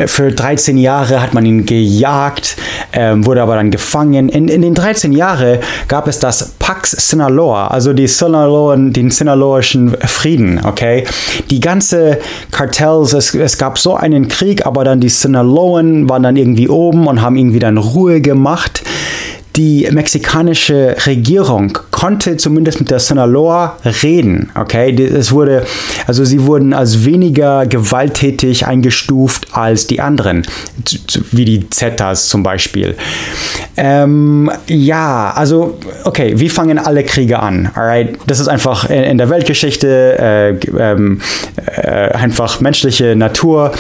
Für 0.07 0.33
13 0.33 0.77
Jahre 0.79 1.21
hat 1.21 1.35
man 1.35 1.45
ihn 1.47 1.67
gejagt, 1.67 2.57
ähm, 2.93 3.27
wurde 3.27 3.43
aber 3.43 3.57
dann 3.57 3.71
gefangen. 3.71 4.29
In, 4.29 4.49
in 4.49 4.63
den 4.63 4.75
13 4.75 5.13
Jahren 5.13 5.59
gab 5.89 6.09
es 6.09 6.19
das 6.19 6.55
Pax 6.59 6.91
Sinaloa, 6.91 7.69
also 7.69 7.93
die 7.93 8.07
Sinaloan, 8.07 8.93
den 8.93 9.11
sinaloischen 9.11 9.97
Frieden, 10.07 10.61
okay? 10.65 11.05
Die 11.51 11.61
ganze 11.61 12.19
Kartells, 12.51 13.13
es, 13.13 13.35
es 13.35 13.59
gab 13.59 13.79
so 13.79 13.95
einen 13.95 14.29
Krieg, 14.29 14.67
aber 14.67 14.85
dann 14.85 15.01
die 15.01 15.09
Sinaloen 15.09 16.09
waren 16.09 16.23
dann 16.23 16.37
irgendwie 16.37 16.69
oben 16.69 17.07
und 17.07 17.23
haben 17.23 17.37
irgendwie 17.37 17.59
dann 17.59 17.79
Ruhe 17.79 18.21
gemacht 18.21 18.83
die 19.57 19.89
mexikanische 19.93 20.97
Regierung 21.07 21.79
konnte 21.95 22.37
zumindest 22.37 22.81
mit 22.81 22.91
der 22.91 22.99
Sinaloa 22.99 23.77
reden. 24.03 24.51
Okay, 24.57 24.93
es 25.01 25.31
wurde, 25.31 25.65
also 26.09 26.25
sie 26.25 26.45
wurden 26.45 26.75
als 26.75 27.05
weniger 27.05 27.67
gewalttätig 27.67 28.67
eingestuft 28.67 29.47
als 29.53 29.87
die 29.87 30.01
anderen, 30.01 30.45
wie 31.31 31.45
die 31.45 31.71
Zetas 31.71 32.29
zum 32.29 32.43
Beispiel. 32.43 32.97
Ähm, 33.77 34.51
ja, 34.67 35.33
also 35.37 35.79
okay, 36.03 36.33
wie 36.37 36.49
fangen 36.49 36.79
alle 36.79 37.05
Kriege 37.05 37.39
an? 37.39 37.71
Alright, 37.75 38.19
das 38.27 38.41
ist 38.41 38.49
einfach 38.49 38.91
in, 38.91 39.17
der 39.17 39.31
Weltgeschichte 39.31 40.19
äh, 40.19 40.51
ähm, 40.77 41.21
äh, 41.77 42.11
einfach 42.13 42.61
menschliche 42.61 43.15
Natur. 43.15 43.71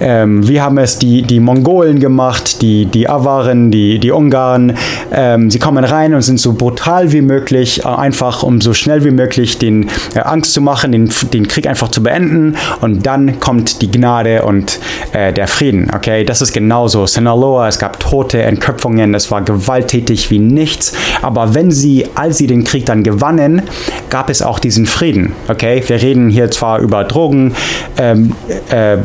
Ähm, 0.00 0.48
wie 0.48 0.60
haben 0.60 0.78
es 0.78 0.98
die, 0.98 1.20
die 1.22 1.38
Mongolen 1.38 2.00
gemacht, 2.00 2.62
die, 2.62 2.86
die 2.86 3.08
Awaren, 3.08 3.70
die, 3.70 3.98
die 3.98 4.10
Ungarn? 4.10 4.74
Ähm, 5.12 5.50
sie 5.50 5.58
kommen 5.58 5.84
rein 5.84 6.14
und 6.14 6.22
sind 6.22 6.40
so 6.40 6.54
brutal 6.54 7.12
wie 7.12 7.20
möglich 7.20 7.41
möglich, 7.42 7.84
äh, 7.84 7.88
einfach 7.88 8.42
um 8.44 8.60
so 8.60 8.72
schnell 8.72 9.04
wie 9.04 9.10
möglich 9.10 9.58
den 9.58 9.88
äh, 10.14 10.20
Angst 10.20 10.52
zu 10.52 10.60
machen, 10.60 10.92
den, 10.92 11.10
den 11.32 11.48
Krieg 11.48 11.66
einfach 11.66 11.88
zu 11.88 12.02
beenden 12.02 12.56
und 12.80 13.04
dann 13.04 13.40
kommt 13.40 13.82
die 13.82 13.90
Gnade 13.90 14.42
und 14.42 14.78
äh, 15.12 15.32
der 15.32 15.48
Frieden. 15.48 15.90
Okay, 15.94 16.24
das 16.24 16.40
ist 16.40 16.52
genauso. 16.52 17.06
Sinaloa, 17.06 17.68
es 17.68 17.78
gab 17.78 17.98
Tote, 17.98 18.42
Entköpfungen, 18.42 19.14
es 19.14 19.30
war 19.30 19.42
gewalttätig 19.42 20.30
wie 20.30 20.38
nichts. 20.38 20.94
Aber 21.20 21.54
wenn 21.54 21.72
sie, 21.72 22.06
als 22.14 22.38
sie 22.38 22.46
den 22.46 22.62
Krieg 22.62 22.86
dann 22.86 23.02
gewannen, 23.02 23.62
gab 24.08 24.30
es 24.30 24.40
auch 24.40 24.60
diesen 24.60 24.86
Frieden. 24.86 25.32
Okay, 25.48 25.82
wir 25.86 26.00
reden 26.00 26.30
hier 26.30 26.50
zwar 26.50 26.78
über 26.78 27.04
Drogen, 27.04 27.54
ähm, 27.98 28.36
äh, 28.70 28.98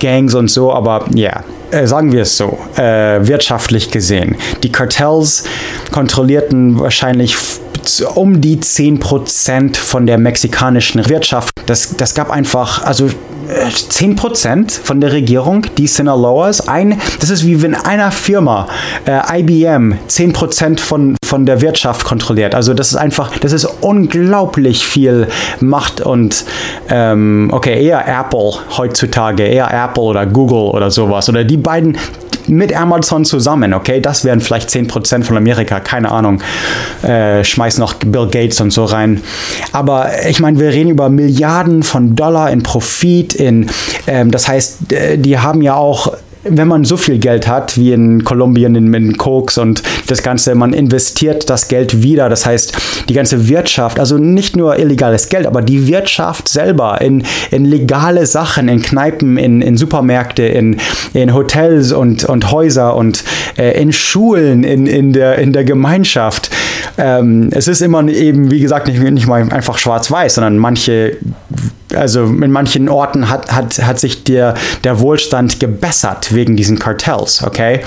Gangs 0.00 0.34
und 0.34 0.48
so, 0.48 0.72
aber 0.72 1.06
ja. 1.14 1.22
Yeah 1.22 1.44
äh, 1.72 1.86
sagen 1.86 2.12
wir 2.12 2.22
es 2.22 2.36
so, 2.36 2.58
äh, 2.76 3.26
wirtschaftlich 3.26 3.90
gesehen. 3.90 4.36
Die 4.62 4.70
Kartells 4.70 5.44
kontrollierten 5.90 6.78
wahrscheinlich 6.78 7.36
um 8.14 8.40
die 8.40 8.58
10% 8.58 9.76
von 9.76 10.06
der 10.06 10.18
mexikanischen 10.18 11.08
Wirtschaft. 11.08 11.50
Das, 11.66 11.96
das 11.96 12.14
gab 12.14 12.30
einfach, 12.30 12.84
also 12.84 13.08
10% 13.48 14.80
von 14.82 15.00
der 15.00 15.12
Regierung, 15.12 15.66
die 15.76 15.86
Sinaloas, 15.86 16.68
ein, 16.68 17.00
das 17.20 17.30
ist 17.30 17.46
wie 17.46 17.60
wenn 17.62 17.74
einer 17.74 18.10
Firma, 18.10 18.68
äh, 19.04 19.40
IBM, 19.40 19.94
10% 20.08 20.80
von, 20.80 21.16
von 21.24 21.46
der 21.46 21.60
Wirtschaft 21.60 22.04
kontrolliert. 22.04 22.54
Also 22.54 22.74
das 22.74 22.88
ist 22.88 22.96
einfach, 22.96 23.36
das 23.38 23.52
ist 23.52 23.66
unglaublich 23.80 24.86
viel 24.86 25.28
Macht 25.60 26.00
und 26.00 26.44
ähm, 26.88 27.50
okay, 27.52 27.84
eher 27.84 28.06
Apple 28.06 28.52
heutzutage, 28.76 29.44
eher 29.44 29.70
Apple 29.72 30.02
oder 30.02 30.26
Google 30.26 30.70
oder 30.70 30.90
sowas. 30.90 31.28
Oder 31.28 31.44
die 31.44 31.56
beiden, 31.56 31.98
mit 32.48 32.74
Amazon 32.74 33.24
zusammen, 33.24 33.74
okay? 33.74 34.00
Das 34.00 34.24
wären 34.24 34.40
vielleicht 34.40 34.68
10% 34.70 35.24
von 35.24 35.36
Amerika, 35.36 35.80
keine 35.80 36.10
Ahnung. 36.10 36.42
Äh, 37.02 37.44
schmeiß 37.44 37.78
noch 37.78 37.94
Bill 37.94 38.28
Gates 38.28 38.60
und 38.60 38.70
so 38.70 38.84
rein. 38.84 39.22
Aber 39.72 40.10
ich 40.28 40.40
meine, 40.40 40.58
wir 40.58 40.70
reden 40.70 40.90
über 40.90 41.08
Milliarden 41.08 41.82
von 41.82 42.14
Dollar 42.16 42.50
in 42.50 42.62
Profit, 42.62 43.34
in, 43.34 43.70
ähm, 44.06 44.30
das 44.30 44.48
heißt, 44.48 44.78
die 45.16 45.38
haben 45.38 45.62
ja 45.62 45.74
auch 45.74 46.12
wenn 46.44 46.68
man 46.68 46.84
so 46.84 46.96
viel 46.96 47.18
Geld 47.18 47.46
hat, 47.46 47.76
wie 47.76 47.92
in 47.92 48.24
Kolumbien 48.24 48.74
in, 48.74 48.92
in 48.92 49.16
Koks 49.16 49.58
und 49.58 49.82
das 50.08 50.22
Ganze, 50.22 50.54
man 50.54 50.72
investiert 50.72 51.48
das 51.48 51.68
Geld 51.68 52.02
wieder. 52.02 52.28
Das 52.28 52.46
heißt, 52.46 52.76
die 53.08 53.14
ganze 53.14 53.48
Wirtschaft, 53.48 54.00
also 54.00 54.18
nicht 54.18 54.56
nur 54.56 54.78
illegales 54.78 55.28
Geld, 55.28 55.46
aber 55.46 55.62
die 55.62 55.86
Wirtschaft 55.86 56.48
selber 56.48 57.00
in, 57.00 57.24
in 57.50 57.64
legale 57.64 58.26
Sachen, 58.26 58.68
in 58.68 58.82
Kneipen, 58.82 59.36
in, 59.36 59.62
in 59.62 59.76
Supermärkte, 59.76 60.42
in, 60.42 60.78
in 61.14 61.32
Hotels 61.34 61.92
und, 61.92 62.24
und 62.24 62.50
Häuser 62.50 62.96
und 62.96 63.22
äh, 63.56 63.80
in 63.80 63.92
Schulen, 63.92 64.64
in, 64.64 64.86
in, 64.86 65.12
der, 65.12 65.38
in 65.38 65.52
der 65.52 65.64
Gemeinschaft. 65.64 66.50
Ähm, 66.98 67.50
es 67.52 67.68
ist 67.68 67.82
immer 67.82 68.06
eben, 68.08 68.50
wie 68.50 68.60
gesagt, 68.60 68.88
nicht, 68.88 69.00
nicht 69.00 69.26
mal 69.26 69.48
einfach 69.50 69.78
schwarz-weiß, 69.78 70.34
sondern 70.34 70.58
manche 70.58 71.16
also 71.94 72.24
in 72.24 72.50
manchen 72.50 72.88
Orten 72.88 73.28
hat, 73.28 73.52
hat, 73.52 73.82
hat 73.82 74.00
sich 74.00 74.24
der, 74.24 74.54
der 74.84 75.00
Wohlstand 75.00 75.60
gebessert 75.60 76.34
wegen 76.34 76.56
diesen 76.56 76.78
Kartells, 76.78 77.42
okay? 77.42 77.80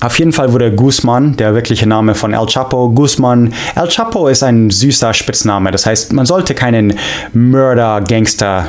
Auf 0.00 0.18
jeden 0.18 0.32
Fall 0.32 0.52
wurde 0.54 0.72
Guzman, 0.74 1.36
der 1.36 1.54
wirkliche 1.54 1.86
Name 1.86 2.14
von 2.14 2.32
El 2.32 2.46
Chapo, 2.46 2.88
Guzman. 2.88 3.52
El 3.74 3.88
Chapo 3.88 4.28
ist 4.28 4.42
ein 4.42 4.70
süßer 4.70 5.12
Spitzname, 5.12 5.70
das 5.70 5.84
heißt, 5.84 6.14
man 6.14 6.24
sollte 6.24 6.54
keinen 6.54 6.94
Mörder, 7.34 8.00
Gangster 8.00 8.66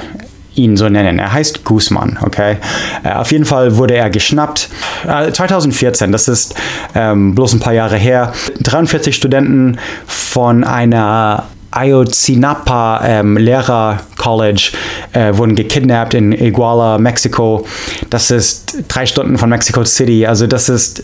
ihn 0.55 0.75
so 0.75 0.89
nennen. 0.89 1.19
Er 1.19 1.31
heißt 1.31 1.63
Guzman, 1.63 2.17
okay? 2.21 2.57
Äh, 3.03 3.13
auf 3.13 3.31
jeden 3.31 3.45
Fall 3.45 3.77
wurde 3.77 3.95
er 3.95 4.09
geschnappt. 4.09 4.69
Äh, 5.07 5.31
2014, 5.31 6.11
das 6.11 6.27
ist 6.27 6.55
ähm, 6.93 7.33
bloß 7.35 7.53
ein 7.53 7.59
paar 7.59 7.73
Jahre 7.73 7.95
her. 7.95 8.33
43 8.59 9.15
Studenten 9.15 9.77
von 10.05 10.65
einer 10.65 11.45
Ayotzinapa 11.71 13.01
ähm, 13.03 13.37
Lehrer 13.37 13.99
College 14.17 14.71
äh, 15.13 15.35
wurden 15.35 15.55
gekidnappt 15.55 16.13
in 16.13 16.31
Iguala, 16.31 16.97
Mexiko. 16.97 17.65
Das 18.09 18.29
ist 18.29 18.83
drei 18.87 19.05
Stunden 19.05 19.37
von 19.37 19.49
Mexico 19.49 19.83
City. 19.83 20.25
Also 20.25 20.47
das 20.47 20.69
ist 20.69 21.03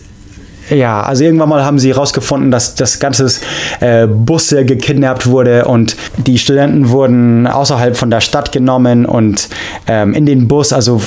ja, 0.70 1.02
also 1.02 1.24
irgendwann 1.24 1.50
mal 1.50 1.64
haben 1.64 1.80
sie 1.80 1.94
herausgefunden, 1.94 2.52
dass 2.52 2.76
das 2.76 3.00
ganze 3.00 3.32
äh, 3.80 4.06
Busse 4.06 4.66
gekidnappt 4.66 5.28
wurde 5.28 5.66
und 5.66 5.96
die 6.18 6.38
Studenten 6.38 6.90
wurden 6.90 7.48
außerhalb 7.48 7.96
von 7.96 8.12
der 8.12 8.22
Stadt 8.22 8.52
genommen 8.52 9.06
und 9.06 9.48
ähm, 9.88 10.14
in 10.14 10.26
den 10.26 10.48
Bus, 10.48 10.74
also 10.74 11.02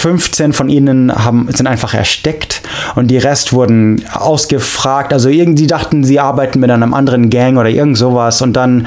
15 0.00 0.54
von 0.54 0.70
ihnen 0.70 1.14
haben, 1.14 1.46
sind 1.54 1.66
einfach 1.66 1.92
erstickt 1.92 2.62
und 2.94 3.08
die 3.08 3.18
Rest 3.18 3.52
wurden 3.52 4.02
ausgefragt. 4.14 5.12
Also 5.12 5.28
irgendwie 5.28 5.66
dachten, 5.66 6.04
sie 6.04 6.18
arbeiten 6.18 6.58
mit 6.60 6.70
einem 6.70 6.94
anderen 6.94 7.28
Gang 7.28 7.58
oder 7.58 7.68
irgend 7.68 7.98
sowas 7.98 8.40
und 8.40 8.54
dann 8.54 8.86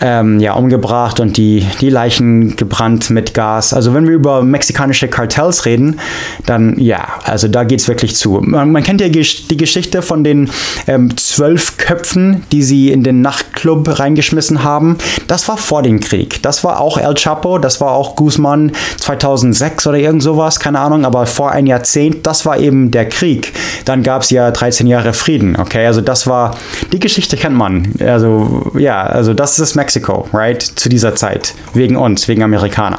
ähm, 0.00 0.40
ja, 0.40 0.54
umgebracht 0.54 1.20
und 1.20 1.36
die, 1.36 1.64
die 1.80 1.90
Leichen 1.90 2.56
gebrannt 2.56 3.08
mit 3.10 3.34
Gas. 3.34 3.72
Also 3.72 3.94
wenn 3.94 4.08
wir 4.08 4.14
über 4.14 4.42
mexikanische 4.42 5.06
Kartells 5.06 5.64
reden, 5.64 6.00
dann 6.44 6.76
ja, 6.80 7.06
also 7.22 7.46
da 7.46 7.62
geht 7.62 7.78
es 7.78 7.86
wirklich 7.86 8.16
zu. 8.16 8.40
Man, 8.42 8.72
man, 8.72 8.82
kennt 8.82 9.00
ja 9.00 9.08
die 9.08 9.56
Geschichte 9.56 10.02
von 10.02 10.24
den 10.24 10.50
ähm, 10.88 11.16
zwölf 11.16 11.76
Köpfen, 11.76 12.42
die 12.50 12.64
sie 12.64 12.90
in 12.90 13.04
den 13.04 13.22
Nachtclub 13.22 14.00
reingeschmissen 14.00 14.64
haben. 14.64 14.98
Das 15.28 15.46
war 15.46 15.56
vor 15.56 15.82
dem 15.82 16.00
Krieg. 16.00 16.42
Das 16.42 16.64
war 16.64 16.80
auch 16.80 16.98
El 16.98 17.14
Chapo, 17.14 17.58
das 17.58 17.80
war 17.80 17.92
auch 17.92 18.16
Guzman 18.16 18.72
2006 18.96 19.86
oder 19.86 19.98
irgend 19.98 20.24
sowas 20.24 20.47
es, 20.48 20.60
keine 20.60 20.80
Ahnung, 20.80 21.04
aber 21.04 21.26
vor 21.26 21.52
ein 21.52 21.66
Jahrzehnt, 21.66 22.26
das 22.26 22.44
war 22.46 22.58
eben 22.58 22.90
der 22.90 23.08
Krieg. 23.08 23.52
Dann 23.84 24.02
gab 24.02 24.22
es 24.22 24.30
ja 24.30 24.50
13 24.50 24.86
Jahre 24.86 25.12
Frieden, 25.12 25.56
okay? 25.56 25.86
Also 25.86 26.00
das 26.00 26.26
war, 26.26 26.56
die 26.92 26.98
Geschichte 26.98 27.36
kennt 27.36 27.56
man. 27.56 27.92
Also 28.00 28.70
ja, 28.78 29.02
also 29.02 29.34
das 29.34 29.58
ist 29.58 29.74
Mexiko, 29.74 30.28
right? 30.32 30.62
Zu 30.62 30.88
dieser 30.88 31.14
Zeit. 31.14 31.54
Wegen 31.74 31.96
uns, 31.96 32.28
wegen 32.28 32.42
Amerikaner. 32.42 32.98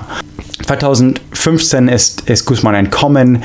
2015 0.69 1.87
ist, 1.87 2.29
ist 2.29 2.45
Guzman 2.45 2.75
entkommen 2.75 3.41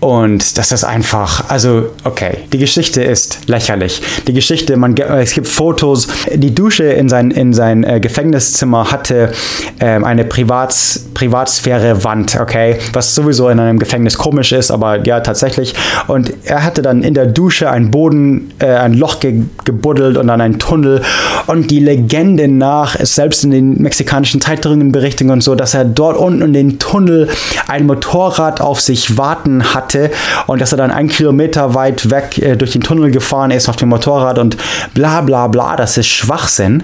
und 0.00 0.58
das 0.58 0.72
ist 0.72 0.82
einfach, 0.82 1.48
also 1.48 1.90
okay, 2.02 2.38
die 2.52 2.58
Geschichte 2.58 3.00
ist 3.00 3.46
lächerlich. 3.46 4.02
Die 4.26 4.32
Geschichte, 4.32 4.76
man, 4.76 4.96
es 4.96 5.34
gibt 5.34 5.46
Fotos, 5.46 6.08
die 6.34 6.52
Dusche 6.52 6.84
in 6.84 7.08
sein, 7.08 7.30
in 7.30 7.54
sein 7.54 7.84
äh, 7.84 8.00
Gefängniszimmer 8.00 8.90
hatte 8.90 9.30
äh, 9.78 9.84
eine 9.84 10.24
Privats, 10.24 11.10
Privatsphäre-Wand, 11.14 12.40
okay, 12.40 12.78
was 12.92 13.14
sowieso 13.14 13.48
in 13.50 13.60
einem 13.60 13.78
Gefängnis 13.78 14.18
komisch 14.18 14.50
ist, 14.50 14.72
aber 14.72 15.06
ja, 15.06 15.20
tatsächlich. 15.20 15.74
Und 16.08 16.32
er 16.44 16.64
hatte 16.64 16.82
dann 16.82 17.04
in 17.04 17.14
der 17.14 17.26
Dusche 17.26 17.70
einen 17.70 17.92
Boden, 17.92 18.52
äh, 18.58 18.66
ein 18.66 18.94
Loch 18.94 19.20
ge 19.20 19.42
gebuddelt 19.64 20.16
und 20.16 20.26
dann 20.26 20.40
einen 20.40 20.58
Tunnel 20.58 21.02
und 21.46 21.70
die 21.70 21.78
Legende 21.78 22.48
nach, 22.48 22.96
ist 22.96 23.14
selbst 23.14 23.44
in 23.44 23.52
den 23.52 23.80
mexikanischen 23.80 24.40
Zeitungen 24.40 24.90
berichtet 24.90 25.30
und 25.30 25.42
so, 25.42 25.54
dass 25.54 25.74
er 25.74 25.84
dort 25.84 26.16
unten 26.16 26.42
in 26.42 26.52
den 26.52 26.63
den 26.68 26.78
Tunnel 26.78 27.28
ein 27.68 27.86
Motorrad 27.86 28.60
auf 28.60 28.80
sich 28.80 29.16
warten 29.16 29.74
hatte 29.74 30.10
und 30.46 30.60
dass 30.60 30.72
er 30.72 30.78
dann 30.78 30.90
einen 30.90 31.08
Kilometer 31.08 31.74
weit 31.74 32.10
weg 32.10 32.38
äh, 32.38 32.56
durch 32.56 32.72
den 32.72 32.82
Tunnel 32.82 33.10
gefahren 33.10 33.50
ist 33.50 33.68
auf 33.68 33.76
dem 33.76 33.88
Motorrad 33.88 34.38
und 34.38 34.56
bla 34.94 35.20
bla 35.20 35.48
bla, 35.48 35.76
das 35.76 35.96
ist 35.96 36.08
Schwachsinn. 36.08 36.82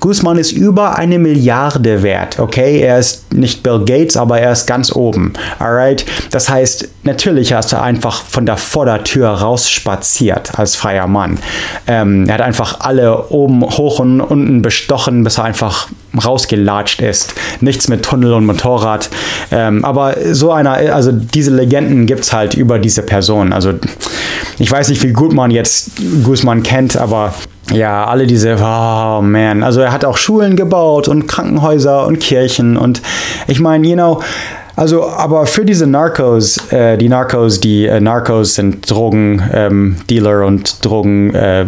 Guzman 0.00 0.38
ist 0.38 0.52
über 0.52 0.96
eine 0.96 1.18
Milliarde 1.18 2.02
wert, 2.02 2.38
okay? 2.38 2.80
Er 2.80 2.98
ist 2.98 3.32
nicht 3.32 3.62
Bill 3.62 3.80
Gates, 3.84 4.16
aber 4.16 4.40
er 4.40 4.52
ist 4.52 4.66
ganz 4.66 4.92
oben, 4.94 5.32
alright? 5.58 6.04
Das 6.30 6.48
heißt, 6.48 6.88
natürlich 7.04 7.52
hast 7.52 7.72
du 7.72 7.80
einfach 7.80 8.22
von 8.22 8.46
der 8.46 8.56
Vordertür 8.56 9.28
rausspaziert 9.28 10.58
als 10.58 10.76
freier 10.76 11.06
Mann. 11.06 11.38
Ähm, 11.86 12.26
er 12.28 12.34
hat 12.34 12.40
einfach 12.40 12.80
alle 12.80 13.28
oben, 13.28 13.62
hoch 13.62 13.98
und 13.98 14.20
unten 14.20 14.62
bestochen, 14.62 15.24
bis 15.24 15.38
er 15.38 15.44
einfach 15.44 15.88
rausgelatscht 16.22 17.00
ist. 17.00 17.34
Nichts 17.60 17.88
mit 17.88 18.04
Tunnel 18.04 18.32
und 18.32 18.46
Motorrad. 18.46 19.10
Ähm, 19.50 19.84
aber 19.84 20.16
so 20.32 20.52
einer, 20.52 20.72
also 20.72 21.12
diese 21.12 21.50
Legenden 21.50 22.06
gibt 22.06 22.20
es 22.20 22.32
halt 22.32 22.54
über 22.54 22.78
diese 22.78 23.02
Person. 23.02 23.52
Also 23.52 23.72
ich 24.58 24.70
weiß 24.70 24.88
nicht, 24.88 25.02
wie 25.02 25.12
gut 25.12 25.32
man 25.32 25.50
jetzt 25.50 25.92
Guzman 26.22 26.62
kennt, 26.62 26.96
aber 26.96 27.34
ja, 27.72 28.04
alle 28.04 28.26
diese, 28.26 28.56
oh 28.56 29.20
man, 29.22 29.62
also 29.62 29.80
er 29.80 29.92
hat 29.92 30.04
auch 30.04 30.16
Schulen 30.16 30.54
gebaut 30.54 31.08
und 31.08 31.26
Krankenhäuser 31.26 32.06
und 32.06 32.20
Kirchen 32.20 32.76
und 32.76 33.00
ich 33.46 33.58
meine, 33.58 33.86
you 33.86 33.94
know, 33.94 34.20
also, 34.76 35.08
aber 35.08 35.46
für 35.46 35.64
diese 35.64 35.86
Narcos, 35.86 36.58
äh, 36.72 36.98
die 36.98 37.08
Narcos, 37.08 37.60
die 37.60 37.86
äh, 37.86 38.00
Narcos 38.00 38.56
sind 38.56 38.90
Drogendealer 38.90 40.40
ähm, 40.40 40.46
und 40.46 40.84
Drogen, 40.84 41.32
äh, 41.32 41.66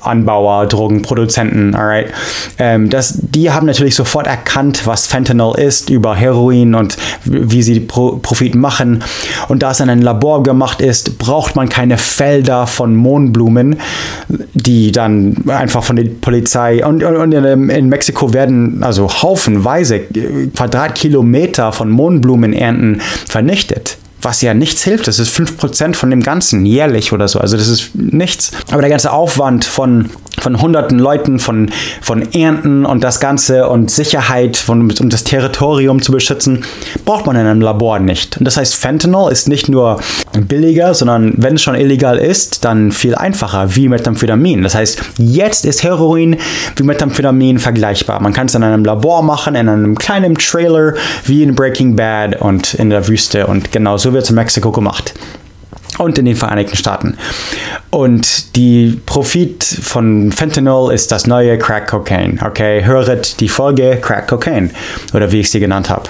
Anbauer, 0.00 0.66
Drogenproduzenten, 0.66 1.74
alright. 1.74 2.08
Ähm, 2.58 2.90
das, 2.90 3.18
die 3.20 3.50
haben 3.50 3.66
natürlich 3.66 3.94
sofort 3.94 4.26
erkannt, 4.26 4.86
was 4.86 5.06
Fentanyl 5.06 5.54
ist 5.56 5.90
über 5.90 6.14
Heroin 6.14 6.74
und 6.74 6.96
wie 7.24 7.62
sie 7.62 7.80
Pro 7.80 8.16
Profit 8.16 8.54
machen. 8.54 9.02
Und 9.48 9.62
da 9.62 9.70
es 9.70 9.80
in 9.80 9.90
einem 9.90 10.02
Labor 10.02 10.42
gemacht 10.42 10.80
ist, 10.80 11.18
braucht 11.18 11.56
man 11.56 11.68
keine 11.68 11.98
Felder 11.98 12.66
von 12.66 12.94
Mohnblumen, 12.94 13.80
die 14.54 14.92
dann 14.92 15.36
einfach 15.48 15.84
von 15.84 15.96
der 15.96 16.04
Polizei 16.04 16.84
und, 16.84 17.02
und 17.02 17.32
in, 17.32 17.70
in 17.70 17.88
Mexiko 17.88 18.32
werden 18.32 18.82
also 18.82 19.08
haufenweise 19.08 20.00
Quadratkilometer 20.54 21.72
von 21.72 21.90
Mohnblumenernten 21.90 23.00
vernichtet 23.26 23.98
was 24.22 24.42
ja 24.42 24.54
nichts 24.54 24.84
hilft. 24.84 25.08
Das 25.08 25.18
ist 25.18 25.34
5% 25.34 25.94
von 25.94 26.10
dem 26.10 26.22
Ganzen 26.22 26.66
jährlich 26.66 27.12
oder 27.12 27.28
so. 27.28 27.38
Also 27.38 27.56
das 27.56 27.68
ist 27.68 27.94
nichts. 27.94 28.52
Aber 28.70 28.80
der 28.80 28.90
ganze 28.90 29.12
Aufwand 29.12 29.64
von 29.64 30.10
von 30.40 30.60
hunderten 30.60 30.98
Leuten, 30.98 31.38
von, 31.38 31.70
von 32.00 32.32
Ernten 32.32 32.84
und 32.84 33.04
das 33.04 33.20
Ganze 33.20 33.68
und 33.68 33.90
Sicherheit, 33.90 34.56
von, 34.56 34.90
um 35.00 35.10
das 35.10 35.24
Territorium 35.24 36.02
zu 36.02 36.12
beschützen, 36.12 36.64
braucht 37.04 37.26
man 37.26 37.36
in 37.36 37.46
einem 37.46 37.60
Labor 37.60 37.98
nicht. 37.98 38.38
Und 38.38 38.44
das 38.44 38.56
heißt, 38.56 38.74
Fentanyl 38.74 39.30
ist 39.30 39.48
nicht 39.48 39.68
nur 39.68 40.00
billiger, 40.32 40.94
sondern 40.94 41.34
wenn 41.36 41.54
es 41.54 41.62
schon 41.62 41.74
illegal 41.74 42.18
ist, 42.18 42.64
dann 42.64 42.92
viel 42.92 43.14
einfacher, 43.14 43.76
wie 43.76 43.88
Methamphetamin. 43.88 44.62
Das 44.62 44.74
heißt, 44.74 45.00
jetzt 45.18 45.64
ist 45.64 45.82
Heroin 45.82 46.36
wie 46.76 46.82
Methamphetamin 46.82 47.58
vergleichbar. 47.58 48.20
Man 48.20 48.32
kann 48.32 48.46
es 48.46 48.54
in 48.54 48.62
einem 48.62 48.84
Labor 48.84 49.22
machen, 49.22 49.54
in 49.54 49.68
einem 49.68 49.96
kleinen 49.96 50.36
Trailer, 50.36 50.94
wie 51.24 51.42
in 51.42 51.54
Breaking 51.54 51.96
Bad 51.96 52.40
und 52.40 52.74
in 52.74 52.90
der 52.90 53.06
Wüste. 53.08 53.46
Und 53.46 53.72
genau 53.72 53.96
so 53.96 54.12
wird 54.12 54.24
es 54.24 54.30
in 54.30 54.36
Mexiko 54.36 54.72
gemacht 54.72 55.14
und 56.00 56.18
in 56.18 56.24
den 56.24 56.36
Vereinigten 56.36 56.76
Staaten. 56.76 57.16
Und 57.90 58.56
die 58.56 59.00
Profit 59.04 59.62
von 59.62 60.32
Fentanyl 60.32 60.92
ist 60.92 61.12
das 61.12 61.26
neue 61.26 61.58
Crack 61.58 61.88
Cocaine. 61.88 62.38
Okay, 62.44 62.84
höret 62.84 63.40
die 63.40 63.48
Folge 63.48 63.98
Crack 64.00 64.28
Cocaine 64.28 64.70
oder 65.12 65.30
wie 65.30 65.40
ich 65.40 65.50
sie 65.50 65.60
genannt 65.60 65.90
habe. 65.90 66.04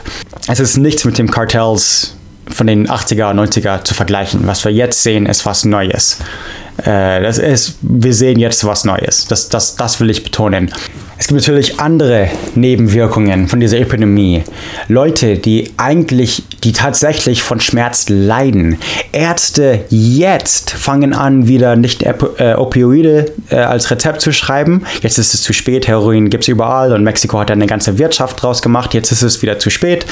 Es 0.47 0.61
ist 0.61 0.77
nichts 0.77 1.05
mit 1.05 1.19
dem 1.19 1.31
Kartells 1.31 2.15
von 2.49 2.67
den 2.67 2.89
80er, 2.89 3.33
90er 3.35 3.85
zu 3.85 3.95
vergleichen. 3.95 4.47
Was 4.47 4.65
wir 4.65 4.73
jetzt 4.73 5.03
sehen, 5.03 5.27
ist 5.27 5.47
was 5.47 5.65
Neues. 5.65 6.19
Äh, 6.85 7.23
das 7.23 7.39
ist, 7.39 7.79
wir 7.83 8.15
sehen 8.15 8.39
jetzt 8.39 8.65
was 8.65 8.85
Neues. 8.85 9.27
Das, 9.27 9.49
das, 9.49 9.77
das 9.77 10.01
will 10.01 10.11
ich 10.11 10.23
betonen. 10.23 10.71
Es 11.21 11.27
gibt 11.27 11.39
natürlich 11.39 11.79
andere 11.79 12.31
Nebenwirkungen 12.55 13.47
von 13.47 13.61
dieser 13.61 13.77
Epidemie. 13.77 14.43
Leute, 14.89 15.37
die 15.37 15.71
eigentlich, 15.77 16.45
die 16.65 16.73
tatsächlich 16.73 17.43
von 17.43 17.61
Schmerz 17.61 18.07
leiden. 18.09 18.79
Ärzte 19.13 19.85
jetzt 19.91 20.71
fangen 20.71 21.13
an, 21.13 21.47
wieder 21.47 21.77
nicht 21.77 22.05
äh, 22.05 22.55
Opioide 22.55 23.33
äh, 23.51 23.57
als 23.57 23.91
Rezept 23.91 24.23
zu 24.23 24.33
schreiben. 24.33 24.87
Jetzt 25.03 25.19
ist 25.19 25.35
es 25.35 25.43
zu 25.43 25.53
spät. 25.53 25.87
Heroin 25.87 26.31
gibt 26.31 26.45
es 26.45 26.49
überall 26.49 26.95
und 26.95 27.05
Mexiko 27.05 27.39
hat 27.39 27.51
eine 27.51 27.67
ganze 27.67 27.99
Wirtschaft 27.99 28.43
draus 28.43 28.63
gemacht. 28.63 28.95
Jetzt 28.95 29.13
ist 29.13 29.21
es 29.21 29.43
wieder 29.43 29.59
zu 29.59 29.69
spät. 29.69 30.07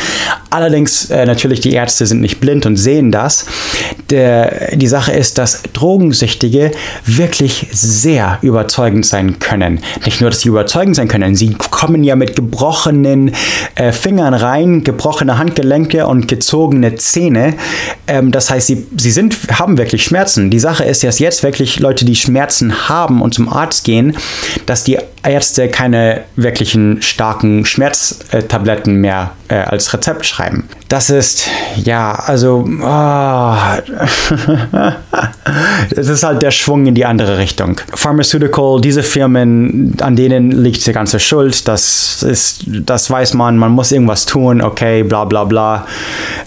Allerdings, 0.51 1.11
äh, 1.11 1.25
natürlich, 1.25 1.61
die 1.61 1.73
Ärzte 1.73 2.05
sind 2.05 2.21
nicht 2.21 2.39
blind 2.39 2.67
und 2.67 2.77
sehen 2.77 3.13
das. 3.13 3.47
Der, 4.11 4.77
die 4.77 4.87
Sache 4.87 5.13
ist, 5.13 5.39
dass 5.39 5.63
Drogensüchtige 5.73 6.58
wirklich 7.05 7.69
sehr 7.73 8.39
überzeugend 8.43 9.07
sein 9.07 9.39
können. 9.39 9.81
Nicht 10.05 10.21
nur, 10.21 10.31
dass 10.31 10.41
sie 10.41 10.49
überzeugend 10.49 10.97
sein 10.97 11.09
können. 11.09 11.35
Sie 11.35 11.55
kommen 11.55 12.05
ja 12.05 12.17
mit 12.17 12.37
gebrochenen 12.37 13.33
äh, 13.75 13.93
Fingern 13.93 14.35
rein, 14.35 14.85
gebrochene 14.85 15.39
Handgelenke 15.39 16.07
und 16.07 16.29
gezogene 16.29 16.97
Zähne. 16.97 17.55
Ähm, 18.07 18.31
das 18.31 18.51
heißt, 18.51 18.67
sie, 18.67 18.87
sie 18.97 19.11
sind, 19.11 19.37
haben 19.59 19.79
wirklich 19.79 20.05
Schmerzen. 20.05 20.51
Die 20.51 20.59
Sache 20.59 20.85
ist, 20.85 21.05
dass 21.05 21.19
jetzt 21.19 21.43
wirklich 21.43 21.81
Leute, 21.81 22.05
die 22.05 22.17
Schmerzen 22.17 22.89
haben 22.89 23.23
und 23.23 23.35
zum 23.35 23.49
Arzt 23.49 23.85
gehen, 23.85 24.17
dass 24.67 24.85
die 24.85 24.99
Ärzte 25.23 25.69
keine 25.69 26.23
wirklichen 26.37 27.03
starken 27.03 27.65
Schmerztabletten 27.65 28.97
mehr 28.97 29.33
äh, 29.49 29.57
als 29.57 29.93
Rezept 29.93 30.27
schreiben. 30.27 30.69
Das 30.89 31.11
ist, 31.11 31.47
ja, 31.85 32.13
also, 32.13 32.67
oh, 32.67 33.55
es 35.91 36.09
ist 36.09 36.23
halt 36.23 36.41
der 36.41 36.51
Schwung 36.51 36.87
in 36.87 36.95
die 36.95 37.05
andere 37.05 37.37
Richtung. 37.37 37.79
Pharmaceutical, 37.93 38.81
diese 38.81 39.03
Firmen, 39.03 39.95
an 40.01 40.17
denen 40.17 40.51
liegt 40.51 40.87
die 40.87 40.93
ganze 40.93 41.21
Schuld, 41.21 41.69
das 41.69 42.23
ist, 42.23 42.65
das 42.67 43.11
weiß 43.11 43.35
man, 43.35 43.59
man 43.59 43.73
muss 43.73 43.93
irgendwas 43.93 44.25
tun, 44.25 44.63
okay, 44.63 45.03
bla 45.03 45.27
bla 45.27 45.45
bla. 45.45 45.87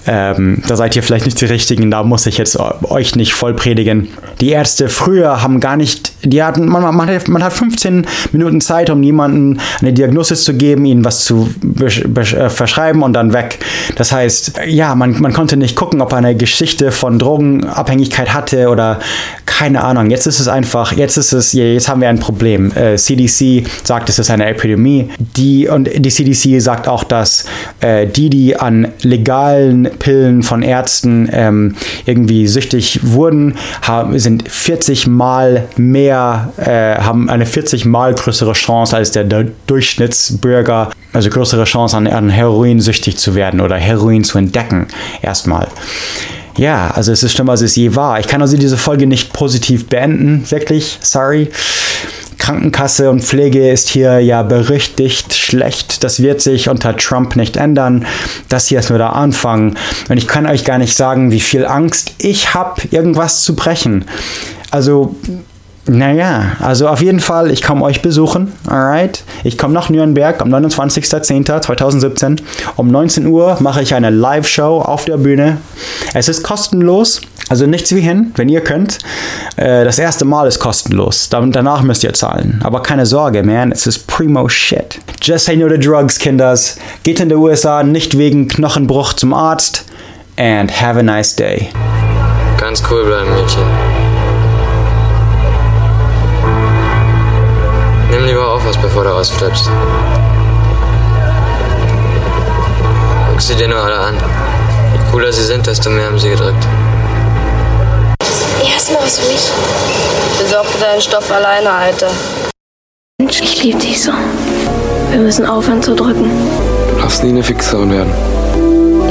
Ähm, 0.08 0.64
da 0.68 0.76
seid 0.76 0.96
ihr 0.96 1.04
vielleicht 1.04 1.26
nicht 1.26 1.40
die 1.40 1.46
Richtigen, 1.46 1.92
da 1.92 2.02
muss 2.02 2.26
ich 2.26 2.40
jetzt 2.40 2.58
euch 2.60 3.16
nicht 3.16 3.36
voll 3.36 3.54
predigen. 3.54 4.08
Die 4.40 4.50
Ärzte 4.50 4.90
früher 4.90 5.44
haben 5.44 5.60
gar 5.60 5.78
nicht, 5.78 6.11
die 6.24 6.44
hatten, 6.44 6.68
man, 6.68 6.96
man, 6.96 7.10
hat, 7.10 7.28
man 7.28 7.44
hat 7.44 7.54
15 7.54 8.06
Minuten 8.32 8.62
Zeit, 8.62 8.90
um 8.90 9.02
jemanden 9.04 9.60
eine 9.80 9.94
Diagnose 9.94 10.36
zu 10.36 10.54
geben, 10.54 10.86
ihnen 10.86 11.04
was 11.04 11.26
zu 11.26 11.50
äh, 11.80 12.50
verschreiben 12.50 13.04
und 13.04 13.14
dann 13.14 13.34
weg. 13.34 13.60
Das 13.96 14.12
heißt, 14.12 14.54
ja, 14.68 14.96
man, 14.96 15.20
man 15.22 15.34
konnte 15.34 15.58
nicht 15.58 15.76
gucken, 15.76 16.02
ob 16.02 16.12
er 16.12 16.20
eine 16.20 16.36
Geschichte 16.36 16.92
von 16.92 17.20
Drogenabhängigkeit 17.20 18.34
hatte 18.34 18.70
oder 18.70 19.00
keine 19.46 19.84
Ahnung. 19.84 20.10
Jetzt 20.10 20.28
ist 20.28 20.40
es 20.40 20.48
einfach, 20.48 20.94
jetzt 20.94 21.18
ist 21.18 21.34
es, 21.34 21.54
jetzt 21.54 21.88
haben 21.88 22.02
wir 22.02 22.10
ein 22.10 22.20
Problem. 22.20 22.72
Äh, 22.72 22.96
CDC 22.96 23.68
sagt, 23.84 24.10
es 24.10 24.18
ist 24.18 24.32
eine 24.32 24.46
Epidemie. 24.48 25.10
Die, 25.38 25.68
und 25.68 25.90
die 25.94 26.10
CDC 26.10 26.62
sagt 26.62 26.88
auch, 26.88 27.04
dass 27.04 27.46
äh, 27.80 28.08
die, 28.08 28.30
die 28.30 28.56
an 28.56 28.88
legalen 29.02 29.90
Pillen 30.00 30.44
von 30.44 30.64
Ärzten 30.64 31.30
ähm, 31.32 31.76
irgendwie 32.06 32.48
süchtig 32.48 33.02
wurden, 33.04 33.56
haben, 33.82 34.18
sind 34.18 34.50
40 34.50 35.08
Mal 35.08 35.68
mehr, 35.78 36.11
äh, 36.58 36.98
haben 37.00 37.30
eine 37.30 37.46
40 37.46 37.86
Mal 37.86 38.14
größere 38.14 38.54
Chance 38.54 38.96
als 38.96 39.12
der 39.12 39.24
Durchschnittsbürger, 39.68 40.92
also 41.14 41.30
größere 41.30 41.64
Chance 41.66 41.98
an, 41.98 42.08
an 42.08 42.30
Heroin 42.30 42.80
süchtig 42.80 43.18
zu 43.18 43.36
werden 43.36 43.62
oder 43.62 43.78
Heroin 43.78 44.24
zu 44.24 44.38
entdecken, 44.38 44.88
erstmal. 45.22 45.68
Ja, 46.58 46.92
also 46.92 47.12
es 47.12 47.24
ist 47.24 47.32
schlimmer, 47.32 47.54
als 47.54 47.62
es 47.62 47.76
je 47.76 47.96
war. 47.96 48.20
Ich 48.20 48.28
kann 48.28 48.42
also 48.42 48.58
diese 48.58 48.78
Folge 48.78 49.08
nicht 49.08 49.34
positiv 49.34 49.88
beenden, 49.88 50.50
wirklich, 50.50 51.00
sorry. 51.02 51.50
Krankenkasse 52.42 53.12
und 53.12 53.24
Pflege 53.24 53.70
ist 53.70 53.88
hier 53.88 54.20
ja 54.20 54.42
berüchtigt 54.42 55.36
schlecht. 55.36 56.04
Das 56.04 56.24
wird 56.24 56.42
sich 56.42 56.70
unter 56.70 56.98
Trump 56.98 57.36
nicht 57.36 57.56
ändern. 57.56 58.08
Das 58.50 58.68
hier 58.68 58.80
ist 58.80 58.90
nur 58.90 58.98
der 58.98 59.16
Anfang. 59.16 59.76
Und 60.10 60.18
ich 60.18 60.28
kann 60.28 60.48
euch 60.48 60.66
gar 60.66 60.80
nicht 60.80 60.98
sagen, 60.98 61.32
wie 61.32 61.40
viel 61.40 61.68
Angst 61.68 62.16
ich 62.18 62.56
habe, 62.56 62.82
irgendwas 62.90 63.44
zu 63.44 63.56
brechen. 63.56 64.06
Also 64.72 65.16
naja, 65.88 66.58
also 66.60 66.88
auf 66.88 67.02
jeden 67.02 67.20
Fall, 67.20 67.50
ich 67.50 67.64
komme 67.64 67.84
euch 67.84 68.02
besuchen, 68.04 68.54
alright? 68.68 69.24
Ich 69.44 69.58
komme 69.58 69.74
nach 69.74 69.90
Nürnberg 69.90 70.40
am 70.42 70.54
29.10.2017. 70.54 72.40
Um 72.76 72.88
19 72.90 73.26
Uhr 73.26 73.58
mache 73.60 73.82
ich 73.82 73.96
eine 73.96 74.12
Live-Show 74.12 74.82
auf 74.82 75.06
der 75.06 75.18
Bühne. 75.18 75.58
Es 76.14 76.30
ist 76.30 76.44
kostenlos, 76.44 77.22
also 77.50 77.66
nichts 77.66 77.94
wie 77.96 78.02
hin, 78.02 78.32
wenn 78.36 78.48
ihr 78.48 78.62
könnt. 78.62 79.00
Äh, 79.56 79.84
das 79.84 79.98
erste 79.98 80.24
Mal 80.24 80.48
ist 80.48 80.60
kostenlos, 80.60 81.30
danach 81.30 81.82
müsst 81.82 82.04
ihr 82.04 82.14
zahlen. 82.14 82.62
Aber 82.64 82.84
keine 82.84 83.08
Sorge, 83.08 83.42
man, 83.42 83.72
es 83.72 83.88
ist 83.88 84.06
primo 84.06 84.48
shit. 84.50 85.00
Just 85.22 85.46
say 85.46 85.56
no 85.56 85.68
to 85.68 85.78
drugs, 85.78 86.20
Kinders. 86.20 86.78
Geht 87.04 87.20
in 87.20 87.30
die 87.30 87.36
USA 87.36 87.82
nicht 87.82 88.18
wegen 88.18 88.48
Knochenbruch 88.48 89.14
zum 89.14 89.34
Arzt. 89.34 89.86
And 90.38 90.72
have 90.72 91.00
a 91.00 91.04
nice 91.04 91.36
day. 91.36 91.70
Ganz 92.58 92.84
cool 92.90 93.04
bleiben, 93.04 93.32
Mädchen. 93.34 94.01
Nimm 98.62 98.68
lieber 98.68 98.70
auf 98.70 98.76
was, 98.76 98.78
bevor 98.78 99.04
du 99.04 99.10
ausflippst. 99.10 99.70
Guck 103.30 103.42
sie 103.42 103.56
dir 103.56 103.68
nur 103.68 103.80
alle 103.80 103.98
an. 103.98 104.16
Je 104.94 105.12
cooler 105.12 105.32
sie 105.32 105.44
sind, 105.44 105.66
desto 105.66 105.90
mehr 105.90 106.06
haben 106.06 106.20
sie 106.20 106.30
gedrückt. 106.30 106.68
Erstmal 108.64 109.04
was 109.04 109.20
für 109.20 109.32
mich. 109.32 109.52
Besorg 110.40 110.72
dir 110.74 110.80
deinen 110.80 111.02
Stoff 111.02 111.32
alleine, 111.32 111.72
Alter. 111.72 112.12
Mensch, 113.20 113.42
ich 113.42 113.64
liebe 113.64 113.80
dich 113.80 114.02
so. 114.02 114.12
Wir 115.10 115.20
müssen 115.20 115.46
aufhören 115.46 115.82
zu 115.82 115.96
drücken. 115.96 116.30
Du 116.90 117.02
darfst 117.02 117.24
nie 117.24 117.30
eine 117.30 117.44
Fixerin 117.44 117.92
werden. 117.92 118.14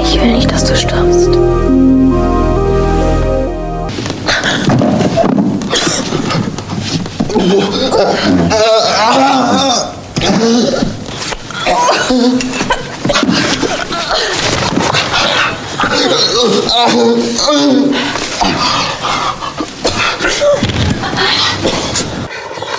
Ich 0.02 0.20
will 0.20 0.32
nicht, 0.32 0.50
dass 0.50 0.64
du 0.64 0.76
stirbst. 0.76 1.28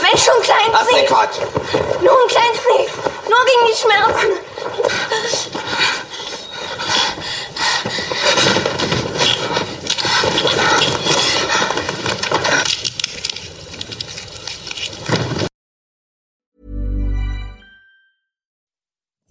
Mensch, 0.02 0.24
schon 0.24 0.36
ein 0.36 0.44
kleinen. 0.44 0.72
Quatsch? 1.08 1.38
Nur 2.02 2.12
ein 2.12 2.28
kleines 2.28 2.60
Brief. 2.60 2.92
Nur 3.30 3.44
gegen 3.46 3.66
die 3.68 3.76
Schmerzen. 3.78 4.30